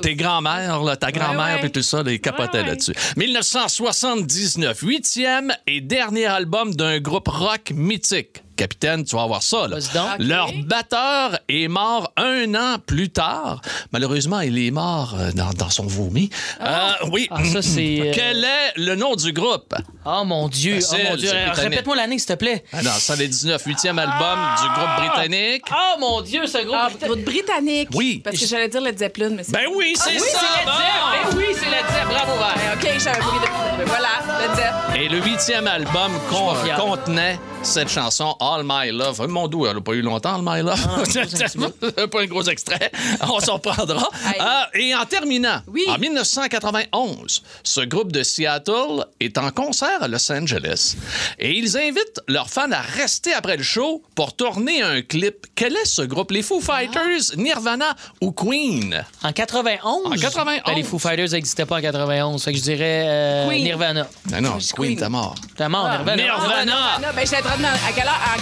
Tes 0.02 0.14
grands-mères, 0.14 0.82
là, 0.82 0.96
ta 0.96 1.12
grand-mère, 1.12 1.58
puis 1.60 1.70
tout 1.70 1.82
ça, 1.82 2.02
les 2.02 2.18
capotaient 2.18 2.62
là-dessus. 2.64 2.92
1979, 3.16 4.80
huitième 4.82 5.52
et 5.66 5.80
dernier 5.80 6.26
album 6.26 6.74
d'un 6.74 6.98
groupe 7.00 7.28
rock 7.28 7.72
mythique. 7.74 8.42
Capitaine, 8.58 9.04
tu 9.04 9.14
vas 9.14 9.24
voir 9.26 9.40
ça. 9.40 9.68
Là. 9.68 9.76
Leur 10.18 10.50
batteur 10.64 11.38
est 11.48 11.68
mort 11.68 12.12
un 12.16 12.52
an 12.56 12.78
plus 12.84 13.08
tard. 13.08 13.60
Malheureusement, 13.92 14.40
il 14.40 14.58
est 14.58 14.72
mort 14.72 15.14
euh, 15.16 15.30
dans, 15.32 15.50
dans 15.50 15.70
son 15.70 15.86
vomi. 15.86 16.28
Euh, 16.60 16.90
oui. 17.12 17.28
Ah, 17.30 17.44
ça, 17.44 17.62
c'est, 17.62 18.00
euh, 18.00 18.12
Quel 18.12 18.42
est 18.44 18.72
le 18.76 18.96
nom 18.96 19.14
du 19.14 19.32
groupe? 19.32 19.74
Oh 20.04 20.24
mon 20.24 20.48
Dieu, 20.48 20.80
oh 20.90 20.94
mon 21.08 21.14
Dieu. 21.16 21.30
Répète-moi 21.54 21.94
l'année, 21.94 22.18
s'il 22.18 22.26
te 22.26 22.32
plaît. 22.34 22.64
Ah 22.72 22.82
non, 22.82 22.90
119, 22.90 23.62
huitième 23.64 23.98
album 24.00 24.38
du 24.60 24.68
groupe 24.74 25.06
britannique. 25.06 25.62
Oh 25.70 26.00
mon 26.00 26.20
Dieu, 26.22 26.44
ce 26.48 26.58
groupe. 26.58 26.74
Ah, 26.76 26.88
groupe 27.06 27.20
britannique. 27.24 27.90
Oui. 27.94 28.22
Parce 28.24 28.36
que 28.38 28.44
j'allais 28.46 28.68
dire 28.68 28.80
Led 28.80 28.98
Zeppelin, 28.98 29.30
mais 29.30 29.44
c'est. 29.44 29.52
Ben 29.52 29.66
oui, 29.72 29.92
c'est 29.94 30.10
oui, 30.10 30.18
ça! 30.18 30.40
c'est 30.40 30.64
Led. 30.64 30.74
Ben 30.74 31.36
oui, 31.38 31.44
c'est 31.54 31.70
Led 31.70 31.86
Zepp. 31.92 32.08
Bravo, 32.08 32.32
Val. 32.40 32.54
Ben, 32.56 32.78
OK, 32.88 32.94
je 32.94 32.98
savais 32.98 33.18
pas 33.20 33.76
ben 33.78 33.84
Voilà, 33.86 34.08
Led 34.40 34.56
Zepp. 34.56 35.00
Et 35.00 35.08
le 35.08 35.20
huitième 35.22 35.68
album 35.68 36.10
con- 36.28 36.54
contenait 36.76 37.38
cette 37.62 37.88
chanson 37.88 38.34
All 38.54 38.62
My 38.64 38.90
Love. 38.90 39.26
Mon 39.28 39.48
doux, 39.48 39.66
elle 39.66 39.74
n'a 39.76 39.80
pas 39.80 39.92
eu 39.92 40.02
longtemps, 40.02 40.34
All 40.36 40.42
My 40.42 40.62
Love. 40.62 42.08
pas 42.10 42.20
un 42.20 42.26
gros 42.26 42.42
extrait. 42.44 42.90
On 43.28 43.40
s'en 43.40 43.58
prendra. 43.58 44.08
Ah, 44.40 44.68
et 44.74 44.94
en 44.94 45.04
terminant, 45.04 45.60
Oui. 45.66 45.84
en 45.88 45.98
1991, 45.98 47.42
ce 47.62 47.80
groupe 47.82 48.12
de 48.12 48.22
Seattle 48.22 49.04
est 49.20 49.36
en 49.38 49.50
concert 49.50 50.02
à 50.02 50.08
Los 50.08 50.30
Angeles. 50.32 50.96
Et 51.38 51.52
ils 51.52 51.76
invitent 51.76 52.20
leurs 52.28 52.48
fans 52.50 52.70
à 52.72 52.80
rester 52.80 53.32
après 53.32 53.56
le 53.56 53.62
show 53.62 54.02
pour 54.14 54.34
tourner 54.34 54.82
un 54.82 55.02
clip. 55.02 55.46
Quel 55.54 55.74
est 55.76 55.84
ce 55.86 56.02
groupe? 56.02 56.30
Les 56.30 56.42
Foo 56.42 56.60
Fighters, 56.60 57.36
Nirvana 57.36 57.94
ou 58.20 58.32
Queen? 58.32 59.04
En 59.22 59.32
91? 59.32 60.06
En 60.06 60.10
91. 60.10 60.62
Ben, 60.66 60.74
les 60.74 60.82
Foo 60.82 60.98
Fighters 60.98 61.30
n'existaient 61.32 61.66
pas 61.66 61.76
en 61.78 61.80
91. 61.80 62.42
Fait 62.42 62.52
que 62.52 62.58
je 62.58 62.62
dirais 62.62 63.04
euh, 63.06 63.48
Queen. 63.48 63.64
Nirvana. 63.64 64.06
Ben 64.26 64.40
non, 64.40 64.58
Queen, 64.74 64.96
t'es 64.98 65.08
mort. 65.08 65.34
T'es 65.56 65.68
mort, 65.68 65.86
Ah, 65.88 65.96
Nirvana. 65.98 66.22
Nirvana! 66.22 66.98
Non, 67.00 67.08
ben, 67.14 67.20
j'étais 67.24 67.38
en 67.38 67.42
train 67.42 67.56
de. 67.58 67.64
À 67.64 67.92
quelle 67.94 68.04
heure? 68.06 68.12
À- 68.12 68.37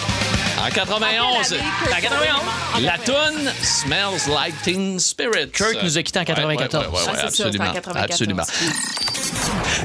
En 0.58 0.70
91. 0.70 1.54
En 1.54 2.00
91. 2.00 2.82
La 2.82 2.98
tune 2.98 3.52
Smells 3.62 4.28
Like 4.28 4.60
Teen 4.62 4.98
Spirit. 4.98 5.50
Kurt 5.52 5.82
nous 5.82 5.96
a 5.98 6.02
quittés 6.02 6.18
en 6.20 6.24
94. 6.24 6.86
Ouais, 6.86 6.90
ouais, 6.90 6.98
ouais, 6.98 7.04
ouais, 7.04 7.10
Ah, 7.12 7.20
ça, 7.20 7.26
absolument. 7.26 7.64
c'est 7.64 7.70
en 7.70 7.74
94. 7.74 8.10
absolument. 8.10 8.42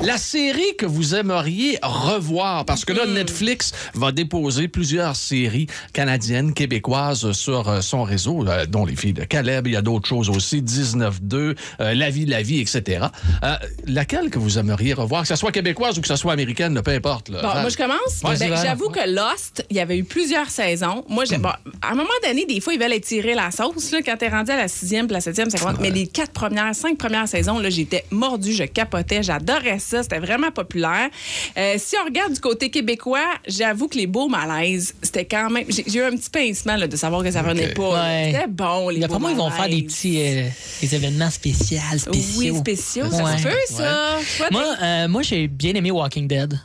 La 0.04 0.18
série 0.18 0.76
que 0.78 0.86
vous 0.86 1.14
aimeriez 1.16 1.78
revoir, 1.84 2.66
parce 2.66 2.86
que 2.86 2.94
là, 2.94 3.06
Hmm. 3.06 3.14
Netflix 3.14 3.72
va 3.94 4.12
déposer 4.12 4.68
plusieurs 4.68 5.16
séries 5.16 5.68
canadiennes, 5.94 6.54
québécoises 6.54 7.32
sur 7.34 7.68
euh, 7.70 7.82
son 7.82 8.04
réseau, 8.04 8.48
euh, 8.48 8.66
dont 8.66 8.86
Les 8.86 8.96
filles 8.96 9.14
de 9.14 9.24
Caleb, 9.26 9.68
il 9.68 9.74
y 9.74 9.76
a 9.76 9.82
d'autres 9.82 10.08
choses 10.08 10.30
aussi, 10.30 10.62
19-2, 10.62 11.56
euh, 11.82 11.94
La 11.94 12.10
vie, 12.10 12.26
la 12.26 12.42
vie, 12.42 12.60
etc. 12.60 13.06
Euh, 13.44 13.56
laquelle 13.86 14.30
que 14.30 14.40
vous 14.40 14.58
aimeriez 14.58 14.94
revoir, 14.94 15.22
que 15.24 15.28
ce 15.28 15.36
soit 15.36 15.52
québécoise 15.52 15.98
ou 15.98 16.02
que 16.02 16.08
ce 16.08 16.16
soit 16.16 16.34
américaine, 16.34 16.82
peu 16.84 16.92
importe. 16.92 17.30
là. 17.30 17.42
Bon, 17.42 17.62
moi, 17.62 17.70
je 17.70 17.78
commence. 17.78 18.22
Ben. 18.24 18.56
J'avoue 18.62 18.90
que 18.90 19.08
Lost, 19.08 19.66
il 19.70 19.76
y 19.78 19.80
avait 19.80 19.98
eu 19.98 20.04
plusieurs 20.04 20.50
saisons. 20.50 21.04
Moi, 21.10 21.26
j'ai- 21.26 21.38
bon, 21.38 21.50
à 21.82 21.92
un 21.92 21.96
moment 21.96 22.10
donné, 22.26 22.46
des 22.46 22.60
fois, 22.60 22.74
ils 22.74 22.80
veulent 22.80 22.94
étirer 22.94 23.36
la 23.36 23.52
sauce. 23.52 23.92
Là, 23.92 24.00
quand 24.04 24.18
t'es 24.18 24.30
rendu 24.30 24.52
à 24.52 24.58
la 24.58 24.68
sixième, 24.68 25.06
puis 25.08 25.14
la 25.14 25.22
septième, 25.22 25.50
ça 25.50 25.60
commence. 25.60 25.80
Mais 25.80 25.92
les 25.92 26.08
quatre 26.08 26.32
premières, 26.32 26.74
cinq 26.76 26.98
premières 26.98 27.28
saisons, 27.28 27.60
là, 27.60 27.70
j'étais 27.70 28.06
mordue, 28.12 28.54
je 28.54 28.64
capotais, 28.64 29.22
j'adorais 29.24 29.80
ça. 29.82 30.04
C'était 30.04 30.20
vraiment 30.20 30.52
populaire. 30.52 31.10
Euh, 31.58 31.76
si 31.78 31.96
on 32.02 32.06
regarde 32.06 32.34
du 32.34 32.40
côté 32.40 32.70
québécois, 32.70 33.28
j'avoue 33.48 33.88
que 33.88 33.98
les 33.98 34.08
beaux 34.08 34.28
malaises, 34.28 34.94
c'était 35.02 35.26
quand 35.26 35.50
même. 35.50 35.66
J'ai 35.70 36.00
eu 36.00 36.04
un 36.04 36.12
petit 36.12 36.30
pincement 36.30 36.78
là, 36.78 36.88
de 36.88 36.96
savoir 36.96 37.24
que 37.24 37.32
ça 37.32 37.42
revenait 37.42 37.74
pas. 37.74 37.90
Ouais. 37.90 38.32
C'était 38.32 38.48
bon, 38.48 38.90
les 38.90 38.96
beaux 38.96 39.02
D'après 39.02 39.20
moi, 39.20 39.32
ils 39.32 39.38
vont 39.38 39.50
faire 39.50 39.70
des 39.70 39.84
petits 39.84 40.22
euh, 40.22 40.48
des 40.82 40.96
événements 40.96 41.30
spéciaux, 41.30 41.80
spéciaux. 41.98 42.54
Oui, 42.54 42.58
spéciaux, 42.58 43.10
ça 43.10 43.38
se 43.38 43.44
peut, 43.44 43.50
ça. 43.70 44.20
Moi, 44.52 44.66
euh, 44.82 45.08
moi 45.08 45.22
j'ai 45.22 45.48
bien 45.48 45.74
aimé 45.74 45.92
Walking 45.92 46.28
Dead. 46.28 46.60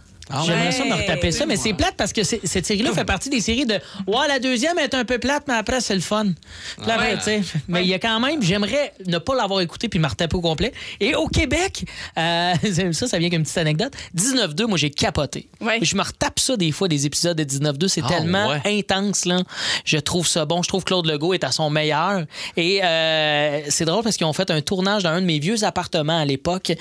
J'aimerais 0.45 0.67
ouais. 0.67 0.73
ça 0.73 0.85
me 0.85 0.93
retaper 0.95 1.31
ça, 1.33 1.47
mais 1.47 1.57
c'est 1.57 1.73
plate 1.73 1.95
parce 1.97 2.13
que 2.13 2.25
cette 2.25 2.67
série-là 2.67 2.93
fait 2.93 3.05
partie 3.05 3.31
des 3.31 3.41
séries 3.41 3.67
de 3.67 3.75
Ouais, 4.07 4.27
la 4.29 4.39
deuxième 4.39 4.79
est 4.79 4.95
un 4.95 5.05
peu 5.05 5.19
plate, 5.19 5.45
mais 5.47 5.55
après, 5.55 5.81
c'est 5.81 5.95
le 5.95 6.01
fun. 6.01 6.25
Là, 6.87 6.99
Ouais. 6.99 7.13
ben, 7.15 7.19
tu 7.19 7.25
sais, 7.25 7.41
Mais 7.69 7.83
il 7.83 7.89
y 7.89 7.95
a 7.95 7.99
quand 7.99 8.19
même, 8.21 8.43
j'aimerais 8.43 8.93
ne 9.07 9.19
pas 9.19 9.35
l'avoir 9.37 9.61
écouté 9.61 9.89
puis 9.89 9.99
me 9.99 10.07
retaper 10.09 10.37
au 10.37 10.41
complet. 10.41 10.73
Et 11.01 11.15
au 11.15 11.29
Québec, 11.29 11.85
euh, 12.19 12.53
ça, 12.93 13.07
ça 13.07 13.19
vient 13.19 13.31
qu'une 13.31 13.43
petite 13.43 13.59
anecdote. 13.59 13.93
19-2, 14.17 14.67
moi, 14.67 14.79
j'ai 14.79 14.91
capoté. 14.91 15.49
Ouais. 15.61 15.79
Je 15.83 15.95
me 15.97 16.03
retape 16.03 16.39
ça 16.41 16.57
des 16.57 16.73
fois, 16.73 16.89
des 16.89 17.07
épisodes 17.07 17.37
de 17.37 17.45
19-2. 17.45 17.89
C'est 17.89 18.03
Ah, 18.05 18.09
tellement 18.09 18.49
ouais. 18.49 18.79
intense, 18.81 19.25
là. 19.27 19.39
Je 19.85 19.99
trouve 19.99 20.27
ça 20.27 20.45
bon. 20.45 20.63
Je 20.63 20.69
trouve 20.69 20.83
que 20.83 20.89
Claude 20.89 21.07
Legault 21.07 21.35
est 21.35 21.45
à 21.45 21.53
son 21.53 21.71
meilleur. 21.71 22.25
Et 22.57 22.83
euh, 22.83 23.61
c'est 23.69 23.85
drôle 23.85 24.03
parce 24.03 24.17
qu'ils 24.17 24.27
ont 24.27 24.33
fait 24.33 24.51
un 24.51 24.61
tournage 24.61 25.03
dans 25.05 25.11
un 25.11 25.21
de 25.21 25.27
mes 25.27 25.39
vieux 25.39 25.63
appartements 25.65 26.19
à 26.19 26.25
l'époque 26.25 26.73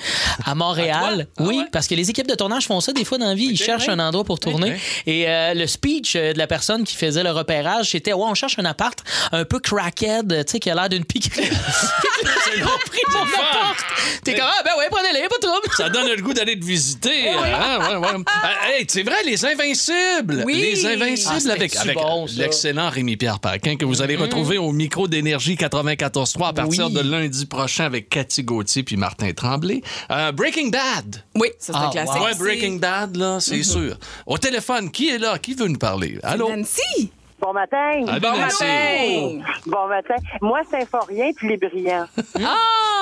à 0.44 0.54
Montréal. 0.54 1.26
Ah, 1.38 1.42
oui, 1.44 1.62
parce 1.72 1.86
que 1.86 1.94
les 1.94 2.10
équipes 2.10 2.28
de 2.28 2.34
tournage 2.34 2.66
font 2.66 2.80
ça 2.80 2.92
des 2.92 3.04
fois 3.04 3.18
dans 3.18 3.34
vie. 3.36 3.48
Ils 3.50 3.56
cherchent 3.58 3.88
un 3.88 3.98
endroit 4.00 4.24
pour 4.24 4.40
tourner. 4.40 4.76
Et 5.06 5.28
euh, 5.28 5.54
le 5.54 5.66
speech 5.66 6.16
euh, 6.16 6.32
de 6.32 6.38
la 6.38 6.46
personne 6.46 6.84
qui 6.84 6.96
faisait 6.96 7.22
le 7.22 7.30
repérage, 7.30 7.90
c'était 7.90 8.12
Ouais, 8.12 8.24
on 8.26 8.34
cherche 8.34 8.58
un 8.58 8.64
appart 8.64 8.98
un 9.32 9.44
peu 9.44 9.58
crackhead, 9.60 10.44
tu 10.46 10.52
sais, 10.52 10.58
qui 10.58 10.70
a 10.70 10.74
l'air 10.74 10.88
d'une 10.88 11.04
piquerie. 11.04 11.44
J'ai 11.44 12.60
compris 12.62 13.00
mon 13.12 13.24
le 13.24 13.30
fun. 13.30 13.42
appart. 13.42 13.76
T'es 14.24 14.34
comme 14.34 14.44
Ah, 14.48 14.62
ben 14.64 14.70
ouais, 14.78 14.86
prenez-les, 14.90 15.28
pas 15.28 15.36
de 15.36 15.46
trouble. 15.46 15.68
Ça 15.76 15.88
donne 15.90 16.08
le 16.08 16.22
goût 16.22 16.32
d'aller 16.32 16.58
te 16.58 16.64
visiter. 16.64 17.28
hein, 17.30 17.78
ouais, 17.90 17.96
ouais. 17.96 18.08
Euh, 18.08 18.78
hey, 18.78 18.86
c'est 18.88 19.02
vrai, 19.02 19.16
les 19.24 19.44
Invincibles. 19.44 20.42
Oui. 20.46 20.54
Les 20.54 20.86
Ah, 20.86 20.90
Invincibles 20.90 21.40
c'était 21.40 21.50
avec, 21.52 21.76
avec 21.76 21.96
bon, 21.96 22.26
l'excellent 22.36 22.88
Rémi-Pierre 22.90 23.38
Paquin 23.40 23.76
que 23.76 23.84
vous 23.84 24.02
allez 24.02 24.16
retrouver 24.16 24.58
au 24.58 24.72
micro 24.72 25.08
d'énergie 25.08 25.54
94.3 25.56 26.48
à 26.48 26.52
partir 26.52 26.86
Oui. 26.86 26.92
de 26.94 27.00
lundi 27.00 27.46
prochain 27.46 27.84
avec 27.84 28.08
Cathy 28.08 28.42
Gauthier 28.42 28.82
puis 28.82 28.96
Martin 28.96 29.32
Tremblay. 29.32 29.82
Euh, 30.10 30.32
Breaking 30.32 30.68
Bad. 30.68 31.22
Oui, 31.34 31.48
ça, 31.58 31.72
c'est 31.72 31.78
Ah, 31.78 31.86
un 31.86 31.90
classique. 31.90 32.22
Ouais, 32.22 32.34
Breaking 32.34 32.76
Bad, 32.76 33.16
là, 33.16 33.25
c'est 33.40 33.62
sûr. 33.62 33.96
Au 34.26 34.38
téléphone, 34.38 34.90
qui 34.90 35.08
est 35.08 35.18
là? 35.18 35.38
Qui 35.38 35.54
veut 35.54 35.68
nous 35.68 35.78
parler? 35.78 36.18
Allô? 36.22 36.48
Nancy! 36.54 37.10
Bon 37.38 37.52
matin. 37.52 38.00
Bon 38.20 38.36
Nancy? 38.36 38.64
matin! 38.64 39.44
Bon 39.66 39.86
matin. 39.88 40.14
Moi, 40.40 40.60
Symphorien 40.70 41.32
puis 41.36 41.48
les 41.48 41.56
brillants. 41.56 42.06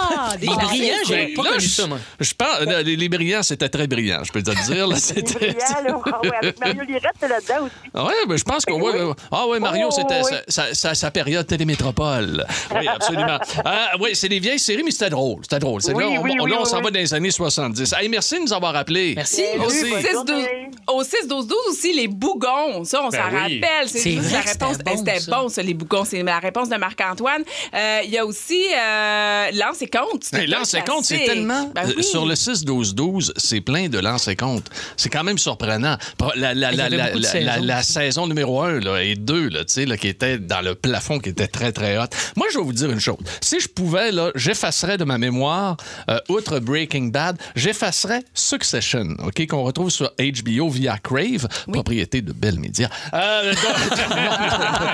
Ah! 0.07 0.37
Des 0.39 0.47
Les 0.49 0.53
brillants, 0.55 0.97
j'ai 1.07 1.15
Ben, 1.29 1.35
pas 1.35 1.43
là, 1.45 1.49
connu 1.53 1.61
je- 1.63 1.69
ça, 1.69 1.87
moi. 1.87 1.99
Je 2.21 2.35
pense, 2.35 2.61
euh, 2.61 2.83
les, 2.83 2.95
les 2.97 3.09
brillants, 3.09 3.43
c'était 3.43 3.71
très 3.71 3.87
brillant, 3.87 4.23
je 4.23 4.33
peux 4.33 4.43
te 4.43 4.51
le 4.51 4.57
dire. 4.75 4.87
Là, 4.87 4.95
Les 4.97 5.01
c'était... 5.01 5.33
brillants, 5.53 5.83
là. 5.83 6.01
Ah 6.13 6.21
ouais, 6.23 6.31
avec 6.43 6.61
Mario 6.61 6.83
Lirette, 6.83 7.13
c'est 7.19 7.29
là-dedans 7.29 7.65
aussi. 7.65 7.75
Oui, 7.95 8.13
mais 8.29 8.37
je 8.37 8.45
pense 8.45 8.67
que 8.67 8.73
ouais, 8.75 8.83
ouais, 8.83 9.03
ouais. 9.05 9.15
Ah 9.33 9.45
oui, 9.49 9.61
Mario, 9.61 9.87
Oh, 9.89 9.91
c'était 9.93 10.21
oui. 10.23 10.33
sa, 10.49 10.67
sa- 10.67 10.75
sa- 10.75 10.95
sa 10.95 11.11
période 11.11 11.47
télémétropole. 11.47 12.45
Oui, 12.79 12.87
absolument. 12.87 13.39
Ah, 13.65 13.93
oui, 14.01 14.11
c'est 14.15 14.29
des 14.29 14.41
vieilles 14.41 14.59
séries, 14.59 14.83
mais 14.85 14.91
c'était 14.91 15.11
drôle. 15.11 15.39
C'était 15.43 15.61
drôle. 15.61 15.81
C'est- 15.81 15.95
Oui, 15.95 16.03
là, 16.05 16.11
on, 16.11 16.23
oui, 16.23 16.33
on- 16.39 16.45
oui, 16.45 16.51
là, 16.51 16.57
on 16.59 16.65
oui, 16.65 16.69
s'en 16.69 16.79
oui. 16.79 16.85
va 16.85 16.91
dans 16.91 17.01
les 17.01 17.15
années 17.15 17.31
70. 17.31 17.95
Hey, 17.99 18.09
merci 18.11 18.35
de 18.37 18.41
nous 18.43 18.53
avoir 18.53 18.77
appelés. 18.77 19.15
Merci. 19.17 19.43
Au 19.57 19.61
Merci. 19.61 19.85
6-12 19.85 20.47
au 20.87 21.03
6-12-12 21.03 21.53
aussi, 21.71 21.95
les 21.95 22.09
bougons. 22.09 22.85
Ça, 22.85 23.01
on 23.03 23.09
Ben 23.09 23.19
s'en 23.23 23.29
oui. 23.31 23.61
rappelle. 23.61 23.89
C'est 23.89 24.17
la 24.31 24.41
réponse. 24.41 24.77
c'était 24.77 24.95
bon, 24.95 25.05
ça. 25.05 25.31
bon, 25.31 25.49
ça, 25.49 25.63
les 25.63 25.75
bougons. 25.75 26.05
C'est 26.05 26.23
la 26.23 26.39
réponse 26.39 26.69
de 26.69 26.77
Marc-Antoine. 26.77 27.43
Euh, 27.75 28.01
Il 28.05 28.11
y 28.11 28.19
a 28.19 28.27
aussi 28.27 28.63
euh, 28.75 29.51
Lance 29.53 29.83
et 29.83 29.89
Compte. 29.89 30.33
Hey, 30.33 30.47
Lance 30.47 30.75
et 30.75 30.83
compte, 30.83 31.05
c'est 31.05 31.25
tellement. 31.25 31.71
Ben 31.75 31.89
euh, 31.89 31.93
oui. 31.97 32.05
Sur 32.05 32.27
le 32.27 32.35
6-12-12, 32.35 33.33
c'est 33.37 33.61
plein 33.61 33.89
de 33.89 33.99
lance 33.99 34.29
et 34.29 34.37
compte. 34.37 34.69
C'est 34.97 35.09
quand 35.09 35.25
même 35.25 35.39
surprenant. 35.39 35.97
La, 36.35 37.83
saison 37.83 38.27
numéro 38.27 38.63
1 38.63 38.81
là, 38.81 39.03
et 39.03 39.15
2, 39.15 39.49
là, 39.49 39.65
tu 39.65 39.73
sais, 39.73 39.87
là, 39.87 39.97
qui 39.97 40.09
était 40.09 40.39
dans 40.39 40.61
le 40.61 40.75
plafond, 40.75 41.19
qui 41.19 41.31
était 41.31 41.47
très, 41.47 41.73
très 41.73 41.99
haute. 41.99 42.13
Moi, 42.37 42.47
je 42.53 42.59
vais 42.59 42.65
vous 42.65 42.73
dire 42.73 42.91
une 42.91 43.01
chose. 43.01 43.19
Si 43.41 43.61
je 43.61 43.69
pouvais, 43.69 44.11
j'effacerais 44.35 44.99
de 44.99 45.05
ma 45.05 45.19
mémoire, 45.19 45.77
euh, 46.11 46.19
outre 46.29 46.59
Breaking 46.59 47.07
Bad, 47.07 47.39
j'effacerais 47.57 48.23
Succession, 48.35 49.17
OK, 49.25 49.47
qu'on 49.47 49.63
retrouve 49.63 49.91
sur 49.91 50.11
HBO 50.19 50.69
via 50.69 50.99
Crave, 50.99 51.49
propriété 51.73 52.23
de 52.23 52.33
Bell 52.33 52.59
Media. 52.59 52.89
Euh, 53.13 53.53
donc, 53.53 54.14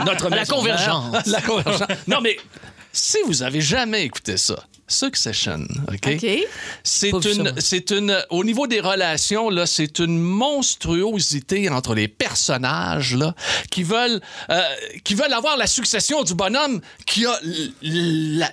notre 0.07 0.29
La 0.31 0.45
convergence. 0.45 1.27
La 1.27 1.41
convergence. 1.41 1.89
Non, 2.07 2.21
mais 2.21 2.37
si 2.93 3.19
vous 3.27 3.43
avez 3.43 3.61
jamais 3.61 4.05
écouté 4.05 4.37
ça, 4.37 4.57
Succession, 4.91 5.69
OK? 5.87 6.27
C'est 6.83 7.11
une, 7.11 7.43
moi. 7.43 7.53
c'est 7.59 7.93
une, 7.93 8.25
au 8.29 8.43
niveau 8.43 8.67
des 8.67 8.81
relations 8.81 9.49
là, 9.49 9.65
c'est 9.65 10.01
une 10.01 10.19
monstruosité 10.19 11.69
entre 11.69 11.95
les 11.95 12.09
personnages 12.09 13.15
là, 13.15 13.37
qui 13.71 13.85
veulent, 13.85 14.21
euh, 14.51 14.61
qui 15.05 15.15
veulent 15.15 15.33
avoir 15.33 15.57
la 15.57 15.69
succession 15.69 16.25
du 16.25 16.35
bonhomme 16.35 16.81
qui 17.07 17.25
a 17.25 17.39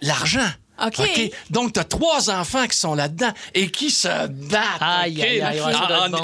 l'argent. 0.04 0.48
OK. 0.86 1.32
Donc, 1.50 1.74
tu 1.74 1.80
as 1.80 1.84
trois 1.84 2.30
enfants 2.30 2.68
qui 2.68 2.78
sont 2.78 2.94
là-dedans 2.96 3.32
et 3.54 3.70
qui 3.70 3.90
se 3.90 4.28
battent. 4.28 4.62
Aïe, 4.82 5.18
OK? 5.20 5.24
aïe, 5.26 5.42
aïe, 5.42 5.62
En- 5.62 6.06
en- 6.06 6.10
bon. 6.10 6.22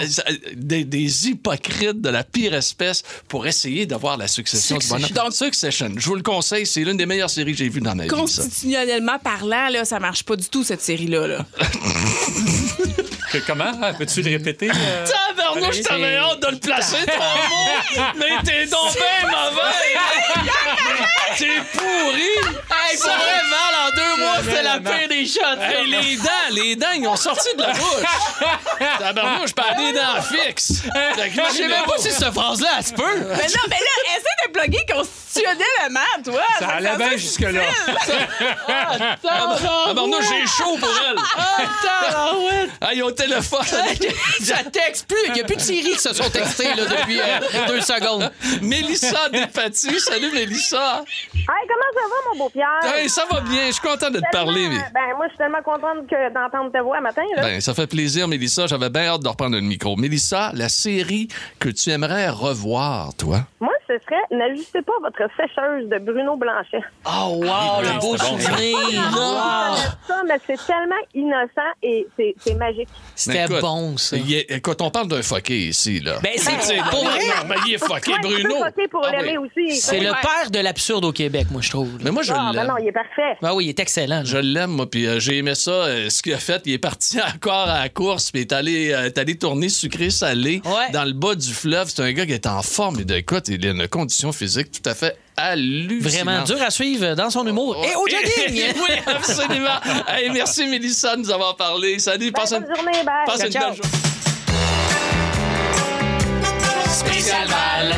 des, 0.56 0.84
des 0.86 1.28
hypocrites 1.30 2.02
de 2.02 2.10
la 2.10 2.24
pire 2.24 2.54
espèce 2.54 3.04
pour 3.28 3.48
essayer 3.48 3.86
d'avoir 3.86 4.18
la 4.18 4.28
succession 4.28 4.78
du 4.78 4.88
bonhomme. 4.88 5.02
Succession. 5.08 5.24
Donc, 5.24 5.34
Succession, 5.34 5.92
je 5.98 6.06
vous 6.06 6.16
le 6.16 6.22
conseille, 6.24 6.66
c'est 6.66 6.82
l'une 6.82 6.98
des 6.98 7.06
meilleures 7.06 7.30
séries 7.30 7.52
que 7.54 7.58
j'ai 7.58 7.70
vues 7.70 7.82
dans 7.82 7.96
ma 7.96 8.04
vie. 8.04 8.10
Constitutionnellement 8.10 9.18
parlant, 9.20 9.70
là, 9.70 9.86
ça 9.86 10.00
marche 10.00 10.24
pas 10.24 10.36
du 10.36 10.48
tout, 10.48 10.64
cette 10.64 10.82
série-là. 10.82 11.28
Là. 11.28 11.38
Comment? 13.48 13.72
Ah, 13.82 13.94
Peux-tu 13.94 14.22
le 14.22 14.30
répéter? 14.32 14.70
euh? 14.70 15.06
Tabarnouche, 15.36 15.82
t'avais 15.82 16.18
hâte 16.18 16.40
de 16.40 16.48
le 16.52 16.60
placer, 16.60 16.98
ton 17.08 17.14
mot! 17.14 18.04
Mais 18.20 18.30
t'es 18.44 18.68
donc 18.68 18.94
bien 18.94 19.28
mauvais! 19.28 20.54
T'es 21.38 21.48
pourri! 21.74 22.54
Hey, 22.70 22.98
pour 22.98 23.08
vrai, 23.08 23.42
Val, 23.50 23.76
en 23.82 23.90
deux 23.96 24.22
mois, 24.24 24.40
c'était 24.44 24.64
la 24.64 24.80
pire 24.80 25.08
des 25.10 25.26
shots. 25.26 25.40
Hey, 25.60 25.88
les 25.88 26.16
dents, 26.18 26.30
les 26.52 26.76
dents, 26.76 26.92
ils 26.96 27.08
ont 27.08 27.16
sorti 27.16 27.56
de 27.56 27.62
la 27.62 27.74
bouche! 27.74 28.40
Tabarnouche, 29.00 29.54
pas 29.54 29.74
des 29.76 29.94
dents 29.94 30.22
fixes! 30.22 30.84
Fait 31.16 31.30
que 31.30 31.36
Je 31.36 31.56
sais 31.56 31.68
même 31.68 31.84
pas 31.86 31.98
si 31.98 32.12
cette 32.12 32.34
phrase-là, 32.34 32.70
elle 32.78 32.84
se 32.84 32.94
peut. 32.94 33.16
Mais 33.16 33.48
non, 33.48 33.64
mais 33.70 33.78
là, 33.78 34.18
essaie 34.18 34.48
de 34.48 34.52
plugger 34.52 34.86
constitutionnellement, 34.92 36.24
toi. 36.24 36.44
Ça 36.60 36.68
allait 36.68 36.90
fait 36.92 36.98
bien 36.98 37.10
ça 37.10 37.18
jusque-là. 37.18 37.62
Tabarnouche, 39.22 40.26
j'ai 40.30 40.48
chaud 40.48 40.78
pour 40.80 40.92
elle! 41.10 41.18
Hey, 42.82 43.02
au 43.02 43.12
téléphone! 43.12 43.62
Ça 44.44 44.64
texte 44.72 45.08
plus. 45.08 45.18
Il 45.28 45.34
n'y 45.34 45.42
a 45.42 45.44
plus 45.46 45.56
de 45.56 45.62
séries 45.62 45.94
qui 45.94 46.00
se 46.00 46.14
sont 46.14 46.30
textées 46.30 46.74
là, 46.76 46.86
depuis 46.86 47.20
euh, 47.20 47.68
deux 47.68 47.82
secondes. 47.82 48.32
Mélissa 48.62 49.30
Despatie, 49.30 50.00
salut 50.00 50.32
Mélissa! 50.32 51.04
Hey, 51.34 51.46
comment 51.46 51.92
ça 51.94 52.02
va, 52.02 52.16
mon 52.32 52.40
beau 52.40 52.50
Pierre? 52.50 52.96
Hey, 52.96 53.10
ça 53.10 53.26
va 53.30 53.42
bien, 53.42 53.68
je 53.68 53.72
suis 53.72 53.82
content 53.82 54.10
de 54.10 54.20
te 54.20 54.32
parler. 54.34 54.68
mais- 54.70 54.78
Ben, 54.94 55.16
moi, 55.18 55.26
je 55.28 55.30
suis 55.30 55.38
tellement 55.38 55.62
contente 55.64 56.08
que 56.10 56.34
d'entendre 56.34 56.72
ta 56.72 56.82
voix 56.82 57.00
matin, 57.02 57.24
là. 57.36 57.42
Ben, 57.44 57.62
ça 57.62 57.74
fait 57.74 57.88
plaisir, 57.88 58.28
Mélissa. 58.28 58.68
J'avais 58.68 58.90
bien 58.90 59.08
hâte 59.08 59.22
de 59.24 59.28
reprendre 59.30 59.56
le 59.56 59.62
micro. 59.62 59.96
Mélissa, 59.96 60.52
la 60.54 60.70
série 60.70 61.28
que 61.60 61.70
tu 61.70 61.90
aimerais 61.92 62.30
revoir, 62.30 63.14
toi? 63.16 63.40
Moi, 63.60 63.74
ce 63.88 63.94
serait 64.06 64.16
N'ajustez 64.32 64.82
pas 64.82 64.94
votre 65.02 65.30
sécheuse 65.38 65.88
de 65.90 66.00
Bruno 66.00 66.36
Blanchet. 66.36 66.82
Oh, 67.06 67.40
wow, 67.44 67.82
le 67.84 68.00
beau 68.00 68.12
bon, 68.12 68.18
ça. 68.18 68.26
souvenir. 68.26 68.78
Connais 69.14 69.78
ça, 70.08 70.22
mais 70.28 70.40
c'est 70.48 70.66
tellement 70.66 70.96
innocent 71.14 71.72
et 71.82 72.08
c'est 72.18 72.36
c'est 72.40 72.56
magique. 72.56 72.90
C'était 73.16 73.48
bon, 73.62 73.98
ça. 73.98 74.18
est- 74.18 74.50
écoute, 74.52 74.82
on 74.82 74.90
parle 74.90 75.08
d'un 75.08 75.22
fucké 75.22 75.68
ici, 75.68 76.00
là. 76.00 76.14
Ben, 76.24 76.32
c'est 76.36 76.78
pour 76.90 77.04
vrai. 77.06 77.20
mais 77.48 77.56
il 77.68 77.74
est 77.76 77.78
fucké, 77.86 78.14
Bruno. 78.22 78.56
pour 78.90 79.06
Ah 79.06 79.12
l'aimer 79.12 79.38
oui. 79.38 79.50
aussi. 79.56 79.76
C'est 79.80 80.00
le 80.00 80.12
père 80.12 80.50
de 80.52 80.60
l'absurde 80.60 81.06
au 81.06 81.12
Québec, 81.12 81.48
moi, 81.52 81.62
je 81.62 81.70
trouve. 81.70 81.90
Mais 82.04 82.12
moi, 82.12 82.24
je 82.24 82.32
Ah, 82.34 82.52
ben 82.54 82.66
non, 82.66 82.78
il 82.80 82.88
est 82.88 82.92
parfait. 82.92 83.38
Ah 83.44 83.54
oui, 83.54 83.66
il 83.66 83.70
est 83.70 83.80
excellent. 83.80 84.23
Je 84.26 84.38
l'aime, 84.38 84.72
moi, 84.72 84.90
puis 84.90 85.06
euh, 85.08 85.20
j'ai 85.20 85.38
aimé 85.38 85.56
ça. 85.56 85.72
euh, 85.72 86.10
ce 86.10 86.22
qu'il 86.22 86.34
a 86.34 86.38
fait, 86.38 86.62
il 86.66 86.74
est 86.74 86.78
parti 86.78 87.20
encore 87.36 87.68
à 87.70 87.80
la 87.82 87.90
course, 87.90 88.32
puis 88.32 88.42
il 88.42 88.44
est 88.44 88.52
allé, 88.54 88.92
euh, 88.94 89.06
est 89.06 89.18
allé 89.18 89.38
tourner 89.38 89.70
sucré-salé 89.70 90.62
Ouais. 90.66 90.92
dans 90.92 91.04
le 91.06 91.14
bas 91.14 91.36
du 91.36 91.54
fleuve. 91.54 91.92
C'est 91.94 92.02
un 92.02 92.12
gars 92.12 92.26
qui 92.26 92.34
est 92.34 92.48
en 92.48 92.62
forme. 92.62 93.00
Et 93.00 93.06
de- 93.06 93.16
écoute, 93.16 93.48
il 93.48 93.66
a 93.66 93.72
une 93.72 93.88
condition 93.88 94.32
physique 94.32 94.72
tout 94.72 94.90
à 94.90 94.94
fait 94.96 95.18
hallucinante. 95.38 96.12
Vraiment 96.14 96.44
dur 96.44 96.62
à 96.62 96.70
suivre 96.72 97.16
dans 97.16 97.30
son 97.30 97.46
humour. 97.48 97.84
Et 97.86 97.96
au 97.96 98.08
jogging! 98.08 98.64
oui, 98.76 98.96
absolument. 99.08 99.80
Hey, 100.08 100.30
merci, 100.32 100.68
Mélissa, 100.68 101.16
de 101.16 101.22
nous 101.22 101.32
avoir 101.32 101.56
parlé. 101.56 102.00
Salut, 102.00 102.32
passe 102.32 102.52
une, 102.52 102.60
Bonne 102.60 102.76
journée, 102.76 103.04
bye. 103.04 103.14
passe 103.26 103.42
une 103.46 103.52
Ciao, 103.52 103.70
belle 103.72 103.78
journée. 103.78 103.98
Spécial 106.90 107.48
Val. 107.48 107.96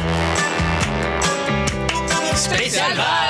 Spécial 2.35 2.93
Val. 2.95 3.24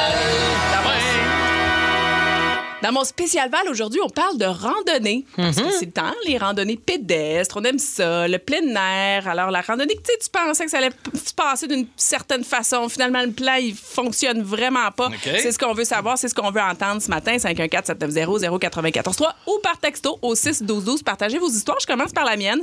Dans 2.86 2.92
mon 2.92 3.04
spécial 3.04 3.50
Val, 3.50 3.68
aujourd'hui, 3.68 4.00
on 4.04 4.10
parle 4.10 4.38
de 4.38 4.46
randonnée. 4.46 5.26
Parce 5.36 5.56
que 5.56 5.72
c'est 5.72 5.86
le 5.86 5.92
temps, 5.92 6.14
les 6.28 6.38
randonnées 6.38 6.78
pédestres, 6.78 7.58
on 7.58 7.64
aime 7.64 7.80
ça, 7.80 8.28
le 8.28 8.38
plein 8.38 8.62
air. 8.76 9.28
Alors, 9.28 9.50
la 9.50 9.62
randonnée, 9.62 9.96
tu 9.96 10.02
sais, 10.06 10.20
tu 10.24 10.30
pensais 10.30 10.66
que 10.66 10.70
ça 10.70 10.78
allait 10.78 10.92
se 11.16 11.34
passer 11.34 11.66
d'une 11.68 11.88
certaine 11.96 12.44
façon. 12.44 12.88
Finalement, 12.88 13.24
le 13.24 13.32
plan, 13.32 13.56
il 13.56 13.74
fonctionne 13.74 14.44
vraiment 14.44 14.92
pas. 14.96 15.10
C'est 15.24 15.52
ce 15.52 15.58
qu'on 15.58 15.74
veut 15.74 15.84
savoir, 15.84 16.20
c'est 16.20 16.28
ce 16.28 16.36
qu'on 16.36 16.52
veut 16.52 16.62
entendre 16.62 17.02
ce 17.02 17.10
matin, 17.10 17.36
514-790-0943 17.38 19.32
ou 19.48 19.60
par 19.64 19.80
texto 19.80 20.20
au 20.22 20.36
61212. 20.36 21.02
Partagez 21.02 21.40
vos 21.40 21.50
histoires. 21.50 21.78
Je 21.82 21.88
commence 21.88 22.12
par 22.12 22.26
la 22.26 22.38
mienne. 22.38 22.60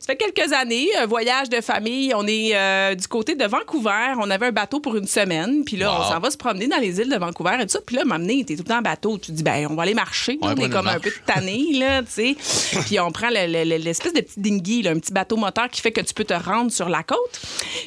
Ça 0.00 0.06
fait 0.06 0.16
quelques 0.16 0.52
années, 0.52 0.88
euh, 1.00 1.06
voyage 1.06 1.48
de 1.48 1.62
famille. 1.62 2.12
On 2.14 2.26
est 2.26 2.50
euh, 2.54 2.94
du 2.94 3.08
côté 3.08 3.36
de 3.36 3.44
Vancouver. 3.46 4.12
On 4.20 4.28
avait 4.30 4.48
un 4.48 4.52
bateau 4.52 4.80
pour 4.80 4.96
une 4.96 5.06
semaine. 5.06 5.64
Puis 5.64 5.78
là, 5.78 5.90
Wow. 5.92 5.98
on 6.00 6.12
s'en 6.12 6.20
va 6.20 6.30
se 6.30 6.36
promener 6.36 6.66
dans 6.66 6.76
les 6.78 7.00
îles 7.00 7.08
de 7.10 7.16
Vancouver 7.16 7.56
et 7.58 7.62
tout 7.62 7.70
ça. 7.72 7.80
Puis 7.86 7.96
là, 7.96 8.04
m'amener, 8.04 8.44
t'es 8.44 8.54
tout 8.56 8.64
le 8.66 8.68
temps 8.68 8.78
en 8.78 8.82
bateau. 8.82 9.16
Tu 9.16 9.28
te 9.28 9.32
dis, 9.32 9.42
ben, 9.42 9.61
on 9.66 9.74
va 9.74 9.82
aller 9.84 9.94
marcher. 9.94 10.38
là. 10.40 10.54
On 10.56 10.56
est 10.56 10.68
comme 10.70 10.88
un 10.88 10.98
peu 11.00 11.12
tanné, 11.26 11.64
là, 11.78 12.02
tu 12.02 12.08
sais. 12.10 12.36
Puis 12.86 12.98
on 13.00 13.10
prend 13.10 13.28
le- 13.30 13.46
le- 13.46 13.64
le- 13.68 13.82
l'espèce 13.82 14.12
de 14.12 14.20
petit 14.20 14.40
dinghy, 14.40 14.82
là, 14.82 14.90
un 14.92 14.98
petit 14.98 15.12
bateau 15.12 15.36
moteur 15.36 15.68
qui 15.68 15.80
fait 15.80 15.92
que 15.92 16.00
tu 16.00 16.14
peux 16.14 16.24
te 16.24 16.34
rendre 16.34 16.70
sur 16.72 16.88
la 16.88 17.02
côte. 17.02 17.40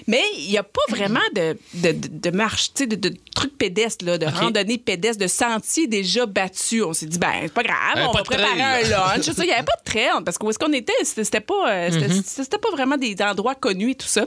Mais 0.08 0.22
il 0.38 0.50
n'y 0.50 0.58
a 0.58 0.64
pas 0.64 0.82
vraiment 0.90 1.20
de, 1.36 1.58
de, 1.76 1.92
de- 1.92 2.08
de 2.10 2.30
marche, 2.36 2.74
tu 2.74 2.84
sais, 2.84 2.88
de, 2.88 3.14
trucs 3.36 3.58
pédestres, 3.58 4.06
là, 4.06 4.18
de 4.18 4.26
randonnée 4.26 4.78
pédestre, 4.78 5.22
de 5.22 5.28
sentiers 5.28 5.88
déjà 5.88 6.26
battus. 6.26 6.84
On 6.84 6.94
s'est 6.94 7.06
dit, 7.06 7.20
ben, 7.20 7.32
c'est 7.44 7.54
pas 7.54 7.64
grave, 7.64 8.08
on 8.08 8.12
pas 8.12 8.20
va 8.20 8.24
préparer 8.24 8.62
un 8.62 8.82
lunch. 8.82 9.28
Il 9.38 9.44
n'y 9.44 9.52
avait 9.52 9.64
pas 9.64 9.74
de 9.86 9.92
trail, 9.92 10.10
parce 10.24 10.38
que 10.38 10.46
où 10.46 10.50
est-ce 10.50 10.60
qu'on 10.60 10.72
était, 10.74 10.94
c'était 11.04 11.40
pas, 11.42 11.70
euh, 11.70 11.90
c'était 11.92 12.06
Mm-hmm. 12.06 12.60
pas 12.60 12.70
vraiment 12.72 12.98
des 12.98 13.16
endroits 13.22 13.56
connus 13.56 13.92
et 13.92 13.96
tout 13.96 14.08
ça. 14.08 14.26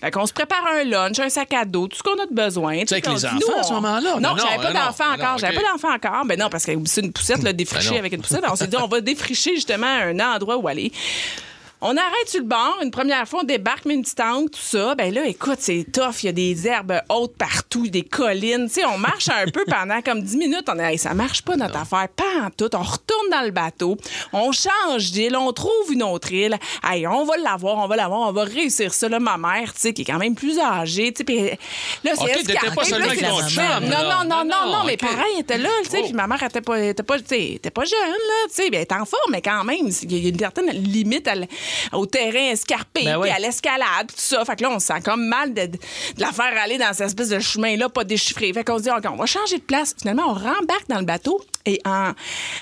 Fait 0.00 0.10
qu'on 0.10 0.26
se 0.26 0.32
prépare 0.32 0.64
un 0.74 0.84
lunch, 0.84 1.18
un 1.20 1.28
sac 1.28 1.52
à 1.54 1.64
dos, 1.64 1.86
tout 1.86 1.96
ce 1.96 2.02
qu'on 2.02 2.20
a 2.20 2.26
de 2.26 2.34
besoin. 2.34 2.80
Tu 2.80 2.86
sais, 2.88 2.94
avec 2.94 3.06
les 3.06 3.24
enfants 3.26 3.36
nous, 3.40 3.54
à 3.58 3.62
ce 3.62 3.72
moment-là? 3.74 4.14
Non, 4.14 4.20
Ben 4.20 4.28
non, 4.30 4.36
j'avais 4.38 4.56
pas 4.56 4.72
ben 4.72 4.84
d'enfants 4.86 5.04
ben 5.16 5.24
encore. 5.24 5.38
J'avais 5.38 5.54
pas 5.54 5.62
d'enfants 5.72 5.94
encore. 5.94 6.24
Ben 6.26 6.38
non, 6.38 6.48
parce 6.50 6.64
que 6.64 6.72
c'est 6.88 7.02
une 7.02 7.12
poussette, 7.12 7.42
là, 7.42 7.52
défricher 7.54 7.90
Ben 7.90 7.94
non. 7.94 8.00
avec 8.00 8.12
une 8.14 8.22
poussette. 8.22 8.44
On 8.50 8.56
s'est 8.56 8.66
dit, 8.66 8.76
on 8.76 8.88
va 8.88 9.00
défricher 9.00 9.54
justement 9.54 9.86
un 9.86 10.18
endroit 10.18 10.56
où 10.56 10.66
aller. 10.68 10.92
On 11.80 11.96
arrête 11.96 12.28
sur 12.28 12.40
le 12.40 12.46
bord. 12.46 12.78
Une 12.82 12.90
première 12.90 13.28
fois, 13.28 13.40
on 13.42 13.44
débarque, 13.44 13.84
met 13.84 13.94
une 13.94 14.02
petite 14.02 14.18
ancre, 14.18 14.50
tout 14.50 14.60
ça. 14.60 14.96
Ben 14.96 15.14
là, 15.14 15.24
écoute, 15.26 15.58
c'est 15.60 15.86
tough. 15.92 16.22
Il 16.24 16.26
y 16.26 16.28
a 16.28 16.32
des 16.32 16.66
herbes 16.66 17.00
hautes 17.08 17.36
partout, 17.36 17.86
des 17.86 18.02
collines. 18.02 18.66
Tu 18.66 18.74
sais, 18.80 18.84
on 18.84 18.98
marche 18.98 19.28
un 19.28 19.48
peu 19.48 19.64
pendant 19.64 20.02
comme 20.02 20.20
10 20.20 20.36
minutes. 20.38 20.64
On 20.68 20.76
est, 20.78 20.88
Hey, 20.92 20.98
ça 20.98 21.14
marche 21.14 21.42
pas 21.42 21.54
notre 21.54 21.76
affaire. 21.76 22.08
Pas 22.08 22.46
en 22.46 22.50
tout. 22.50 22.68
On 22.74 22.82
retourne 22.82 23.28
dans 23.30 23.42
le 23.42 23.52
bateau. 23.52 23.96
On 24.32 24.50
change 24.50 25.12
d'île. 25.12 25.36
On 25.36 25.52
trouve 25.52 25.92
une 25.92 26.02
autre 26.02 26.32
île. 26.32 26.58
Hey, 26.82 27.06
on 27.06 27.24
va 27.24 27.36
l'avoir, 27.36 27.78
on 27.78 27.86
va 27.86 27.94
l'avoir. 27.94 28.28
On 28.28 28.32
va 28.32 28.42
réussir 28.42 28.92
ça. 28.92 29.08
Là, 29.08 29.20
ma 29.20 29.36
mère, 29.38 29.72
tu 29.72 29.80
sais, 29.80 29.92
qui 29.92 30.02
est 30.02 30.06
quand 30.06 30.18
même 30.18 30.34
plus 30.34 30.58
âgée. 30.58 31.12
Tu 31.12 31.18
sais, 31.18 31.24
puis 31.24 31.36
là, 32.02 32.12
c'est 32.16 32.22
OK, 32.22 32.28
elle 32.30 32.36
qui 32.38 32.46
t'étais 32.46 32.66
a- 32.66 32.70
pas 32.72 32.82
là, 32.82 32.88
seulement 32.88 33.06
avec 33.06 33.20
ton 33.20 33.48
chum. 33.48 33.64
Non, 33.82 34.02
non, 34.02 34.24
non, 34.28 34.44
non, 34.44 34.72
Non, 34.72 34.84
mais 34.84 34.96
pareil, 34.96 35.38
était 35.38 35.58
là, 35.58 35.68
tu 35.84 35.90
sais. 35.90 36.02
Puis 36.02 36.12
ma 36.12 36.26
mère, 36.26 36.42
était 36.42 36.60
pas, 36.60 36.80
était 36.82 37.02
pas, 37.04 37.18
était 37.18 37.70
pas 37.70 37.84
jeune, 37.84 37.98
là, 38.00 38.48
tu 38.48 38.54
sais. 38.54 38.66
Elle 38.66 38.74
était 38.74 38.94
en 38.96 39.04
forme, 39.04 39.30
mais 39.30 39.42
quand 39.42 39.62
même, 39.62 39.88
il 40.02 40.12
y 40.18 40.26
a 40.26 40.28
une 40.30 40.38
certaine 40.38 40.70
limite 40.70 41.28
à 41.28 41.34
au 41.92 42.06
terrain 42.06 42.50
escarpé, 42.50 43.04
Ben 43.04 43.20
puis 43.20 43.30
à 43.30 43.38
l'escalade, 43.38 44.08
tout 44.08 44.14
ça. 44.16 44.44
Fait 44.44 44.56
que 44.56 44.62
là, 44.62 44.70
on 44.70 44.78
se 44.78 44.86
sent 44.86 45.00
comme 45.04 45.26
mal 45.26 45.54
de, 45.54 45.66
de 45.66 45.78
la 46.18 46.32
faire 46.32 46.52
aller 46.58 46.78
dans 46.78 46.92
cette 46.92 47.08
espèce 47.08 47.28
de 47.28 47.38
chemin-là, 47.38 47.88
pas 47.88 48.04
déchiffré. 48.04 48.52
Fait 48.52 48.64
qu'on 48.64 48.78
se 48.78 48.84
dit, 48.84 48.90
OK, 48.90 49.04
on 49.10 49.16
va 49.16 49.26
changer 49.26 49.58
de 49.58 49.62
place. 49.62 49.94
Finalement, 49.98 50.24
on 50.28 50.34
rembarque 50.34 50.88
dans 50.88 50.98
le 50.98 51.04
bateau 51.04 51.40
et 51.66 51.80
en, 51.84 52.12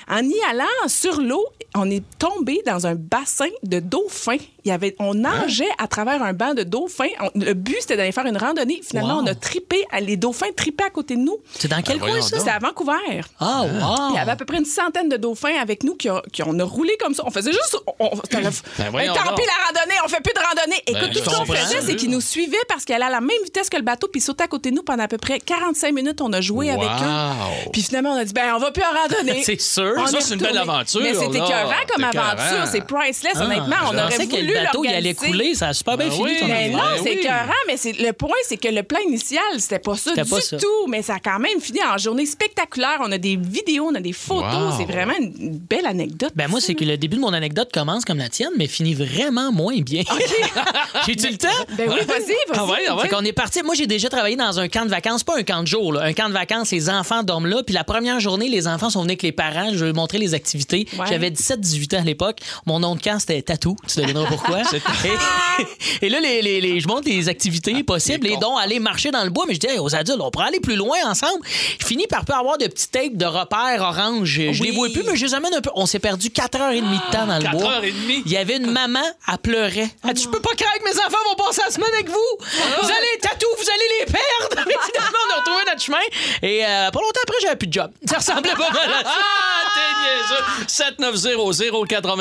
en 0.09 0.23
y 0.23 0.35
allant 0.49 0.65
sur 0.87 1.21
l'eau, 1.21 1.45
on 1.75 1.89
est 1.89 2.03
tombé 2.19 2.61
dans 2.65 2.87
un 2.87 2.95
bassin 2.95 3.47
de 3.63 3.79
dauphins. 3.79 4.37
Il 4.67 4.71
y 4.71 4.73
avait, 4.73 4.97
on 4.99 5.13
nageait 5.13 5.69
à 5.77 5.87
travers 5.87 6.21
un 6.21 6.33
banc 6.33 6.53
de 6.53 6.63
dauphins. 6.63 7.07
On- 7.21 7.29
le 7.39 7.53
but, 7.53 7.77
c'était 7.79 7.95
d'aller 7.95 8.11
faire 8.11 8.25
une 8.25 8.35
randonnée. 8.35 8.81
Finalement, 8.85 9.15
Wow. 9.19 9.23
on 9.23 9.27
a 9.27 9.33
trippé, 9.35 9.85
les 10.01 10.17
dauphins 10.17 10.51
trippaient 10.55 10.83
à 10.83 10.89
côté 10.89 11.15
de 11.15 11.21
nous. 11.21 11.37
C'est 11.57 11.69
dans 11.69 11.81
quel 11.81 11.99
Ben 11.99 12.07
coin, 12.09 12.21
ça? 12.21 12.37
C'était 12.39 12.51
à 12.51 12.59
Vancouver. 12.59 13.21
Ah, 13.39 13.61
wow! 13.63 14.09
Il 14.11 14.15
y 14.15 14.19
avait 14.19 14.31
à 14.31 14.35
peu 14.35 14.43
près 14.43 14.57
une 14.57 14.65
centaine 14.65 15.07
de 15.07 15.15
dauphins 15.15 15.55
avec 15.61 15.85
nous 15.85 15.95
qui, 15.95 16.09
a- 16.09 16.21
qui 16.33 16.43
on 16.43 16.59
a 16.59 16.65
roulé 16.65 16.97
comme 16.99 17.13
ça. 17.13 17.23
On 17.25 17.31
faisait 17.31 17.53
juste. 17.53 17.77
On, 17.97 18.07
on- 18.11 18.15
c'était 18.17 18.41
Ben 18.41 18.51
tant 18.51 19.35
pis 19.35 19.43
la 19.45 19.79
randonnée, 19.79 19.95
on 20.03 20.07
fait 20.09 20.19
plus 20.21 20.33
de 20.33 20.39
randonnée. 20.39 20.81
Écoute, 20.85 21.01
Ben, 21.01 21.11
tout 21.13 21.29
ce 21.31 21.35
qu'on 21.37 21.45
faisait, 21.45 21.81
c'est 21.81 21.95
qu'ils 21.95 22.09
nous 22.09 22.19
suivaient 22.21 22.57
parce 22.67 22.83
qu'elle 22.83 22.97
allait 22.97 23.05
à 23.05 23.09
la 23.09 23.21
même 23.21 23.41
vitesse 23.45 23.69
que 23.69 23.77
le 23.77 23.83
bateau, 23.83 24.09
puis 24.11 24.19
ils 24.19 24.23
sautaient 24.23 24.43
à 24.43 24.47
côté 24.47 24.71
de 24.71 24.75
nous 24.75 24.83
pendant 24.83 25.03
à 25.03 25.07
peu 25.07 25.17
près 25.17 25.39
45 25.39 25.93
minutes. 25.93 26.19
On 26.19 26.33
a 26.33 26.41
joué 26.41 26.71
avec 26.71 26.89
eux. 26.89 27.69
Puis 27.71 27.83
finalement, 27.83 28.11
on 28.11 28.17
a 28.17 28.25
dit, 28.25 28.33
ben, 28.33 28.53
on 28.55 28.59
va 28.59 28.71
plus 28.71 28.83
en 28.83 28.99
randonnée. 29.01 29.43
C'est 29.45 29.61
sûr. 29.61 29.93
On 29.97 30.07
Ça, 30.07 30.17
est 30.17 30.21
c'est 30.21 30.33
une 30.33 30.41
belle 30.41 30.57
aventure, 30.57 30.99
Mais 31.01 31.13
c'est 31.13 31.29
là. 31.29 31.45
écœurant 31.45 31.85
comme 31.93 32.03
aventure. 32.03 32.67
C'est 32.69 32.81
priceless, 32.85 33.33
Ah, 33.35 33.45
honnêtement. 33.45 33.75
On 33.91 33.97
aurait 33.97 34.17
voulu 34.25 34.56
bateau, 34.65 34.83
il 34.83 34.89
allait 34.93 35.13
couler. 35.13 35.55
Ça 35.55 35.69
a 35.69 35.73
super 35.73 35.97
bien 35.97 36.07
Ben 36.07 36.13
fini, 36.13 36.25
oui. 36.25 36.37
ton 36.39 36.47
Mais 36.47 36.53
affaire. 36.53 36.71
non, 36.71 36.77
Ben 36.77 37.01
c'est 37.03 37.09
oui. 37.09 37.17
écœurant, 37.19 37.53
mais 37.67 37.77
c'est, 37.77 37.93
le 37.99 38.13
point, 38.13 38.29
c'est 38.47 38.57
que 38.57 38.67
le 38.67 38.83
plan 38.83 38.99
initial, 39.07 39.41
c'était 39.59 39.79
pas 39.79 39.95
ça 39.95 40.11
C'était 40.11 40.23
du 40.23 40.29
pas 40.29 40.41
ça. 40.41 40.57
tout. 40.57 40.87
Mais 40.87 41.01
ça 41.01 41.15
a 41.15 41.19
quand 41.19 41.39
même 41.39 41.59
fini 41.59 41.79
en 41.83 41.97
journée 41.97 42.25
spectaculaire. 42.25 42.97
On 43.01 43.11
a 43.11 43.17
des 43.17 43.35
vidéos, 43.35 43.89
on 43.91 43.95
a 43.95 43.99
des 43.99 44.13
photos. 44.13 44.71
Wow. 44.73 44.77
C'est 44.77 44.85
vraiment 44.91 45.13
une 45.19 45.57
belle 45.57 45.85
anecdote. 45.85 46.31
Ben 46.35 46.47
moi, 46.47 46.59
c'est 46.61 46.75
que 46.75 46.85
le 46.85 46.97
début 46.97 47.17
de 47.17 47.21
mon 47.21 47.33
anecdote 47.33 47.69
commence 47.73 48.05
comme 48.05 48.17
la 48.17 48.29
tienne, 48.29 48.51
mais 48.57 48.67
finit 48.67 48.93
vraiment 48.93 49.51
moins 49.51 49.77
bien. 49.81 50.03
J'ai-tu 51.05 51.29
le 51.29 51.37
temps? 51.37 51.47
Ben 51.77 51.89
oui, 51.89 51.99
vas-y, 52.05 52.19
vas-y. 52.27 52.35
Ah 52.53 52.65
ouais, 52.65 52.77
ah 52.89 52.95
ouais. 52.95 53.01
Fait 53.03 53.09
qu'on 53.09 53.23
est 53.23 53.33
parti. 53.33 53.61
Moi, 53.63 53.75
j'ai 53.75 53.87
déjà 53.87 54.09
travaillé 54.09 54.35
dans 54.35 54.59
un 54.59 54.67
camp 54.67 54.85
de 54.85 54.89
vacances, 54.89 55.23
pas 55.23 55.37
un 55.37 55.43
camp 55.43 55.61
de 55.61 55.67
jour, 55.67 55.93
là. 55.93 56.03
un 56.03 56.13
camp 56.13 56.27
de 56.29 56.33
vacances. 56.33 56.71
Les 56.71 56.89
enfants 56.89 57.23
dorment 57.23 57.47
là. 57.47 57.63
Puis 57.63 57.73
la 57.73 57.83
première 57.83 58.19
journée, 58.19 58.49
les 58.49 58.67
enfants 58.67 58.89
sont 58.89 59.01
venus 59.01 59.11
avec 59.11 59.23
les 59.23 59.31
parents. 59.31 59.69
Je 59.71 59.77
vais 59.79 59.85
leur 59.87 59.95
montrer 59.95 60.17
les 60.17 60.33
activités. 60.33 60.87
Ouais. 60.97 61.05
J'avais 61.09 61.29
17-18 61.29 61.95
ans 61.97 62.01
à 62.01 62.03
l'époque. 62.03 62.39
Mon 62.65 62.79
nom 62.79 62.95
de 62.95 63.01
camp, 63.01 63.19
c'était 63.19 63.41
Tatou. 63.41 63.75
Tu 63.87 63.99
devineras 64.01 64.25
pourquoi. 64.27 64.46
et, 66.01 66.05
et 66.05 66.09
là, 66.09 66.19
les, 66.19 66.41
les- 66.41 66.59
les- 66.61 66.79
je 66.79 66.87
montre 66.87 67.07
les 67.07 67.29
activités 67.29 67.83
possibles, 67.83 68.27
et 68.27 68.37
dont 68.37 68.55
aller 68.57 68.79
marcher 68.79 69.11
dans 69.11 69.23
le 69.23 69.29
bois. 69.29 69.45
Mais 69.47 69.53
je 69.55 69.59
dis 69.59 69.67
hey, 69.67 69.77
aux 69.79 69.95
adultes, 69.95 70.19
on 70.21 70.31
pourrait 70.31 70.47
aller 70.47 70.59
plus 70.59 70.75
loin 70.75 70.97
ensemble. 71.05 71.39
Je 71.79 71.85
finis 71.85 72.07
par 72.07 72.25
peu 72.25 72.33
avoir 72.33 72.57
de 72.57 72.65
petits 72.67 72.87
tapes 72.89 73.15
de 73.15 73.25
repères 73.25 73.81
orange. 73.81 74.27
Je 74.29 74.41
Oui. 74.61 74.69
les 74.69 74.71
vois 74.71 74.89
plus, 74.89 75.03
mais 75.03 75.15
je 75.15 75.25
les 75.25 75.33
amène 75.33 75.53
un 75.53 75.61
peu. 75.61 75.69
On 75.75 75.85
s'est 75.85 75.99
perdu 75.99 76.29
4h30 76.29 76.81
de 76.81 77.11
temps 77.11 77.27
dans 77.27 77.37
le 77.39 77.49
bois. 77.57 77.73
heures 77.75 77.83
et 77.83 77.91
demie? 77.91 78.21
Il 78.25 78.31
y 78.31 78.37
avait 78.37 78.57
une 78.57 78.71
maman, 78.71 79.03
elle 79.27 79.37
pleurait. 79.39 79.89
Elle 80.07 80.13
dit 80.13 80.23
Je 80.23 80.29
peux 80.29 80.39
pas 80.41 80.51
que 80.51 80.63
mes 80.83 80.97
enfants 80.99 81.17
vont 81.29 81.35
passer 81.45 81.61
la 81.65 81.71
semaine 81.71 81.89
avec 81.93 82.09
vous. 82.09 82.15
Vous 82.39 82.89
allez 82.89 83.19
tatou, 83.21 83.47
vous 83.57 83.69
allez 83.69 83.89
les 83.99 84.05
perdre. 84.05 84.63
Mais 84.67 84.75
finalement, 84.93 85.17
on 85.29 85.33
a 85.33 85.37
retrouvé 85.39 85.63
notre 85.67 85.81
chemin. 85.81 85.97
Et 86.41 86.65
euh, 86.65 86.89
pas 86.91 86.99
longtemps 86.99 87.21
après, 87.23 87.37
j'avais 87.41 87.55
plus 87.55 87.67
de 87.67 87.73
job. 87.73 87.91
Ça 88.05 88.17
ressemblait 88.17 88.51
pas 88.51 88.69
mal 88.69 88.91
à 88.99 89.03
ça. 89.03 89.15
Ah, 89.15 89.63
t'es 89.75 91.01
niaiseux. 91.01 91.65
7900-943, 91.67 92.15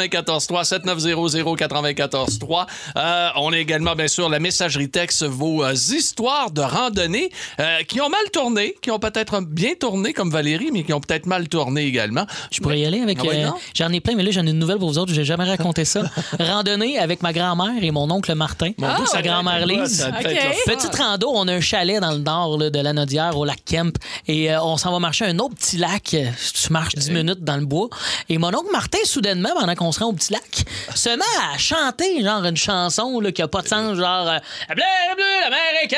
7900-943. 2.25 2.67
Euh, 2.97 3.29
on 3.37 3.53
a 3.53 3.59
également, 3.59 3.95
bien 3.95 4.09
sûr, 4.09 4.29
la 4.29 4.41
messagerie 4.41 4.89
texte, 4.89 5.25
vos 5.25 5.64
euh, 5.64 5.73
histoires 5.73 6.51
de 6.51 6.62
randonnée 6.62 7.31
euh, 7.61 7.83
qui 7.83 8.01
ont 8.01 8.09
mal 8.09 8.31
tourné, 8.33 8.75
qui 8.81 8.91
ont 8.91 8.99
peut-être 8.99 9.41
bien 9.41 9.75
tourné, 9.79 10.12
comme 10.12 10.31
Valérie, 10.31 10.71
mais 10.73 10.83
qui 10.83 10.93
ont 10.93 11.01
peut-être 11.01 11.27
mal 11.27 11.49
tourné 11.49 11.85
également. 11.85 12.27
Je 12.51 12.61
pourrais 12.61 12.81
y 12.81 12.87
aller 12.87 13.01
avec. 13.01 13.19
Ah 13.21 13.25
ouais, 13.25 13.45
euh, 13.45 13.47
non? 13.47 13.55
j'en 13.75 13.91
ai 13.91 14.01
plein, 14.01 14.14
mais 14.14 14.23
là, 14.23 14.31
j'en 14.31 14.47
ai 14.47 14.51
une 14.51 14.59
nouvelle 14.59 14.79
pour 14.79 14.89
vous 14.89 14.99
autres. 14.99 15.12
J'ai 15.12 15.25
jamais 15.25 15.45
raconté 15.45 15.85
ça. 15.85 16.03
Randonnée 16.41 16.99
avec 16.99 17.23
ma 17.23 17.33
grand-mère 17.33 17.83
et 17.83 17.91
mon 17.91 18.11
oncle 18.11 18.35
Martin. 18.35 18.73
Mon 18.79 19.07
sa 19.07 19.23
grand-mère 19.23 19.67
Lise. 19.67 20.09
Petite 20.67 20.95
rando, 20.95 21.31
on 21.33 21.49
a 21.49 21.55
un 21.55 21.61
chalet 21.61 22.01
dans 22.01 22.12
le 22.12 22.19
nord 22.19 22.59
là, 22.59 22.71
de 22.71 22.81
la 22.81 22.93
Nodière, 22.93 23.37
au 23.37 23.45
lac 23.45 23.64
Kemp. 23.64 23.97
Et 24.27 24.53
euh, 24.53 24.62
on 24.62 24.77
s'en 24.77 24.93
va 24.93 24.99
marcher 24.99 25.27
un 25.27 25.39
autre 25.39 25.55
petit 25.55 25.77
lac. 25.77 26.05
Tu 26.05 26.73
marches 26.73 26.95
10 26.95 27.11
minutes 27.11 27.45
dans 27.45 27.57
le 27.57 27.67
bois. 27.67 27.89
Et 28.29 28.39
mon 28.39 28.49
oncle 28.49 28.71
Martin, 28.73 28.99
soudainement, 29.05 29.51
pendant 29.59 29.75
qu'on 29.75 29.93
se 29.93 30.01
rend 30.01 30.07
au 30.07 30.12
petit 30.12 30.33
lac, 30.33 30.64
se 30.95 31.09
met 31.11 31.25
à 31.53 31.59
chanter 31.59 31.95
genre 32.22 32.44
une 32.44 32.57
chanson 32.57 33.20
là, 33.20 33.32
qui 33.32 33.42
a 33.42 33.49
pas 33.49 33.62
de 33.62 33.68
sens, 33.68 33.97
genre 33.97 34.28
euh, 34.28 34.38
Bleu, 34.68 34.82
bleu, 35.16 35.24
l'Américain. 35.42 35.97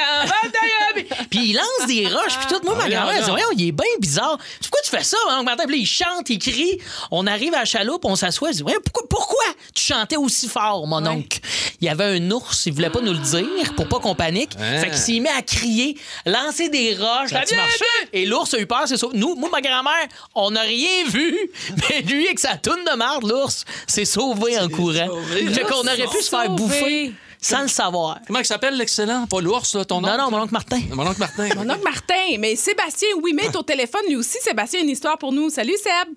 Puis 1.31 1.51
il 1.51 1.55
lance 1.55 1.87
des 1.87 2.07
roches, 2.07 2.37
puis 2.39 2.47
tout. 2.49 2.61
Moi, 2.65 2.75
ma 2.75 2.85
Ah, 2.85 2.89
grand-mère, 2.89 3.15
elle 3.17 3.25
dit. 3.25 3.31
Voyons, 3.31 3.47
il 3.57 3.69
est 3.69 3.73
bien 3.73 3.85
bizarre. 4.01 4.39
Pourquoi 4.61 4.81
tu 4.85 4.91
fais 4.91 5.03
ça, 5.03 5.17
oncle 5.31 5.45
Martin? 5.45 5.65
Puis 5.67 5.77
là, 5.77 5.83
il 5.83 5.87
chante, 5.87 6.31
il 6.31 6.39
crie. 6.39 6.79
On 7.11 7.27
arrive 7.27 7.55
à 7.55 7.61
la 7.61 7.65
chaloupe, 7.65 8.05
on 8.05 8.17
s'assoit. 8.17 8.51
Il 8.51 8.57
dit 8.57 8.63
Voyons, 8.63 8.81
pourquoi, 8.85 9.09
pourquoi 9.09 9.45
tu 9.75 9.85
chantais 9.85 10.17
aussi 10.17 10.49
fort, 10.49 10.87
mon 10.87 11.05
oncle? 11.07 11.39
Il 11.81 11.87
y 11.87 11.89
avait 11.89 12.05
un 12.19 12.31
ours, 12.31 12.67
il 12.67 12.73
voulait 12.73 12.91
pas 12.91 13.01
nous 13.01 13.13
le 13.13 13.19
dire 13.19 13.75
pour 13.77 13.89
pas 13.89 13.99
qu'on 14.01 14.15
panique. 14.15 14.53
Hein? 14.59 14.81
Fait 14.81 14.89
qu'il 14.89 14.99
s'est 14.99 15.21
mis 15.21 15.29
à 15.29 15.43
crier, 15.43 15.97
lancer 16.27 16.69
des 16.69 16.95
roches. 16.97 17.31
Ça 17.31 17.39
marché? 17.57 17.85
Et 18.13 18.27
l'ours 18.27 18.53
a 18.55 18.59
eu 18.59 18.67
peur, 18.67 18.83
c'est 18.87 18.97
ça. 18.97 19.07
Nous, 19.13 19.35
moi, 19.37 19.49
ma 19.53 19.61
grand-mère, 19.61 20.07
on 20.35 20.51
n'a 20.51 20.63
rien 20.63 21.05
vu. 21.09 21.37
Mais 21.91 22.03
lui, 22.03 22.27
avec 22.27 22.39
sa 22.39 22.57
toune 22.57 22.85
de 22.91 22.97
marde, 22.97 23.25
l'ours, 23.29 23.65
s'est 23.87 24.05
sauvé 24.05 24.59
en 24.59 24.69
courant. 24.69 25.07
sauvé. 25.07 25.47
Fait 25.53 25.63
qu'on 25.63 25.87
aurait 25.89 26.07
pu 26.09 26.23
se 26.23 26.29
faire 26.29 26.51
bouffer 26.51 27.13
sans 27.41 27.63
le 27.63 27.69
savoir. 27.69 28.19
Comment 28.27 28.41
il 28.41 28.45
s'appelle 28.45 28.77
l'excellent? 28.77 29.27
Pas 29.27 29.41
l'ours, 29.41 29.75
là, 29.75 29.85
ton 29.85 30.01
nom? 30.01 30.09
Non, 30.09 30.19
non, 30.19 30.31
mon 30.31 30.41
oncle 30.43 30.53
Martin. 30.53 30.81
Mon 30.91 31.07
oncle 31.07 31.21
Martin. 31.21 31.49
Mon 31.57 31.71
oncle 31.71 31.85
Martin, 31.85 32.37
mais 32.39 32.57
Sébastien 32.57 33.09
Ouimet 33.23 33.45
est 33.45 33.57
au 33.57 33.63
téléphone, 33.63 34.03
lui 34.09 34.17
aussi. 34.17 34.39
Sébastien 34.41 34.81
une 34.81 34.91
histoire 34.91 35.19
pour 35.19 35.33
nous. 35.33 35.49
Salut, 35.51 35.77
Seb. 35.77 36.15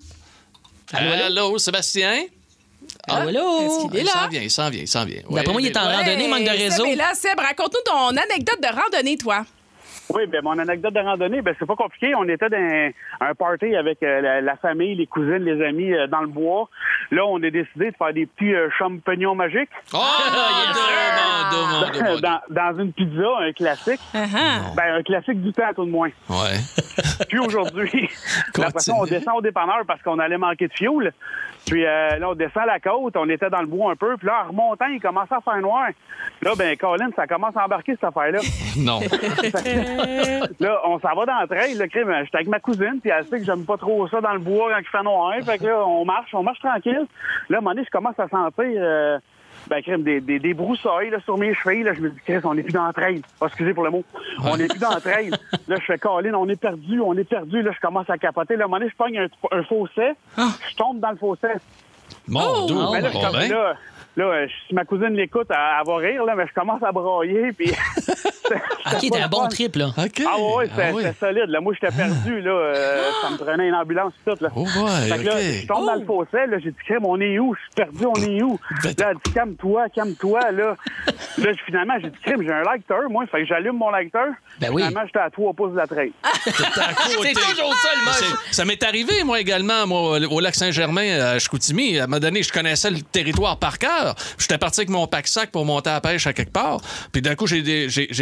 Allô, 0.92 1.58
Sébastien? 1.58 2.24
Allô, 3.08 3.28
allô? 3.28 3.60
Est-ce 3.60 3.86
qu'il 3.88 3.96
est 3.96 4.00
Il 4.00 4.06
là? 4.06 4.12
s'en 4.12 4.28
vient, 4.28 4.42
il 4.42 4.50
s'en 4.50 4.70
vient, 4.70 4.82
il 4.82 4.88
s'en 4.88 5.04
vient. 5.04 5.22
D'après 5.30 5.52
moi, 5.52 5.60
il 5.62 5.68
est 5.68 5.76
en 5.76 5.86
Ouais, 5.86 5.96
randonnée, 5.96 6.28
manque 6.28 6.44
de 6.44 6.50
réseau. 6.50 6.84
Seb 6.84 6.92
est 6.92 6.96
là, 6.96 7.12
Seb, 7.14 7.38
raconte-nous 7.38 7.80
ton 7.84 8.08
anecdote 8.16 8.60
de 8.60 8.68
randonnée, 8.68 9.16
toi. 9.16 9.44
Oui, 10.14 10.26
ben 10.26 10.42
mon 10.42 10.58
anecdote 10.58 10.94
de 10.94 11.00
randonnée, 11.00 11.42
ben 11.42 11.54
c'est 11.58 11.66
pas 11.66 11.76
compliqué. 11.76 12.14
On 12.14 12.28
était 12.28 12.48
dans 12.48 12.92
un 13.20 13.34
party 13.34 13.74
avec 13.76 14.02
euh, 14.02 14.20
la, 14.20 14.40
la 14.40 14.56
famille, 14.56 14.94
les 14.94 15.06
cousines, 15.06 15.44
les 15.44 15.64
amis 15.64 15.92
euh, 15.92 16.06
dans 16.06 16.20
le 16.20 16.28
bois. 16.28 16.68
Là, 17.10 17.24
on 17.26 17.42
a 17.42 17.50
décidé 17.50 17.90
de 17.90 17.96
faire 17.96 18.12
des 18.12 18.26
petits 18.26 18.54
euh, 18.54 18.68
champignons 18.78 19.34
magiques. 19.34 19.70
Oh, 19.94 19.98
demande. 21.52 22.20
dans, 22.20 22.40
dans 22.50 22.78
une 22.78 22.92
pizza, 22.92 23.28
un 23.40 23.52
classique. 23.52 24.00
Ben, 24.12 24.94
un 24.94 25.02
classique 25.02 25.42
du 25.42 25.52
temps, 25.52 25.72
tout 25.74 25.84
de 25.84 25.90
moins. 25.90 26.10
Ouais. 26.28 26.58
Puis 27.28 27.38
aujourd'hui, 27.38 28.10
après 28.62 28.80
ça, 28.80 28.94
on 28.94 29.04
descend 29.04 29.36
au 29.38 29.42
dépanneur 29.42 29.82
parce 29.86 30.02
qu'on 30.02 30.18
allait 30.18 30.38
manquer 30.38 30.68
de 30.68 30.72
fioul. 30.72 31.12
Puis 31.66 31.84
euh, 31.86 32.18
là, 32.18 32.30
on 32.30 32.34
descend 32.34 32.64
la 32.66 32.80
côte, 32.80 33.16
on 33.16 33.28
était 33.28 33.50
dans 33.50 33.60
le 33.60 33.66
bois 33.66 33.92
un 33.92 33.96
peu. 33.96 34.16
Puis 34.16 34.26
là, 34.26 34.44
en 34.44 34.48
remontant, 34.48 34.86
il 34.86 35.00
commençait 35.00 35.34
à 35.34 35.40
faire 35.40 35.60
noir. 35.60 35.88
Là, 36.42 36.52
ben, 36.56 36.76
Colin, 36.76 37.10
ça 37.14 37.26
commence 37.26 37.56
à 37.56 37.64
embarquer 37.64 37.92
cette 37.92 38.04
affaire-là. 38.04 38.40
Non. 38.78 39.00
là, 40.60 40.80
on 40.86 40.98
s'en 40.98 41.14
va 41.14 41.26
dans 41.26 41.40
le 41.42 41.46
trail, 41.46 41.74
le 41.74 41.86
crime. 41.88 42.10
J'étais 42.24 42.36
avec 42.38 42.48
ma 42.48 42.58
cousine, 42.58 43.00
puis 43.02 43.10
elle 43.10 43.26
sait 43.26 43.38
que 43.38 43.44
j'aime 43.44 43.66
pas 43.66 43.76
trop 43.76 44.08
ça 44.08 44.20
dans 44.22 44.32
le 44.32 44.38
bois 44.38 44.70
quand 44.72 44.78
il 44.78 44.86
fait 44.86 45.02
noir. 45.02 45.34
Fait 45.44 45.58
que 45.58 45.66
là, 45.66 45.86
on 45.86 46.04
marche, 46.06 46.34
on 46.34 46.42
marche 46.42 46.60
tranquille. 46.60 47.06
Là, 47.50 47.56
à 47.56 47.58
un 47.58 47.60
moment 47.60 47.74
donné, 47.74 47.84
je 47.84 47.90
commence 47.90 48.18
à 48.18 48.28
sentir. 48.28 48.52
euh, 48.58 49.18
ben, 49.72 49.82
crème, 49.82 50.02
des, 50.02 50.20
des, 50.20 50.38
des 50.38 50.52
broussailles 50.54 51.08
là, 51.10 51.18
sur 51.24 51.38
mes 51.38 51.54
chevilles. 51.54 51.82
Là, 51.84 51.94
je 51.94 52.00
me 52.00 52.10
dis, 52.10 52.18
Chris, 52.26 52.38
on 52.44 52.54
n'est 52.54 52.62
plus 52.62 52.72
dans 52.72 52.86
le 52.86 52.92
trail. 52.92 53.22
Oh, 53.40 53.46
excusez 53.46 53.72
pour 53.72 53.84
le 53.84 53.90
mot. 53.90 54.04
On 54.44 54.56
n'est 54.56 54.66
plus 54.68 54.78
dans 54.78 54.94
le 54.94 55.00
trail. 55.00 55.30
Là, 55.68 55.76
je 55.80 55.84
fais 55.84 55.98
Colin, 55.98 56.34
on 56.34 56.48
est 56.48 56.56
perdu, 56.60 57.00
on 57.00 57.16
est 57.16 57.24
perdu. 57.24 57.62
Là, 57.62 57.70
je 57.74 57.80
commence 57.80 58.10
à 58.10 58.18
capoter. 58.18 58.56
Là, 58.56 58.64
à 58.64 58.66
un 58.66 58.68
moment 58.68 58.78
donné, 58.80 58.90
je 58.90 58.96
pogne 58.96 59.18
un, 59.18 59.28
un 59.58 59.62
fossé. 59.62 60.12
Je 60.36 60.76
tombe 60.76 61.00
dans 61.00 61.10
le 61.10 61.16
fossé. 61.16 61.48
Mon 62.28 62.66
Dieu. 62.66 62.76
Ben 62.92 63.00
là, 63.00 63.08
je 63.08 63.14
Bon, 63.14 63.20
comme- 63.22 63.32
ben. 63.32 63.50
là, 63.50 63.74
là, 64.16 64.24
euh, 64.24 64.46
si 64.68 64.74
ma 64.74 64.84
cousine 64.84 65.14
l'écoute, 65.14 65.46
elle, 65.50 65.56
elle 65.80 65.86
va 65.86 65.96
rire, 65.96 66.24
là, 66.24 66.34
mais 66.36 66.46
je 66.46 66.52
commence 66.54 66.82
à 66.82 66.92
brailler. 66.92 67.52
Puis... 67.52 67.70
OK, 68.52 69.10
t'as 69.10 69.24
un 69.24 69.28
bon 69.28 69.48
trip, 69.48 69.76
là. 69.76 69.86
OK. 69.96 70.22
Ah 70.26 70.36
ouais, 70.38 70.66
c'était 70.68 70.82
Ah 70.90 70.92
ouais. 70.92 71.02
c'était 71.04 71.26
solide. 71.26 71.48
Là, 71.48 71.60
moi, 71.60 71.72
j'étais 71.80 71.94
perdu. 71.96 72.40
Là, 72.42 72.50
euh, 72.50 73.02
Ça 73.22 73.30
me 73.30 73.36
prenait 73.38 73.68
une 73.68 73.74
ambulance 73.74 74.12
et 74.26 74.30
tout. 74.30 74.36
Là. 74.44 74.50
Oh 74.54 74.64
boy, 74.64 75.08
Fait 75.08 75.18
que 75.18 75.24
là, 75.24 75.34
OK. 75.36 75.40
je 75.62 75.66
tombe 75.66 75.86
dans 75.86 75.94
le 75.94 76.04
fossé. 76.04 76.46
Là, 76.48 76.58
j'ai 76.58 76.70
dit, 76.70 76.76
crème, 76.84 77.04
on 77.06 77.18
est 77.20 77.38
où? 77.38 77.54
Je 77.54 77.60
suis 77.60 77.70
perdu, 77.74 78.04
on 78.06 78.22
est 78.22 78.42
où? 78.42 78.58
Ben, 78.82 78.92
Là, 78.98 79.06
elle 79.10 79.16
dit, 79.24 79.32
calme-toi, 79.32 79.88
calme-toi. 79.94 80.40
Là, 80.52 80.76
là 81.38 81.50
finalement, 81.64 81.94
j'ai 82.02 82.10
dit, 82.10 82.18
crème, 82.22 82.42
j'ai 82.42 82.52
un 82.52 82.62
lecteur, 82.72 83.08
moi. 83.08 83.24
Fait 83.30 83.40
que 83.40 83.46
j'allume 83.46 83.76
mon 83.78 83.90
lecteur. 83.90 84.28
Ben 84.60 84.68
oui. 84.72 84.82
Finalement, 84.82 85.06
j'étais 85.06 85.18
à 85.20 85.30
3 85.30 85.52
pouces 85.54 85.72
de 85.72 85.76
la 85.78 85.86
traîne. 85.86 86.10
C'est 86.44 86.52
toujours 86.52 87.74
ça, 87.74 87.88
le. 87.94 88.12
C'est- 88.12 88.54
Ça 88.54 88.64
m'est 88.64 88.82
arrivé, 88.82 89.24
moi, 89.24 89.40
également, 89.40 89.86
moi, 89.86 90.18
au 90.30 90.40
lac 90.40 90.54
Saint-Germain, 90.54 91.20
à 91.20 91.38
Chicoutimi. 91.38 91.98
À 91.98 92.04
un 92.04 92.06
moment 92.06 92.20
donné, 92.20 92.42
je 92.42 92.52
connaissais 92.52 92.90
le 92.90 93.00
territoire 93.00 93.56
par 93.58 93.78
cœur. 93.78 94.01
J'étais 94.38 94.58
parti 94.58 94.80
avec 94.80 94.90
mon 94.90 95.06
pack-sac 95.06 95.50
pour 95.50 95.64
monter 95.64 95.90
à 95.90 95.94
la 95.94 96.00
pêche 96.00 96.26
à 96.26 96.32
quelque 96.32 96.52
part. 96.52 96.80
Puis 97.12 97.22
d'un 97.22 97.34
coup, 97.34 97.46
j'ai 97.46 97.62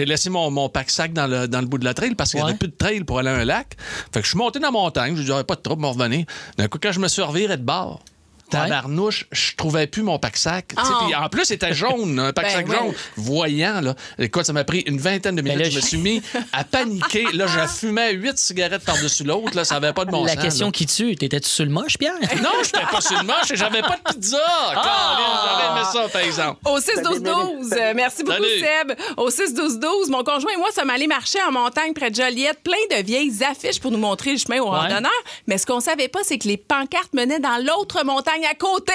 laissé 0.05 0.31
mon, 0.31 0.51
mon 0.51 0.68
pack-sac 0.68 1.12
dans 1.12 1.26
le, 1.26 1.49
dans 1.49 1.61
le 1.61 1.66
bout 1.66 1.78
de 1.78 1.85
la 1.85 1.95
trail 1.95 2.14
parce 2.14 2.31
qu'il 2.31 2.39
n'y 2.39 2.45
Ouais. 2.45 2.51
avait 2.51 2.59
plus 2.59 2.68
de 2.68 2.76
trail 2.76 3.05
pour 3.05 3.18
aller 3.18 3.31
à 3.31 3.35
un 3.37 3.45
lac. 3.45 3.76
Fait 4.12 4.20
que 4.20 4.24
je 4.24 4.31
suis 4.31 4.39
monté 4.39 4.59
dans 4.59 4.68
la 4.68 4.72
montagne. 4.72 5.14
Je 5.16 5.22
dit, 5.22 5.45
pas 5.47 5.55
de 5.57 5.61
trouble, 5.61 5.83
m'en 5.83 5.93
revenir. 5.93 6.24
D'un 6.57 6.68
coup, 6.68 6.78
quand 6.83 6.93
je 6.93 7.01
me 7.01 7.09
suis 7.09 7.22
reviré 7.22 7.57
de 7.57 7.62
bord, 7.62 8.01
Tabarnouche, 8.51 9.26
je 9.32 9.55
trouvais 9.57 9.86
plus 9.86 10.03
mon 10.03 10.18
pack-sac. 10.18 10.72
Oh. 10.76 10.80
Puis 11.07 11.14
en 11.14 11.28
plus, 11.28 11.44
c'était 11.44 11.72
jaune, 11.74 12.18
un 12.18 12.32
pack-sac 12.32 12.66
Ben 12.66 12.76
jaune. 12.78 12.94
Voyant, 13.16 13.80
là. 13.80 13.94
Écoute, 14.18 14.44
ça 14.44 14.53
m'a 14.53 14.64
pris 14.64 14.80
une 14.86 14.98
vingtaine 14.98 15.36
de 15.36 15.42
minutes. 15.42 15.59
Ben 15.59 15.64
là, 15.64 15.70
je 15.70 15.76
me 15.76 15.80
je- 15.80 15.86
suis 15.86 15.96
mis 15.98 16.22
à 16.53 16.64
paniquer. 16.64 17.26
Là, 17.32 17.46
je 17.46 17.61
fumais 17.78 18.12
huit 18.12 18.38
cigarettes 18.38 18.84
par-dessus 18.84 19.24
l'autre. 19.24 19.55
Là, 19.57 19.64
ça 19.64 19.76
avait 19.76 19.92
pas 19.92 20.05
de 20.05 20.11
bon 20.11 20.24
La 20.24 20.34
sens, 20.34 20.42
question 20.42 20.66
là. 20.66 20.72
qui 20.72 20.86
tue, 20.86 21.16
t'étais-tu 21.16 21.48
sur 21.48 21.64
le 21.64 21.70
moche, 21.70 21.96
Pierre? 21.98 22.14
Non, 22.42 22.51
j'étais 22.64 22.84
pas 22.90 23.01
sur 23.01 23.18
le 23.18 23.24
manche 23.26 23.51
et 23.51 23.57
j'avais 23.57 23.82
pas 23.82 23.96
de 23.96 24.12
pizza. 24.14 24.38
Colin, 24.74 24.82
J'aurais 24.82 25.78
aimé 25.80 25.86
ça, 25.92 26.09
par 26.09 26.22
exemple. 26.22 26.59
Au 26.64 26.78
6-12-12, 26.78 27.72
euh, 27.72 27.92
merci 27.94 28.22
beaucoup, 28.24 28.36
Salut. 28.42 28.61
Seb. 28.61 28.98
Au 29.16 29.30
6-12-12, 29.30 30.11
mon 30.11 30.24
conjoint 30.24 30.53
et 30.53 30.57
moi 30.57 30.68
sommes 30.74 30.90
allés 30.90 31.07
marcher 31.07 31.38
en 31.46 31.53
montagne 31.53 31.92
près 31.92 32.11
de 32.11 32.16
Joliette, 32.16 32.61
plein 32.62 32.96
de 32.98 33.03
vieilles 33.05 33.42
affiches 33.44 33.80
pour 33.80 33.90
nous 33.90 33.98
montrer 33.98 34.32
le 34.32 34.38
chemin 34.38 34.61
aux 34.61 34.70
Ouais. 34.70 34.78
randonneurs. 34.78 35.11
Mais 35.46 35.59
ce 35.59 35.66
qu'on 35.66 35.80
savait 35.80 36.09
pas, 36.09 36.20
c'est 36.22 36.38
que 36.38 36.48
les 36.48 36.57
pancartes 36.57 37.12
menaient 37.14 37.40
dans 37.40 37.59
l'autre 37.64 38.05
montagne 38.05 38.39
à 38.49 38.55
côté. 38.55 38.93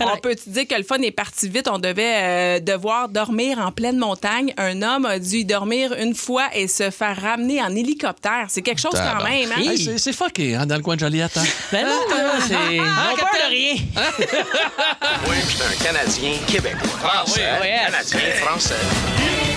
On 0.00 0.16
peut 0.18 0.34
te 0.34 0.48
dire 0.48 0.66
que 0.66 0.74
le 0.74 0.82
fun 0.82 1.00
est 1.02 1.10
parti 1.10 1.48
vite. 1.48 1.68
On 1.68 1.78
devait 1.78 2.14
euh, 2.16 2.60
devoir 2.60 3.08
dormir 3.08 3.58
en 3.58 3.72
pleine 3.72 3.96
montagne. 3.98 4.52
Un 4.56 4.82
homme 4.82 5.06
a 5.06 5.18
dû 5.18 5.36
y 5.38 5.44
dormir 5.44 5.92
une 5.98 6.14
fois 6.14 6.48
et 6.54 6.68
se 6.68 6.90
faire 6.90 7.20
ramener 7.20 7.62
en 7.62 7.74
hélicoptère. 7.74 8.46
C'est 8.48 8.62
quelque 8.62 8.80
chose 8.80 8.92
quand 8.94 9.24
même. 9.24 9.50
Hein? 9.52 9.60
Hey, 9.60 9.78
c'est- 9.84 9.98
c'est 9.98 10.12
fucké, 10.12 10.54
hein, 10.54 10.66
dans 10.66 10.76
le 10.76 10.82
coin 10.82 10.94
de 10.96 11.00
Joliette. 11.00 11.36
hein? 11.36 11.44
Ben 11.72 11.84
non, 11.86 12.00
là, 12.16 12.32
c'est. 12.46 12.54
On 12.80 13.16
peur 13.16 13.28
de 13.32 13.50
rien. 13.50 13.74
Oui, 15.28 15.36
je 15.44 15.56
suis 15.56 15.62
un 15.62 15.84
Canadien 15.84 16.32
québécois. 16.46 16.88
Français, 17.00 17.40
oui, 17.60 17.68
oui. 17.68 17.86
Canadien, 17.86 18.30
français. 18.40 19.51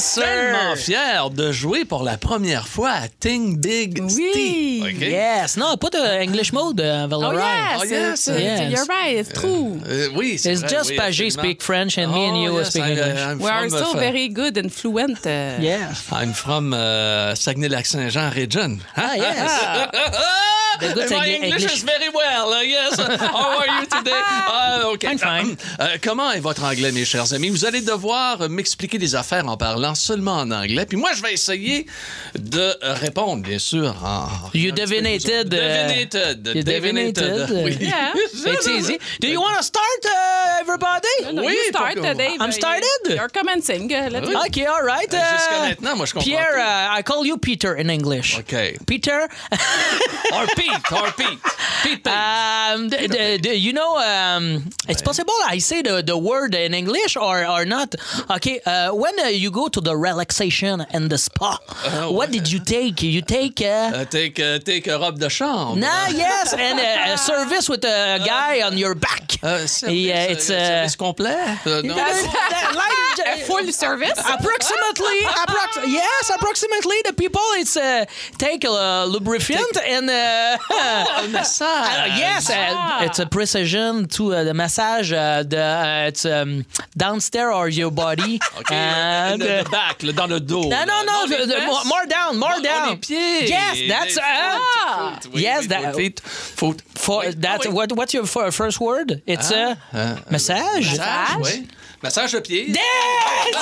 Yes, 0.00 0.14
sir. 0.14 0.22
Tellement 0.22 0.76
fier 0.76 1.30
de 1.30 1.52
jouer 1.52 1.84
pour 1.84 2.02
la 2.04 2.16
première 2.16 2.66
fois 2.66 2.90
à 2.90 3.08
Ting 3.08 3.58
Big 3.58 4.00
Oui. 4.16 4.82
OK? 4.82 5.00
Yes. 5.02 5.56
Non, 5.58 5.76
pas 5.76 5.90
de 5.90 6.22
English 6.24 6.52
mode, 6.54 6.80
euh, 6.80 7.04
Oh, 7.04 7.08
Valerie. 7.08 7.36
yes, 7.36 7.78
Oh, 7.80 7.84
yes. 7.84 8.26
it's- 8.28 8.40
Yes. 8.40 8.72
You're 8.72 8.86
right, 8.88 9.18
it's 9.20 9.32
true. 9.32 9.78
Euh, 9.86 10.08
oui, 10.16 10.38
c'est 10.38 10.52
It's 10.52 10.60
vrai, 10.62 10.70
just 10.70 10.90
oui, 10.90 10.96
Pagé 10.96 11.30
speak 11.30 11.62
French 11.62 11.98
and 11.98 12.08
me 12.08 12.28
and 12.28 12.36
Oh, 12.36 12.44
you 12.46 12.58
yes, 12.58 12.70
speak 12.70 12.84
English. 12.84 13.18
I'm 13.20 13.38
We 13.42 13.50
are 13.50 13.68
so 13.68 13.92
uh, 13.94 13.98
very 13.98 14.28
good 14.30 14.56
and 14.56 14.70
fluent. 14.70 15.26
uh, 15.26 15.60
Yeah. 15.60 15.92
I'm 16.12 16.32
from 16.32 16.72
uh, 16.72 17.34
Saguenay-Lac-Saint-Jean 17.34 18.30
region. 18.30 18.80
Ah, 18.96 19.14
yes. 19.16 19.50
The 20.80 20.94
good 20.94 21.10
My 21.10 21.26
English- 21.28 21.62
English, 21.62 21.76
is 21.76 21.84
very 21.84 22.08
well, 22.12 22.52
uh, 22.52 22.62
yes. 22.62 22.98
How 22.98 23.58
are 23.60 23.66
you 23.80 23.86
today? 23.86 24.10
Ah, 24.52 24.82
OK. 24.86 25.04
I'm 25.04 25.18
fine. 25.18 25.56
Euh, 25.80 25.96
comment 26.02 26.32
est 26.32 26.40
votre 26.40 26.64
anglais, 26.64 26.92
mes 26.92 27.04
chers 27.04 27.32
amis? 27.32 27.48
Vous 27.50 27.64
allez 27.64 27.80
devoir 27.82 28.48
m'expliquer 28.48 28.98
des 28.98 29.14
affaires 29.14 29.46
en 29.48 29.56
parlant 29.56 29.94
seulement 29.94 30.36
en 30.38 30.50
anglais. 30.50 30.86
Puis 30.86 30.96
moi, 30.96 31.10
je 31.14 31.22
vais 31.22 31.32
essayer 31.32 31.86
de 32.38 32.74
répondre, 32.82 33.42
bien 33.42 33.58
sûr, 33.58 33.94
en... 34.04 34.28
You 34.54 34.72
divinated. 34.72 35.52
uh, 35.52 35.56
Divinated. 35.56 36.50
You 36.54 36.62
divinated. 36.62 37.50
Oui. 37.64 37.76
Yeah. 37.90 38.12
It's 38.46 38.66
easy. 38.68 38.98
Do 39.20 39.28
you 39.28 39.40
want 39.40 39.56
to 39.56 39.62
start, 39.64 40.04
uh, 40.04 40.60
everybody? 40.60 41.34
No, 41.34 41.42
Oui, 41.42 41.54
you 41.54 41.68
start, 41.70 41.96
uh, 41.98 42.14
Dave. 42.14 42.40
I'm 42.40 42.52
started? 42.52 42.86
You're 43.08 43.28
commencing. 43.28 43.90
Uh, 43.92 44.08
let's 44.10 44.28
Okay, 44.46 44.66
all 44.66 44.82
right. 44.82 45.12
Euh, 45.12 45.18
Jusqu'à 45.18 45.58
uh, 45.64 45.68
maintenant, 45.68 45.96
moi, 45.96 46.06
je 46.06 46.12
comprends 46.12 46.28
Pierre, 46.28 46.56
uh, 46.56 46.98
I 46.98 47.02
call 47.02 47.24
you 47.26 47.36
Peter 47.38 47.74
in 47.78 47.88
English. 47.88 48.38
OK. 48.38 48.76
Peter, 48.86 49.28
Or 50.32 50.46
Pete, 50.70 50.92
or 50.92 51.10
Pete. 51.12 51.38
Pete 51.82 52.04
Page. 52.04 52.14
um, 52.14 52.88
d- 52.88 53.06
d- 53.08 53.38
d- 53.38 53.54
you 53.54 53.72
know, 53.72 53.96
um, 53.98 54.70
it's 54.88 55.02
possible 55.02 55.34
I 55.46 55.58
say 55.58 55.82
the, 55.82 56.02
the 56.02 56.16
word 56.16 56.54
in 56.54 56.74
English 56.74 57.16
or, 57.16 57.46
or 57.46 57.64
not. 57.64 57.94
Okay, 58.30 58.60
uh, 58.66 58.94
when 58.94 59.18
uh, 59.20 59.24
you 59.26 59.50
go 59.50 59.68
to 59.68 59.80
the 59.80 59.96
relaxation 59.96 60.80
and 60.90 61.10
the 61.10 61.18
spa, 61.18 61.58
Uh, 61.84 62.08
what 62.12 62.30
did 62.30 62.50
you 62.52 62.60
take? 62.60 63.02
You 63.02 63.22
take. 63.22 63.60
Uh, 63.60 64.00
Uh, 64.00 64.04
take, 64.04 64.38
uh, 64.40 64.58
take 64.70 64.86
a 64.86 64.96
robe 64.98 65.18
de 65.18 65.28
chambre. 65.30 65.80
Nah, 65.80 66.08
yes, 66.08 66.52
and 66.54 66.78
uh, 66.78 67.14
a 67.14 67.18
service 67.32 67.68
with 67.68 67.84
a 67.84 68.18
guy 68.24 68.62
on 68.62 68.76
your 68.78 68.94
back. 68.94 69.24
Uh, 69.42 69.66
service, 69.66 69.96
Yeah, 69.96 70.26
uh, 70.28 70.32
it's, 70.32 70.48
uh, 70.50 70.58
service 70.68 70.96
complet? 70.96 71.58
Uh, 71.66 71.80
non. 71.82 71.96
That- 71.96 72.28
that- 72.52 72.74
like- 72.74 72.98
Full 73.50 73.72
service? 73.72 74.18
approximately, 74.18 75.18
approx- 75.44 75.84
yes, 75.86 76.30
approximately. 76.36 76.96
The 77.04 77.12
people 77.12 77.42
it's 77.60 77.76
uh, 77.76 78.04
take 78.38 78.64
a 78.64 79.06
lubrifiant 79.12 79.74
and 79.84 80.08
uh, 80.70 81.04
Oh, 81.22 81.28
massage. 81.32 81.88
uh, 81.98 82.14
yes, 82.18 82.50
uh, 82.50 83.04
it's 83.06 83.18
a 83.18 83.26
precision 83.26 84.06
to 84.08 84.34
uh, 84.34 84.44
the 84.44 84.54
massage. 84.54 85.12
Uh, 85.12 85.42
the 85.42 85.60
uh, 85.62 86.08
it's 86.08 86.24
um, 86.24 86.64
downstairs 86.96 87.54
or 87.54 87.68
your 87.68 87.90
body. 87.90 88.40
OK, 88.58 88.74
and, 88.74 89.40
in 89.42 89.46
the 89.48 89.60
uh, 89.66 89.70
back, 89.70 89.98
dans 90.14 90.28
le 90.28 90.40
dos. 90.40 90.66
no, 90.68 90.84
no, 90.84 91.02
no, 91.04 91.26
the- 91.26 91.46
the- 91.46 91.66
more, 91.66 91.84
more 91.86 92.06
down, 92.06 92.38
more 92.38 92.50
Oh, 92.56 92.62
down. 92.62 92.90
les 92.90 92.96
pieds. 92.96 93.48
Yes, 93.50 93.78
that's 93.88 94.18
uh, 94.18 95.20
oui, 95.32 95.42
yes, 95.42 95.66
that- 95.68 95.94
foot, 96.20 96.82
for 96.96 97.20
Oui. 97.24 97.34
that's 97.36 97.66
Ah, 97.66 97.70
what 97.70 97.92
what's 97.92 98.12
your 98.14 98.26
fir- 98.26 98.50
first 98.50 98.80
word? 98.80 99.22
It's 99.26 99.50
Ah, 99.52 99.56
a 99.56 99.78
ah, 99.92 100.18
massage? 100.30 100.86
Massage, 100.98 101.44
oui. 101.58 101.68
Massage 102.02 102.32
de 102.32 102.40
pied. 102.40 102.68
Yes! 102.68 103.54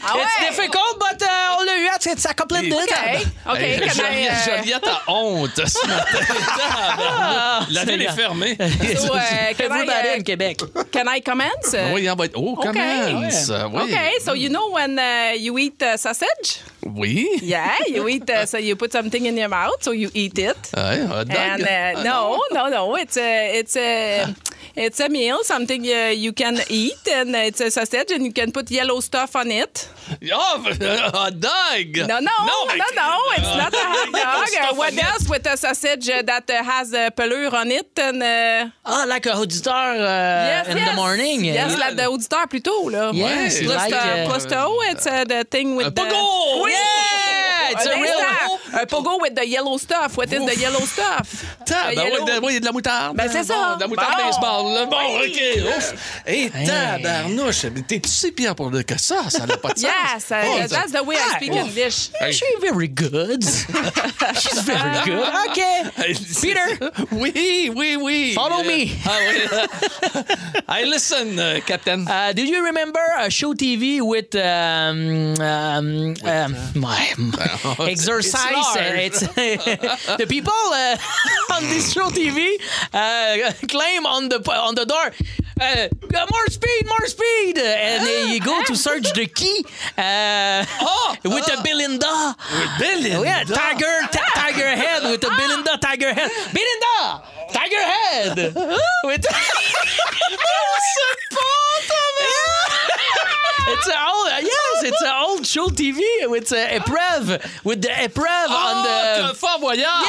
Ah 0.00 0.14
It's 0.14 0.38
ouais. 0.38 0.48
difficult, 0.48 0.98
but 1.00 1.20
uh, 1.22 1.56
all 1.58 1.64
the 1.66 1.74
it's 1.96 2.06
it's 2.06 2.24
a 2.24 2.32
complete 2.34 2.72
Hey. 2.72 3.22
it. 3.22 3.26
OK. 3.46 3.50
OK. 3.50 3.58
Hey, 3.58 3.88
Joliette, 3.88 4.30
uh, 4.30 4.62
Joliette 4.62 4.86
a 4.86 5.02
honte 5.10 5.66
ce 5.66 5.86
matin. 5.86 7.66
La 7.70 7.84
ville 7.84 8.02
est 8.02 8.12
fermée. 8.14 8.56
so, 8.96 9.12
uh, 9.12 9.52
can 9.56 9.72
I, 9.72 9.82
in 9.82 10.20
uh, 10.20 10.22
Quebec. 10.24 10.58
can 10.92 11.08
I 11.08 11.20
commence? 11.20 11.74
Oui, 11.92 12.08
on 12.08 12.14
va 12.14 12.24
être. 12.26 12.36
Oh, 12.36 12.56
Okay. 12.58 12.72
commence. 12.72 13.50
Oui. 13.72 13.82
Okay, 13.82 14.12
so 14.20 14.34
you 14.34 14.48
know 14.50 14.70
when 14.70 14.98
uh, 14.98 15.32
you 15.36 15.58
eat 15.58 15.82
uh, 15.82 15.96
sausage? 15.96 16.60
Oui. 16.86 17.26
Yeah, 17.42 17.74
you 17.88 18.06
eat, 18.08 18.30
uh, 18.30 18.46
so 18.46 18.58
you 18.58 18.76
put 18.76 18.92
something 18.92 19.26
in 19.26 19.36
your 19.36 19.48
mouth, 19.48 19.82
so 19.82 19.90
you 19.90 20.10
eat 20.14 20.38
it. 20.38 20.56
Ouais, 20.76 21.04
hot 21.06 21.26
dog. 21.26 21.36
And 21.36 21.62
uh, 21.62 21.98
Ah, 21.98 22.02
no, 22.04 22.38
no, 22.52 22.68
no, 22.68 22.94
it's 22.96 23.16
a, 23.16 23.58
it's 23.58 23.76
a, 23.76 24.26
It's 24.80 25.00
a 25.00 25.08
meal, 25.08 25.42
something 25.42 25.82
uh, 25.82 26.12
you 26.14 26.32
can 26.32 26.56
eat, 26.70 27.02
and 27.10 27.34
it's 27.34 27.60
a 27.60 27.68
sausage, 27.70 28.12
and 28.12 28.24
you 28.24 28.32
can 28.32 28.52
put 28.52 28.70
yellow 28.70 29.00
stuff 29.00 29.34
on 29.34 29.50
it. 29.50 29.88
Oh, 30.32 30.62
hot 31.12 31.40
dog! 31.40 31.96
No, 32.06 32.20
no, 32.20 32.36
no, 32.46 32.66
mais- 32.66 32.94
no, 32.94 33.10
it's 33.38 33.56
not 33.62 33.74
a 33.74 33.84
hot 33.92 34.12
dog. 34.22 34.48
Uh, 34.62 34.74
what 34.76 34.94
else 35.02 35.28
with 35.28 35.44
a 35.46 35.56
sausage 35.56 36.08
uh, 36.08 36.22
that 36.22 36.48
uh, 36.48 36.62
has 36.62 36.92
a 36.94 37.10
pelure 37.10 37.52
on 37.52 37.72
it? 37.72 37.90
And, 37.98 38.22
uh, 38.22 38.70
Ah, 38.86 39.04
like 39.08 39.26
a 39.26 39.30
auditeur 39.32 39.88
uh, 39.98 40.70
in 40.70 40.84
the 40.84 40.92
morning. 40.94 41.44
Yes, 41.44 41.72
Yeah. 41.72 41.78
like 41.84 41.96
the 41.96 42.04
auditeur 42.08 42.46
plutôt, 42.46 42.88
là. 42.90 43.10
Yes, 43.12 43.60
plus, 43.60 43.74
like, 43.76 43.90
the, 43.90 44.22
uh, 44.22 44.26
plus 44.28 44.44
the 44.46 44.58
O, 44.64 44.78
it's 44.92 45.06
uh, 45.08 45.24
the 45.24 45.44
thing 45.50 45.74
with 45.76 45.86
Un 45.88 45.94
the... 45.94 46.02
pogo! 46.02 46.62
Oui! 46.62 46.70
Yeah, 46.70 47.47
it's 47.70 47.86
a 47.86 47.92
Un 47.94 48.02
real-. 48.02 48.80
Un 48.80 48.86
pogo 48.86 49.20
with 49.20 49.34
the 49.34 49.46
yellow 49.46 49.76
stuff. 49.78 50.16
What 50.16 50.32
is 50.32 50.44
the 50.44 50.56
yellow 50.60 50.80
stuff? 50.80 51.44
Tab, 51.66 51.94
The 51.94 51.96
ben 52.26 52.40
oui, 52.42 52.48
il 52.50 52.54
y 52.54 52.56
a 52.56 52.60
de 52.60 52.64
la 52.66 52.72
moutarde. 52.72 53.16
Ben, 53.16 53.28
c'est 53.30 53.44
ça. 53.44 53.54
Bon, 53.70 53.76
de 53.76 53.80
la 53.82 53.86
moutarde 53.88 54.16
Bon. 54.18 54.24
baseball. 54.26 54.74
Là. 54.74 54.84
Bon, 54.86 54.96
Oui. 55.20 55.32
OK. 55.66 55.76
Ouf. 55.76 55.94
Hé, 56.26 56.50
tabarnouche. 56.66 57.66
T'es-tu 57.86 58.08
si 58.08 58.32
pire 58.32 58.54
pour 58.54 58.70
le 58.70 58.82
que 58.82 58.98
ça? 58.98 59.28
Ça 59.30 59.46
n'a 59.46 59.56
pas 59.56 59.72
de 59.72 59.78
sens. 59.78 59.88
Yes, 59.90 60.30
uh, 60.30 60.34
Oh, 60.48 60.66
that's 60.68 60.92
the 60.92 61.04
way 61.04 61.16
I 61.16 61.34
speak 61.36 61.52
Ouf. 61.52 61.58
English. 61.66 62.10
Hey. 62.20 62.32
She's 62.38 62.58
very 62.60 62.88
good. 62.88 63.42
She's 64.34 64.60
very 64.62 65.04
good. 65.04 65.24
OK. 65.48 65.60
Peter. 66.40 66.90
Oui, 67.12 67.70
oui, 67.74 67.96
oui. 68.00 68.32
Follow 68.34 68.62
me. 68.64 68.90
Ah 69.06 69.16
oui. 69.20 70.22
hey, 70.68 70.84
listen, 70.86 71.38
uh, 71.38 71.60
Captain. 71.66 72.06
Uh, 72.08 72.32
do 72.32 72.42
you 72.44 72.64
remember 72.64 73.00
a 73.18 73.30
show 73.30 73.54
TV 73.54 74.00
with 74.00 74.34
um, 74.34 75.34
um, 75.40 76.14
um, 76.24 76.54
my, 76.74 77.08
exercise? 77.80 78.76
It's 79.06 79.22
uh, 79.22 79.28
It's, 79.36 80.16
the 80.16 80.26
people 80.28 80.52
uh, 80.52 80.96
on 81.56 81.62
this 81.64 81.92
show 81.92 82.08
TV 82.10 82.58
uh, 82.92 83.52
claim 83.68 84.06
on 84.06 84.28
the 84.28 84.38
on 84.50 84.74
the 84.74 84.84
door. 84.84 85.10
Uh, 85.60 85.88
more 86.30 86.46
speed, 86.46 86.86
more 86.86 87.06
speed, 87.08 87.58
and 87.58 88.04
uh, 88.06 88.32
you 88.32 88.38
go 88.40 88.62
to 88.62 88.76
search 88.76 89.12
the 89.14 89.26
key 89.26 89.64
uh, 89.98 90.64
with 91.24 91.50
a 91.50 91.60
Belinda. 91.64 92.36
With 92.52 92.78
Belinda? 92.78 93.18
Oh, 93.18 93.22
yeah, 93.24 93.42
tiger, 93.42 93.94
ti- 94.12 94.32
tiger 94.36 94.68
head 94.68 95.02
with 95.02 95.24
a 95.24 95.30
Belinda 95.30 95.76
tiger 95.82 96.14
head. 96.14 96.30
Belinda, 96.54 97.22
tiger 97.52 97.82
head. 97.82 98.54
with 99.02 99.26
It's 103.70 103.86
an 103.86 103.94
old, 104.08 104.28
yes, 104.42 104.82
it's 104.84 105.02
an 105.02 105.12
old 105.22 105.46
show 105.46 105.68
TV 105.68 106.00
with 106.28 106.50
uh, 106.52 106.56
épreuve, 106.56 107.38
with 107.64 107.82
the 107.82 107.88
épreuve 107.88 108.48
on 108.48 108.76
Oh, 108.76 108.82
the. 109.22 109.28
que 109.28 109.34
Fort 109.36 109.60
Boyard! 109.60 110.06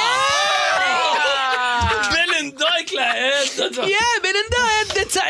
Yeah! 0.80 2.10
Belinda 2.10 2.66
avec 2.74 2.92
la 2.92 3.02
haine. 3.16 3.88
Yeah, 3.88 3.98
Belinda 4.22 4.56
had 4.56 4.88
the, 4.88 5.04
the 5.04 5.20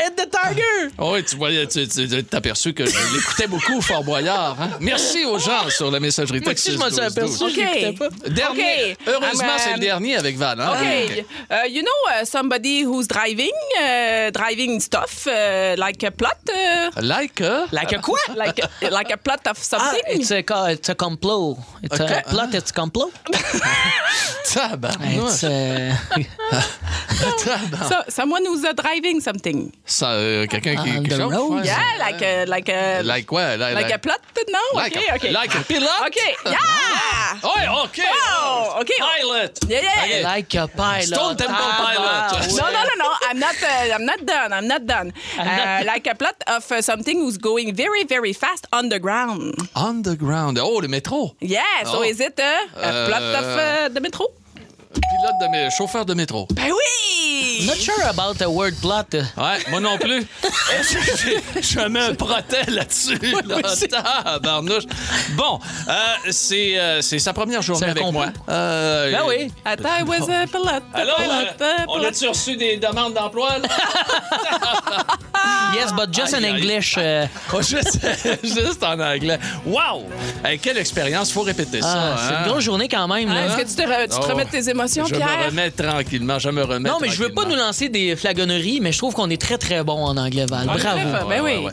tiger. 0.48 0.94
Oh, 0.98 1.12
Oui, 1.12 1.24
tu 1.24 1.36
voyais, 1.36 1.66
tu 1.66 1.86
tu- 1.88 2.08
tu 2.08 2.24
t'es 2.24 2.36
aperçu 2.36 2.72
que 2.72 2.84
je 2.86 2.96
l'écoutais 3.14 3.46
beaucoup, 3.46 3.80
Fort 3.80 4.04
Boyard. 4.04 4.56
hein? 4.60 4.70
Merci 4.80 5.24
aux 5.24 5.38
gens 5.38 5.68
sur 5.68 5.90
la 5.90 6.00
messagerie 6.00 6.40
Moi 6.40 6.50
texte. 6.50 6.68
aussi, 6.68 6.74
je 6.76 6.78
m'en 6.78 6.86
suis 6.86 6.94
6 6.94 7.00
12 7.00 7.38
12. 7.38 7.42
aperçu, 7.42 7.54
je 7.54 7.60
l'écoutais 7.60 7.92
pas. 7.92 8.28
Dernier. 8.30 8.92
OK. 8.92 8.98
Heureusement, 9.06 9.54
I'm, 9.54 9.58
c'est 9.58 9.68
le 9.70 9.74
um, 9.74 9.80
dernier 9.80 10.16
avec 10.16 10.36
Val. 10.36 10.60
hein? 10.60 10.72
Okay, 10.76 11.24
uh, 11.50 11.66
you 11.68 11.82
know 11.82 11.90
uh, 12.20 12.24
somebody 12.24 12.84
who's 12.84 13.06
driving, 13.08 13.52
uh, 13.80 14.30
driving 14.32 14.80
stuff 14.80 15.26
uh, 15.26 15.74
like 15.76 16.02
a 16.04 16.10
plot, 16.10 16.38
uh, 16.50 16.90
Like, 17.02 17.40
uh, 17.40 17.66
Like 17.72 17.92
a 17.92 17.98
quoi? 18.00 18.18
like 18.36 18.58
a, 18.60 18.90
like 18.90 19.10
a 19.12 19.16
plot 19.16 19.46
of 19.46 19.56
Ah, 19.58 19.62
something? 19.62 20.00
it's 20.20 20.30
a, 20.30 20.42
it's 20.70 20.88
a 20.88 20.94
complot. 20.94 21.56
It's 21.82 21.98
Okay. 22.00 22.22
a 22.26 22.28
plot, 22.30 22.54
it's 22.54 22.72
complot. 22.72 23.12
tabarnouche. 24.44 25.28
It's, 25.28 25.44
uh, 25.44 25.94
Tabarnouche. 27.44 27.88
so, 27.88 27.96
someone 28.08 28.44
who's 28.46 28.64
uh, 28.64 28.72
driving 28.72 29.20
something. 29.20 29.72
Ça, 29.86 30.14
euh, 30.30 30.46
quelqu'un 30.46 30.74
qui, 30.82 30.90
On 30.98 31.02
qui 31.02 31.10
the 31.10 31.18
road? 31.20 31.64
Yeah, 31.64 31.78
like 31.98 32.22
a 32.22 32.44
like 32.46 32.68
a 32.68 33.02
Like 33.02 33.26
quoi? 33.26 33.56
Like, 33.56 33.74
like 33.74 33.92
a 33.94 33.98
plot. 33.98 34.20
No, 34.48 34.58
Like 34.74 34.96
okay, 34.96 35.06
a, 35.10 35.14
okay, 35.16 35.30
Like 35.32 35.54
a 35.54 35.62
pilot? 35.70 36.00
okay, 36.08 36.32
yeah. 36.54 37.48
Ouais, 37.50 37.66
OK. 37.84 37.98
Oh, 38.02 38.80
okay. 38.80 38.98
Pilot. 38.98 39.52
Yeah, 39.68 39.80
yeah. 39.82 40.04
Okay. 40.04 40.22
like 40.24 40.54
a 40.54 40.66
pilot. 40.68 41.06
Stone 41.14 41.36
Temple 41.36 41.56
Ah, 41.58 41.84
Pilot. 41.84 42.50
ouais. 42.50 42.56
No, 42.60 42.66
no, 42.76 42.80
no, 42.88 42.94
no. 43.04 43.08
I'm 43.28 43.38
not. 43.38 43.54
Uh, 43.62 43.94
I'm 43.94 44.04
not 44.04 44.20
done. 44.26 44.52
I'm 44.52 44.66
not 44.66 44.82
done. 44.86 45.12
not 45.36 45.46
Uh, 45.46 45.84
like 45.92 46.06
a 46.06 46.14
plot 46.14 46.36
of 46.48 46.64
uh, 46.72 46.82
something 46.82 47.16
who's 47.20 47.38
going 47.38 47.74
very, 47.74 48.02
very 48.04 48.32
fast 48.32 48.66
underground. 48.72 49.54
Underground. 49.76 50.58
Oh, 50.58 50.78
le 50.80 50.88
métro. 50.88 51.34
Yeah. 51.40 51.84
So 51.84 51.98
Oh. 52.00 52.02
is 52.10 52.18
it 52.20 52.38
uh, 52.40 52.66
a 52.88 52.90
plot 53.08 53.22
of 53.22 53.46
uh, 53.46 53.88
the 53.94 54.00
metro? 54.00 54.26
Pilote 54.92 55.38
de 55.40 55.46
mé- 55.46 55.70
chauffeur 55.70 56.04
de 56.04 56.14
métro. 56.14 56.46
Ben 56.52 56.64
oui. 56.66 57.66
Not 57.66 57.74
sure 57.76 58.04
about 58.08 58.34
the 58.38 58.46
word 58.48 58.72
plot. 58.80 59.12
Ouais, 59.36 59.58
moi 59.68 59.80
non 59.80 59.98
plus. 59.98 60.26
je, 60.82 61.60
je 61.60 61.88
me 61.88 62.14
protège 62.14 62.68
là-dessus. 62.68 63.18
Là. 63.46 63.60
Tabarnouche. 64.24 64.84
Bon, 65.32 65.58
euh, 65.88 65.92
c'est 66.30 66.78
euh, 66.78 67.02
c'est 67.02 67.18
sa 67.18 67.32
première 67.32 67.62
journée 67.62 67.80
C'est 67.80 67.88
un 67.88 67.90
avec 67.92 68.02
complot. 68.02 68.20
moi. 68.20 68.32
Euh, 68.48 69.12
Ben 69.12 69.22
oui. 69.28 69.52
I 69.66 69.76
thought 69.76 70.00
I 70.00 70.02
was 70.02 70.28
a 70.30 70.46
pilot. 70.46 70.82
Alors, 70.94 71.16
pilot, 71.16 71.32
euh, 71.60 71.64
uh, 71.64 71.84
on 71.88 71.94
pilot. 71.98 72.06
a-tu 72.08 72.28
reçu 72.28 72.56
des 72.56 72.76
demandes 72.78 73.14
d'emploi? 73.14 73.58
là? 73.58 73.68
Yes, 75.74 75.92
but 75.92 76.12
just 76.12 76.34
in 76.34 76.38
Aïe, 76.42 76.46
aïe. 76.46 76.60
English. 76.60 76.96
uh, 76.96 77.26
Oh, 77.54 77.62
juste, 77.62 77.98
juste 78.42 78.82
en 78.82 78.98
anglais. 78.98 79.38
Wow! 79.64 80.04
Hey, 80.44 80.58
quelle 80.58 80.76
expérience, 80.78 81.30
faut 81.32 81.42
répéter 81.42 81.80
ça. 81.80 81.88
ah, 82.14 82.16
c'est 82.18 82.34
hein? 82.34 82.38
une 82.44 82.50
grosse 82.50 82.64
journée 82.64 82.88
quand 82.88 83.06
même. 83.08 83.28
Ah, 83.30 83.34
là. 83.34 83.46
Est-ce 83.46 83.56
que 83.56 83.68
tu 83.68 83.74
te, 83.76 83.82
re- 83.82 84.02
tu 84.02 84.08
te 84.08 84.14
Oh. 84.16 84.28
remets 84.32 84.44
de 84.46 84.50
tes 84.50 84.68
Je 84.86 85.14
Pierre? 85.14 85.28
me 85.44 85.50
remets 85.50 85.70
tranquillement, 85.70 86.38
je 86.38 86.48
me 86.50 86.62
remets 86.62 86.88
Non, 86.88 86.98
mais 87.00 87.08
je 87.08 87.22
veux 87.22 87.30
pas 87.30 87.44
nous 87.44 87.56
lancer 87.56 87.88
des 87.88 88.16
flagonneries, 88.16 88.80
mais 88.80 88.92
je 88.92 88.98
trouve 88.98 89.14
qu'on 89.14 89.30
est 89.30 89.40
très, 89.40 89.58
très 89.58 89.82
bon 89.84 90.04
en 90.04 90.16
anglais, 90.16 90.46
Val. 90.48 90.68
Ah, 90.70 90.76
Bravo. 90.78 91.28
Ben 91.28 91.40
oui. 91.42 91.56
ouais. 91.64 91.72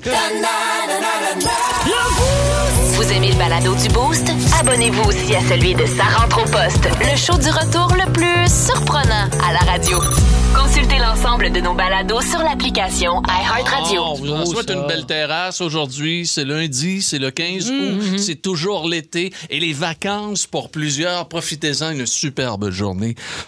Vous 2.96 3.12
aimez 3.14 3.30
le 3.32 3.36
balado 3.38 3.76
du 3.76 3.88
Boost? 3.90 4.28
Abonnez-vous 4.60 5.04
aussi 5.10 5.36
à 5.36 5.42
celui 5.42 5.76
de 5.76 5.86
Sa 5.86 6.04
rentre 6.04 6.40
au 6.42 6.46
poste, 6.46 6.88
le 7.00 7.16
show 7.16 7.38
du 7.38 7.50
retour 7.50 7.94
le 7.96 8.12
plus 8.12 8.66
surprenant 8.66 9.30
à 9.48 9.54
la 9.54 9.60
radio. 9.72 10.00
Consultez 10.56 10.98
l'ensemble 10.98 11.52
de 11.52 11.60
nos 11.60 11.74
balados 11.76 12.22
sur 12.22 12.40
l'application 12.40 13.22
iHeartRadio. 13.28 14.02
Oh, 14.04 14.14
on 14.14 14.16
vous 14.16 14.32
en 14.32 14.46
souhaite 14.46 14.72
une 14.72 14.88
belle 14.88 15.06
terrasse 15.06 15.62
aujourd'hui. 15.62 16.26
C'est 16.26 16.46
lundi, 16.46 17.02
c'est 17.04 17.20
le 17.20 17.30
15 17.32 17.48
Mm-hmm. 17.72 18.14
août. 18.14 18.18
C'est 18.20 18.42
toujours 18.42 18.88
l'été. 18.88 19.32
Et 19.50 19.60
les 19.60 19.74
vacances 19.74 20.48
pour 20.48 20.70
plusieurs. 20.70 21.28
Profitez-en 21.28 21.92
une 21.92 22.06
superbe 22.08 22.70
journée 22.72 22.97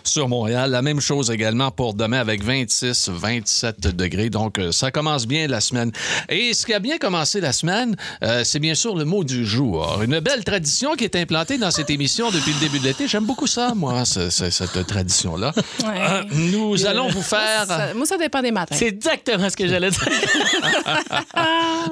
sur 0.04 0.28
Montréal. 0.30 0.72
La 0.72 0.82
même 0.82 1.00
chose 1.02 1.32
également 1.32 1.72
pour 1.72 1.94
demain 1.94 2.20
avec 2.20 2.44
26, 2.44 3.10
27 3.10 3.96
degrés. 3.96 4.30
Donc, 4.30 4.60
euh, 4.60 4.72
ça 4.72 4.92
commence 4.92 5.26
bien 5.28 5.48
la 5.48 5.62
semaine. 5.62 5.92
Et 6.30 6.54
ce 6.54 6.66
qui 6.66 6.74
a 6.74 6.80
bien 6.80 6.98
commencé 6.98 7.42
la 7.42 7.54
semaine, 7.54 7.96
euh, 8.24 8.44
c'est 8.44 8.60
bien 8.60 8.76
sûr 8.76 8.96
le 8.96 9.06
mot 9.06 9.24
du 9.24 9.46
jour. 9.46 10.02
Une 10.04 10.20
belle 10.20 10.44
tradition 10.44 10.96
qui 10.96 11.04
est 11.06 11.16
implantée 11.16 11.58
dans 11.58 11.72
cette 11.72 11.90
émission 11.90 12.30
depuis 12.32 12.54
le 12.54 12.60
début 12.60 12.80
de 12.80 12.84
l'été. 12.86 13.08
J'aime 13.08 13.26
beaucoup 13.26 13.48
ça, 13.48 13.74
moi, 13.76 14.06
ce- 14.06 14.30
ce- 14.30 14.50
cette 14.50 14.86
tradition-là. 14.88 15.54
Ouais. 15.84 15.86
Euh, 16.00 16.24
nous 16.32 16.86
allons 16.86 17.10
vous 17.10 17.22
faire... 17.22 17.66
Ça- 17.68 17.94
moi, 17.94 18.06
ça 18.06 18.18
dépend 18.18 18.42
des 18.42 18.52
matins. 18.52 18.76
C'est 18.78 18.88
exactement 18.88 19.50
ce 19.50 19.56
que 19.56 19.68
j'allais 19.68 19.90
dire. 19.92 20.00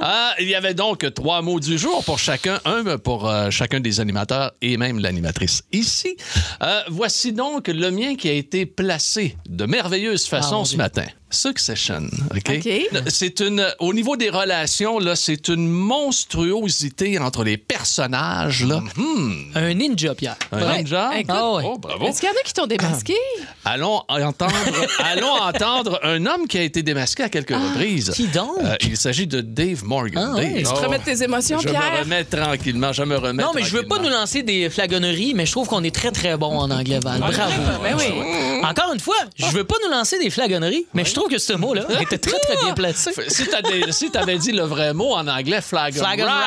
Ah, 0.01 0.33
il 0.39 0.47
y 0.47 0.55
avait 0.55 0.73
donc 0.73 1.05
trois 1.13 1.41
mots 1.41 1.59
du 1.59 1.77
jour 1.77 2.03
pour 2.03 2.19
chacun, 2.19 2.59
un 2.65 2.97
pour 2.97 3.27
euh, 3.27 3.49
chacun 3.49 3.79
des 3.79 3.99
animateurs 3.99 4.51
et 4.61 4.77
même 4.77 4.99
l'animatrice 4.99 5.63
ici. 5.71 6.17
Euh, 6.61 6.81
voici 6.89 7.33
donc 7.33 7.46
le 7.71 7.89
mien 7.91 8.15
qui 8.15 8.29
a 8.29 8.33
été 8.33 8.65
placé 8.65 9.37
de 9.47 9.65
merveilleuse 9.65 10.25
façon 10.25 10.55
Ah, 10.55 10.57
mon 10.59 10.65
ce 10.65 10.77
matin. 10.77 11.05
Succession, 11.29 12.03
OK? 12.35 12.49
OK. 12.57 12.69
C'est 13.07 13.41
une, 13.41 13.67
au 13.79 13.93
niveau 13.93 14.15
des 14.15 14.29
relations, 14.29 14.97
là, 14.99 15.15
c'est 15.15 15.49
une 15.49 15.67
monstruosité 15.67 17.19
entre 17.19 17.43
les 17.43 17.57
personnages, 17.57 18.63
là. 18.65 18.81
Hmm. 18.95 19.31
Un 19.55 19.73
ninja, 19.73 20.15
Pierre. 20.15 20.37
Un 20.51 20.65
Ouais. 20.65 20.77
ninja? 20.77 21.11
Écoute, 21.17 21.35
Ah 21.37 21.51
ouais. 21.53 21.63
Oh, 21.65 21.77
bravo. 21.77 22.05
Est-ce 22.07 22.19
qu'il 22.21 22.29
y 22.29 22.31
en 22.31 22.35
a 22.35 22.43
qui 22.45 22.53
t'ont 22.53 22.65
démasqué? 22.67 23.15
Allons 23.65 24.03
entendre, 24.07 24.53
allons 24.99 25.33
entendre 25.41 25.99
un 26.03 26.25
homme 26.25 26.47
qui 26.47 26.57
a 26.57 26.61
été 26.63 26.81
démasqué 26.83 27.23
à 27.23 27.29
quelques 27.29 27.49
reprises. 27.55 28.09
Ah, 28.11 28.15
qui 28.15 28.27
donc? 28.27 28.57
Euh, 28.63 28.75
il 28.81 28.95
s'agit 28.95 29.27
de 29.27 29.41
Dave 29.41 29.83
Morgan. 29.83 30.35
Ah. 30.37 30.41
Tu 30.41 30.63
te 30.63 30.69
remets 30.69 30.99
de 30.99 31.03
tes 31.03 31.23
émotions, 31.23 31.59
Je 31.59 31.67
Pierre? 31.67 31.81
me 31.97 32.03
remets 32.03 32.23
tranquillement, 32.23 32.93
je 32.93 33.03
me 33.03 33.17
remets 33.17 33.43
Non, 33.43 33.51
mais 33.53 33.63
je 33.63 33.75
veux 33.75 33.83
pas 33.85 33.99
nous 33.99 34.09
lancer 34.09 34.43
des 34.43 34.69
flagonneries, 34.69 35.33
mais 35.35 35.45
je 35.45 35.51
trouve 35.51 35.67
qu'on 35.67 35.83
est 35.83 35.93
très, 35.93 36.11
très 36.11 36.37
bon 36.37 36.57
en 36.57 36.71
anglais, 36.71 36.99
Val. 37.03 37.19
Bravo. 37.19 37.35
Ben 37.83 37.95
oui. 37.97 38.61
Encore 38.63 38.93
une 38.93 38.99
fois, 39.01 39.15
je 39.35 39.45
veux 39.47 39.65
pas 39.65 39.75
nous 39.85 39.91
lancer 39.91 40.17
des 40.19 40.29
flagonneries, 40.29 40.85
mais 40.93 41.03
je 41.03 41.13
trouve 41.17 41.29
que 41.29 41.37
ce 41.37 41.53
mot-là 41.53 41.83
était 42.01 42.17
très, 42.17 42.39
très 42.39 42.57
bien 42.57 42.73
placé. 42.73 43.11
Si 43.27 43.47
t'avais 43.47 43.91
si 43.91 44.09
dit 44.39 44.51
le 44.51 44.63
vrai 44.63 44.93
mot 44.93 45.13
en 45.13 45.27
anglais, 45.27 45.61
flag, 45.61 45.95
Flag 45.95 46.21
and. 46.21 46.27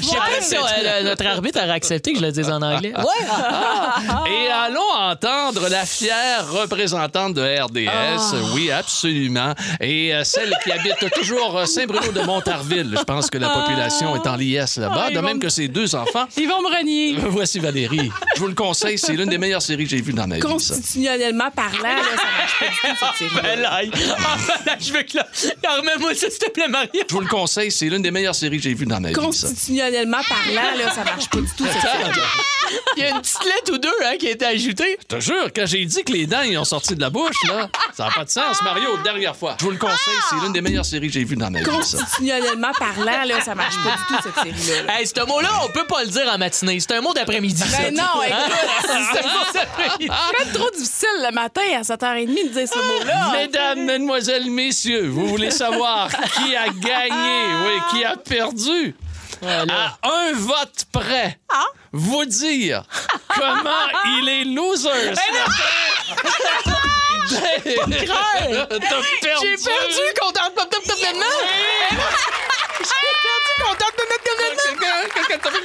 Je 0.00 0.08
pas 0.16 0.40
si 0.40 0.56
euh, 0.56 1.02
notre 1.02 1.26
arbitre 1.26 1.58
aurait 1.58 1.70
accepté 1.72 2.12
que 2.12 2.18
je 2.18 2.24
le 2.24 2.32
dise 2.32 2.48
en 2.48 2.62
anglais. 2.62 2.92
Ouais. 2.96 3.04
Et 4.30 4.48
allons 4.50 4.80
entendre 4.96 5.68
la 5.68 5.84
fière 5.84 6.50
représentante 6.50 7.34
de 7.34 7.42
RDS. 7.42 7.88
Ah. 7.92 8.16
Oui, 8.54 8.70
absolument. 8.70 9.52
Et 9.80 10.14
euh, 10.14 10.24
celle 10.24 10.52
qui 10.64 10.72
habite 10.72 11.10
toujours 11.14 11.58
euh, 11.58 11.66
Saint-Bruno 11.66 12.12
de 12.12 12.20
Montarville. 12.22 12.94
Je 12.96 13.02
pense 13.02 13.28
que 13.30 13.38
la 13.38 13.50
population 13.50 14.16
est 14.16 14.26
en 14.26 14.36
liesse 14.36 14.78
là-bas, 14.78 15.06
Ah, 15.08 15.10
de 15.10 15.20
même 15.20 15.36
me- 15.36 15.42
que 15.42 15.48
ses 15.48 15.68
deux 15.68 15.94
enfants. 15.94 16.26
Ils 16.36 16.48
vont 16.48 16.62
me 16.62 16.76
renier. 16.76 17.16
Voici 17.28 17.58
Valérie. 17.58 18.10
Je 18.34 18.40
vous 18.40 18.48
le 18.48 18.54
conseille, 18.54 18.98
c'est 18.98 19.12
l'une 19.12 19.28
des 19.28 19.38
meilleures 19.38 19.62
séries 19.62 19.84
que 19.84 19.90
j'ai 19.90 20.00
vues 20.00 20.12
dans 20.12 20.26
ma 20.26 20.36
vie. 20.36 20.40
Constitutionnellement 20.40 21.50
parlant, 21.50 21.82
là, 21.82 22.16
ça 22.16 22.60
marche 22.62 22.82
pas 22.82 22.88
cette 22.98 23.16
série. 23.30 23.40
Ben 23.42 23.66
ah, 23.68 23.80
ben 23.82 24.66
là, 24.66 24.76
je 24.80 24.92
veux 24.92 25.02
que 25.02 25.16
là. 25.16 25.26
Remets-moi 25.78 26.14
ça, 26.14 26.30
s'il 26.30 26.38
te 26.38 26.50
plaît, 26.50 26.68
Mario. 26.68 26.90
Je 27.08 27.14
vous 27.14 27.20
le 27.20 27.28
conseille, 27.28 27.70
c'est 27.70 27.86
l'une 27.86 28.02
des 28.02 28.10
meilleures 28.10 28.34
séries 28.34 28.56
que 28.58 28.62
j'ai 28.62 28.74
vues 28.74 28.86
dans 28.86 29.00
ma 29.00 29.08
vie. 29.08 29.14
ça. 29.14 29.20
Constitutionnellement 29.20 30.20
parlant, 30.28 30.76
là, 30.78 30.90
ça 30.94 31.04
marche 31.04 31.28
pas 31.28 31.38
du 31.38 31.48
tout, 31.56 31.64
cette 31.66 31.82
série. 31.82 32.20
Il 32.96 33.02
y 33.02 33.06
a 33.06 33.10
une 33.10 33.20
petite 33.20 33.44
lettre 33.44 33.72
ou 33.74 33.78
deux 33.78 33.88
hein, 34.04 34.16
qui 34.18 34.26
a 34.28 34.30
été 34.30 34.44
ajoutée. 34.44 34.98
Je 35.00 35.16
te 35.16 35.20
jure, 35.20 35.50
quand 35.54 35.66
j'ai 35.66 35.84
dit 35.84 36.02
que 36.02 36.12
les 36.12 36.26
dents 36.26 36.42
ils 36.42 36.58
ont 36.58 36.64
sorti 36.64 36.94
de 36.96 37.00
la 37.00 37.10
bouche, 37.10 37.36
là, 37.48 37.68
ça 37.96 38.06
n'a 38.06 38.10
pas 38.10 38.24
de 38.24 38.30
sens, 38.30 38.60
Mario, 38.62 38.96
dernière 39.04 39.36
fois. 39.36 39.56
Je 39.60 39.64
vous 39.64 39.70
le 39.70 39.76
conseille, 39.78 40.14
c'est 40.30 40.36
l'une 40.42 40.52
des 40.52 40.60
meilleures 40.62 40.84
séries 40.84 41.06
que 41.06 41.12
j'ai 41.12 41.24
vues 41.24 41.36
dans 41.36 41.50
ma 41.50 41.60
vie. 41.60 41.64
ça. 41.64 41.70
Constitutionnellement 41.98 42.72
parlant, 42.78 43.24
là, 43.24 43.40
ça 43.40 43.54
marche 43.54 43.76
pas 43.84 43.90
du 43.96 44.16
tout, 44.16 44.22
cette 44.24 44.34
série-là. 44.64 44.98
Hey, 44.98 45.06
ce 45.06 45.24
mot-là, 45.26 45.50
on 45.64 45.68
peut 45.68 45.86
pas 45.86 46.02
le 46.04 46.10
dire 46.10 46.28
en 46.32 46.38
matinée. 46.38 46.80
C'est 46.80 46.92
un 46.92 47.00
mot 47.00 47.12
d'après-midi. 47.14 47.62
ça. 47.62 47.78
Ben 47.82 47.94
non, 47.94 48.02
Hein? 48.22 48.48
C'est 49.12 49.20
un 49.20 49.28
mot 49.28 49.44
d'après-midi. 49.54 50.10
C'est 50.38 50.44
même 50.44 50.54
trop 50.54 50.70
difficile 50.70 51.08
le 51.28 51.32
matin 51.32 51.60
à 51.78 51.82
7h30 51.82 52.26
de 52.26 52.52
dire 52.52 52.68
ce 52.68 52.78
mot-là. 52.86 53.32
Mesdames, 53.32 53.84
mesdemoiselles, 53.84 54.50
messieurs, 54.50 55.08
vous 55.08 55.26
voulez 55.26 55.50
savoir 55.50 56.08
qui 56.36 56.56
a 56.56 56.68
gagné, 56.68 57.54
oui, 57.64 57.80
qui 57.90 58.04
a 58.04 58.16
perdu? 58.16 58.94
À 59.42 59.98
un 60.02 60.32
vote 60.32 60.86
près, 60.90 61.38
vous 61.92 62.24
dire 62.24 62.84
comment 63.28 63.86
il 64.18 64.28
est 64.28 64.44
loser. 64.44 64.88
J'ai 67.28 67.72
perdu. 69.20 69.46
contre 70.20 70.40
Top 73.58 75.52
Oui, 75.56 75.62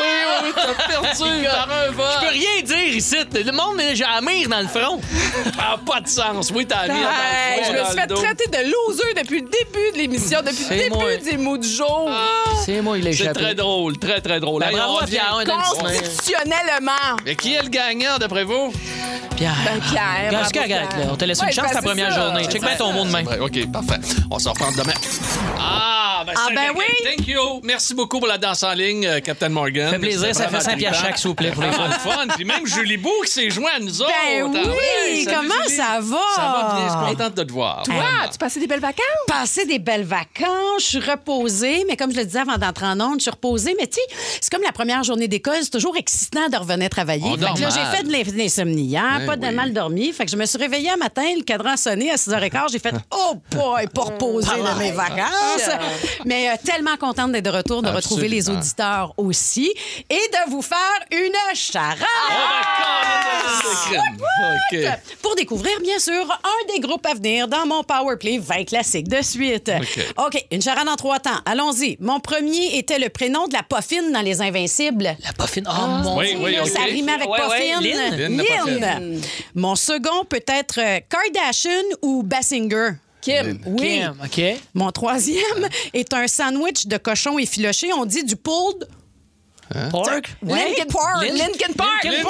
oui, 0.00 0.34
oui, 0.44 0.52
t'as 0.54 0.86
perdu 0.86 1.44
par 1.48 1.68
un 1.70 1.90
vote. 1.90 2.06
Je 2.20 2.26
peux 2.26 2.32
rien 2.32 2.62
dire 2.62 2.94
ici. 2.96 3.16
Le 3.32 3.52
monde, 3.52 3.80
j'ai 3.94 4.04
la 4.04 4.20
mire 4.20 4.48
dans 4.48 4.60
le 4.60 4.68
front. 4.68 5.00
Ça 5.44 5.50
n'a 5.62 5.78
pas 5.84 6.00
de 6.00 6.08
sens. 6.08 6.50
Oui, 6.54 6.66
t'as 6.66 6.88
mis 6.88 7.00
Hey, 7.00 7.64
je 7.66 7.72
me 7.72 7.84
suis 7.84 7.94
fait 7.94 8.06
traiter 8.06 8.46
de 8.48 8.58
loser 8.70 9.14
depuis 9.16 9.40
le 9.40 9.48
début 9.48 9.92
de 9.92 9.98
l'émission, 9.98 10.40
depuis 10.42 10.64
le 10.70 10.76
début 10.76 10.90
moi. 10.94 11.16
des 11.16 11.36
mots 11.36 11.58
du 11.58 11.68
jour. 11.68 12.10
C'est 12.64 12.80
moi, 12.80 12.98
il 12.98 13.06
est 13.06 13.12
C'est 13.12 13.32
très 13.32 13.54
drôle, 13.54 13.98
très, 13.98 14.20
très 14.20 14.40
drôle. 14.40 14.60
Ben, 14.62 14.70
bravo 14.72 14.94
on 14.94 14.98
à 14.98 15.00
revient. 15.02 15.12
Pierre, 15.18 15.44
dans 15.46 15.56
le. 15.58 15.82
Constitutionnellement. 15.92 16.92
Mais 17.24 17.34
qui 17.36 17.54
est 17.54 17.62
le 17.62 17.68
gagnant, 17.68 18.18
d'après 18.18 18.44
vous? 18.44 18.72
Pierre. 19.36 19.54
Ben, 19.64 19.80
Pierre. 19.80 20.30
Pierre. 20.50 20.68
là. 20.68 21.06
On 21.10 21.16
t'a 21.16 21.26
laissé 21.26 21.42
Ouais, 21.42 21.48
une 21.48 21.54
chance 21.54 21.64
ben, 21.66 21.74
la 21.74 21.80
c'est 21.80 21.86
première 21.86 22.12
ça. 22.12 22.20
journée. 22.20 22.44
Check 22.48 22.62
bien 22.62 22.76
ton 22.76 22.92
mot 22.92 23.04
de 23.04 23.10
main. 23.10 23.24
Ouais, 23.24 23.38
OK, 23.40 23.72
parfait. 23.72 24.00
On 24.30 24.38
s'en 24.38 24.52
reprend 24.52 24.70
demain. 24.72 24.92
Ah, 25.58 25.60
ben, 25.60 25.91
Ah, 26.36 26.48
ben 26.54 26.70
oui. 26.76 26.84
Thank 27.04 27.26
you. 27.28 27.60
Merci 27.62 27.94
beaucoup 27.94 28.18
pour 28.18 28.28
la 28.28 28.38
danse 28.38 28.62
en 28.62 28.72
ligne, 28.72 29.06
euh, 29.06 29.20
Captain 29.20 29.48
Morgan. 29.48 29.90
Fait 29.90 29.98
plaisir, 29.98 30.34
ça 30.34 30.44
fait 30.44 30.48
vraiment 30.50 30.60
5 30.64 30.76
piastres 30.78 30.96
trippant. 30.98 31.08
chaque, 31.08 31.18
s'il 31.18 31.28
vous 31.28 31.34
plaît, 31.34 31.50
pour 31.50 31.62
les 31.62 31.72
fun. 31.72 31.90
fun. 31.90 32.26
Puis 32.36 32.44
même 32.44 32.66
Julie 32.66 32.96
Beau 32.96 33.10
qui 33.24 33.30
s'est 33.30 33.50
joint 33.50 33.70
à 33.76 33.80
nous 33.80 34.00
autres. 34.02 34.10
Ben 34.10 34.42
Ah 34.44 34.46
oui, 34.46 34.58
ouais, 34.68 35.24
salut, 35.24 35.36
comment 35.36 35.62
Julie. 35.64 35.76
ça 35.76 35.98
va? 36.00 36.18
Ça 36.36 36.42
va 36.42 36.74
bien, 36.76 36.86
je 36.88 37.06
suis 37.06 37.16
contente 37.16 37.34
de 37.34 37.42
te 37.42 37.52
voir. 37.52 37.82
Toi, 37.84 37.94
tu 38.30 38.38
passais 38.38 38.60
des 38.60 38.66
belles 38.66 38.80
vacances? 38.80 39.02
Passer 39.26 39.64
des 39.66 39.78
belles 39.78 40.04
vacances, 40.04 40.80
je 40.80 40.84
suis 40.84 40.98
reposée, 41.00 41.84
mais 41.88 41.96
comme 41.96 42.12
je 42.12 42.18
le 42.18 42.24
disais 42.24 42.40
avant 42.40 42.58
d'entrer 42.58 42.86
en 42.86 43.00
onde, 43.00 43.18
je 43.18 43.22
suis 43.22 43.30
reposée. 43.30 43.74
Mais 43.78 43.86
tu 43.86 43.94
sais, 43.94 44.16
c'est 44.40 44.50
comme 44.52 44.62
la 44.62 44.72
première 44.72 45.02
journée 45.02 45.28
d'école, 45.28 45.56
c'est 45.62 45.70
toujours 45.70 45.96
excitant 45.96 46.48
de 46.48 46.56
revenir 46.56 46.88
travailler. 46.88 47.24
On 47.26 47.32
Fait 47.34 47.40
dort 47.40 47.54
que 47.54 47.60
là, 47.60 47.68
j'ai 47.70 47.96
fait 47.96 48.02
de 48.04 48.12
l'in- 48.12 48.22
l'insomnie, 48.42 48.96
hein, 48.96 49.18
Ben 49.20 49.26
pas 49.26 49.36
de 49.36 49.46
oui. 49.46 49.54
mal 49.54 49.72
dormi. 49.72 50.12
Fait 50.12 50.24
que 50.24 50.30
je 50.30 50.36
me 50.36 50.46
suis 50.46 50.58
réveillée 50.58 50.90
un 50.90 50.96
matin, 50.96 51.22
le 51.36 51.42
cadran 51.42 51.76
sonné 51.76 52.10
à 52.10 52.16
6h15, 52.16 52.72
j'ai 52.72 52.78
fait 52.78 52.94
Oh 53.10 53.34
boy, 53.50 53.86
pas 53.94 54.02
reposée 54.02 54.48
de 54.50 54.78
mes 54.78 54.92
vacances. 54.92 55.68
Mais 56.24 56.48
euh, 56.50 56.54
tellement 56.64 56.96
contente 56.96 57.32
d'être 57.32 57.44
de 57.44 57.50
retour, 57.50 57.82
de 57.82 57.88
retrouver 57.88 58.28
les 58.28 58.48
auditeurs 58.48 59.14
aussi 59.16 59.72
et 60.08 60.14
de 60.14 60.50
vous 60.50 60.62
faire 60.62 60.78
une 61.10 61.32
charade. 61.54 61.98
OK. 64.72 64.78
Pour 65.20 65.34
découvrir, 65.36 65.80
bien 65.80 65.98
sûr, 65.98 66.22
un 66.30 66.72
des 66.72 66.80
groupes 66.80 67.06
à 67.06 67.14
venir 67.14 67.48
dans 67.48 67.66
mon 67.66 67.82
Powerplay 67.82 68.38
20 68.38 68.64
classiques 68.64 69.08
de 69.08 69.22
suite. 69.22 69.70
OK. 70.18 70.44
Une 70.50 70.62
charade 70.62 70.88
en 70.88 70.96
trois 70.96 71.18
temps. 71.18 71.30
Allons-y. 71.44 71.96
Mon 72.00 72.20
premier 72.20 72.76
était 72.78 72.98
le 72.98 73.08
prénom 73.08 73.46
de 73.48 73.52
la 73.52 73.62
poffine 73.62 74.12
dans 74.12 74.20
Les 74.20 74.40
Invincibles. 74.40 75.16
La 75.24 75.32
poffine? 75.36 75.66
Oh, 75.68 75.86
mon 76.02 76.18
Oui, 76.18 76.36
oui, 76.38 76.56
OK. 76.60 76.68
Ça 76.68 76.82
rimait 76.82 77.12
avec 77.12 77.28
Ouais, 77.28 77.40
ouais, 77.40 77.72
poffine. 77.72 77.80
Lynn. 77.80 78.16
Lynn, 78.16 78.36
la 78.36 78.44
poffine. 78.94 79.20
Mon 79.54 79.74
second 79.76 80.24
peut 80.28 80.44
être 80.46 80.78
euh, 80.78 81.00
Kardashian 81.08 81.70
ou 82.02 82.22
Bassinger. 82.22 82.90
Kim. 83.22 83.58
Oui. 83.66 84.00
Kim, 84.00 84.14
OK. 84.22 84.60
Mon 84.74 84.90
troisième 84.92 85.68
est 85.94 86.12
un 86.12 86.26
sandwich 86.28 86.86
de 86.86 86.96
cochon 86.98 87.38
effiloché. 87.38 87.92
On 87.94 88.04
dit 88.04 88.24
du 88.24 88.36
pulled. 88.36 88.86
Pork? 89.90 90.34
Ouais, 90.42 90.68
Linkin 90.68 90.84
Park. 90.92 91.22
Lynn- 91.24 91.36
Linkin 91.38 91.72
Park. 91.74 92.04
Linkin 92.04 92.20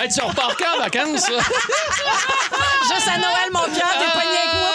Hey, 0.00 0.08
tu 0.08 0.20
repars 0.22 0.56
quand 0.56 0.76
en 0.76 0.82
vacances, 0.82 1.20
ça? 1.20 1.30
Juste 2.94 3.08
à 3.08 3.18
Noël, 3.18 3.50
mon 3.52 3.60
cœur, 3.60 3.90
t'es 3.98 4.10
pogné 4.12 4.38
avec 4.38 4.54
moi 4.54 4.70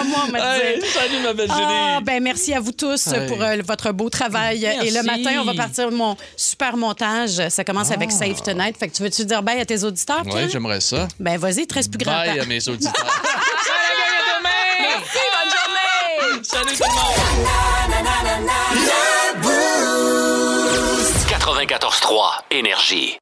plusieurs 0.00 0.04
mois, 0.04 0.24
on 0.28 0.32
m'a 0.32 0.56
Hey, 0.58 0.80
dit. 0.80 0.86
salut, 0.88 1.18
ma 1.22 1.32
belle 1.32 1.48
Julie. 1.50 1.62
Ah, 1.64 2.00
ben 2.02 2.22
merci 2.22 2.52
à 2.54 2.60
vous 2.60 2.72
tous 2.72 3.06
Hey. 3.08 3.26
pour 3.26 3.42
euh, 3.42 3.56
votre 3.66 3.92
beau 3.92 4.08
travail. 4.10 4.60
Merci. 4.60 4.88
Et 4.88 4.90
le 4.90 5.02
matin, 5.02 5.38
on 5.40 5.44
va 5.44 5.54
partir 5.54 5.90
de 5.90 5.94
mon 5.96 6.16
super 6.36 6.76
montage. 6.76 7.48
Ça 7.48 7.64
commence 7.64 7.90
avec 7.90 8.10
Save 8.12 8.40
Tonight. 8.42 8.76
Fait 8.78 8.88
que 8.88 8.94
tu 8.96 9.02
veux-tu 9.02 9.24
dire 9.24 9.42
bye 9.42 9.60
à 9.60 9.64
tes 9.66 9.82
auditeurs, 9.84 10.22
Pierre? 10.22 10.44
Oui, 10.44 10.50
j'aimerais 10.50 10.80
ça. 10.80 11.08
Ben 11.20 11.38
vas-y, 11.38 11.60
il 11.62 11.66
te 11.66 11.74
reste 11.74 11.90
plus 11.90 12.04
grand 12.04 12.12
Bye 12.16 12.36
temps. 12.36 12.42
à 12.42 12.46
mes 12.46 12.68
auditeurs. 12.68 12.92
Merci, 14.78 15.18
bonne 15.32 15.50
journée. 15.50 16.42
Salut 16.44 16.76
tout 16.76 16.84
le 16.84 16.94
monde. 16.94 17.16
94.3 21.28 22.42
Énergie. 22.50 23.18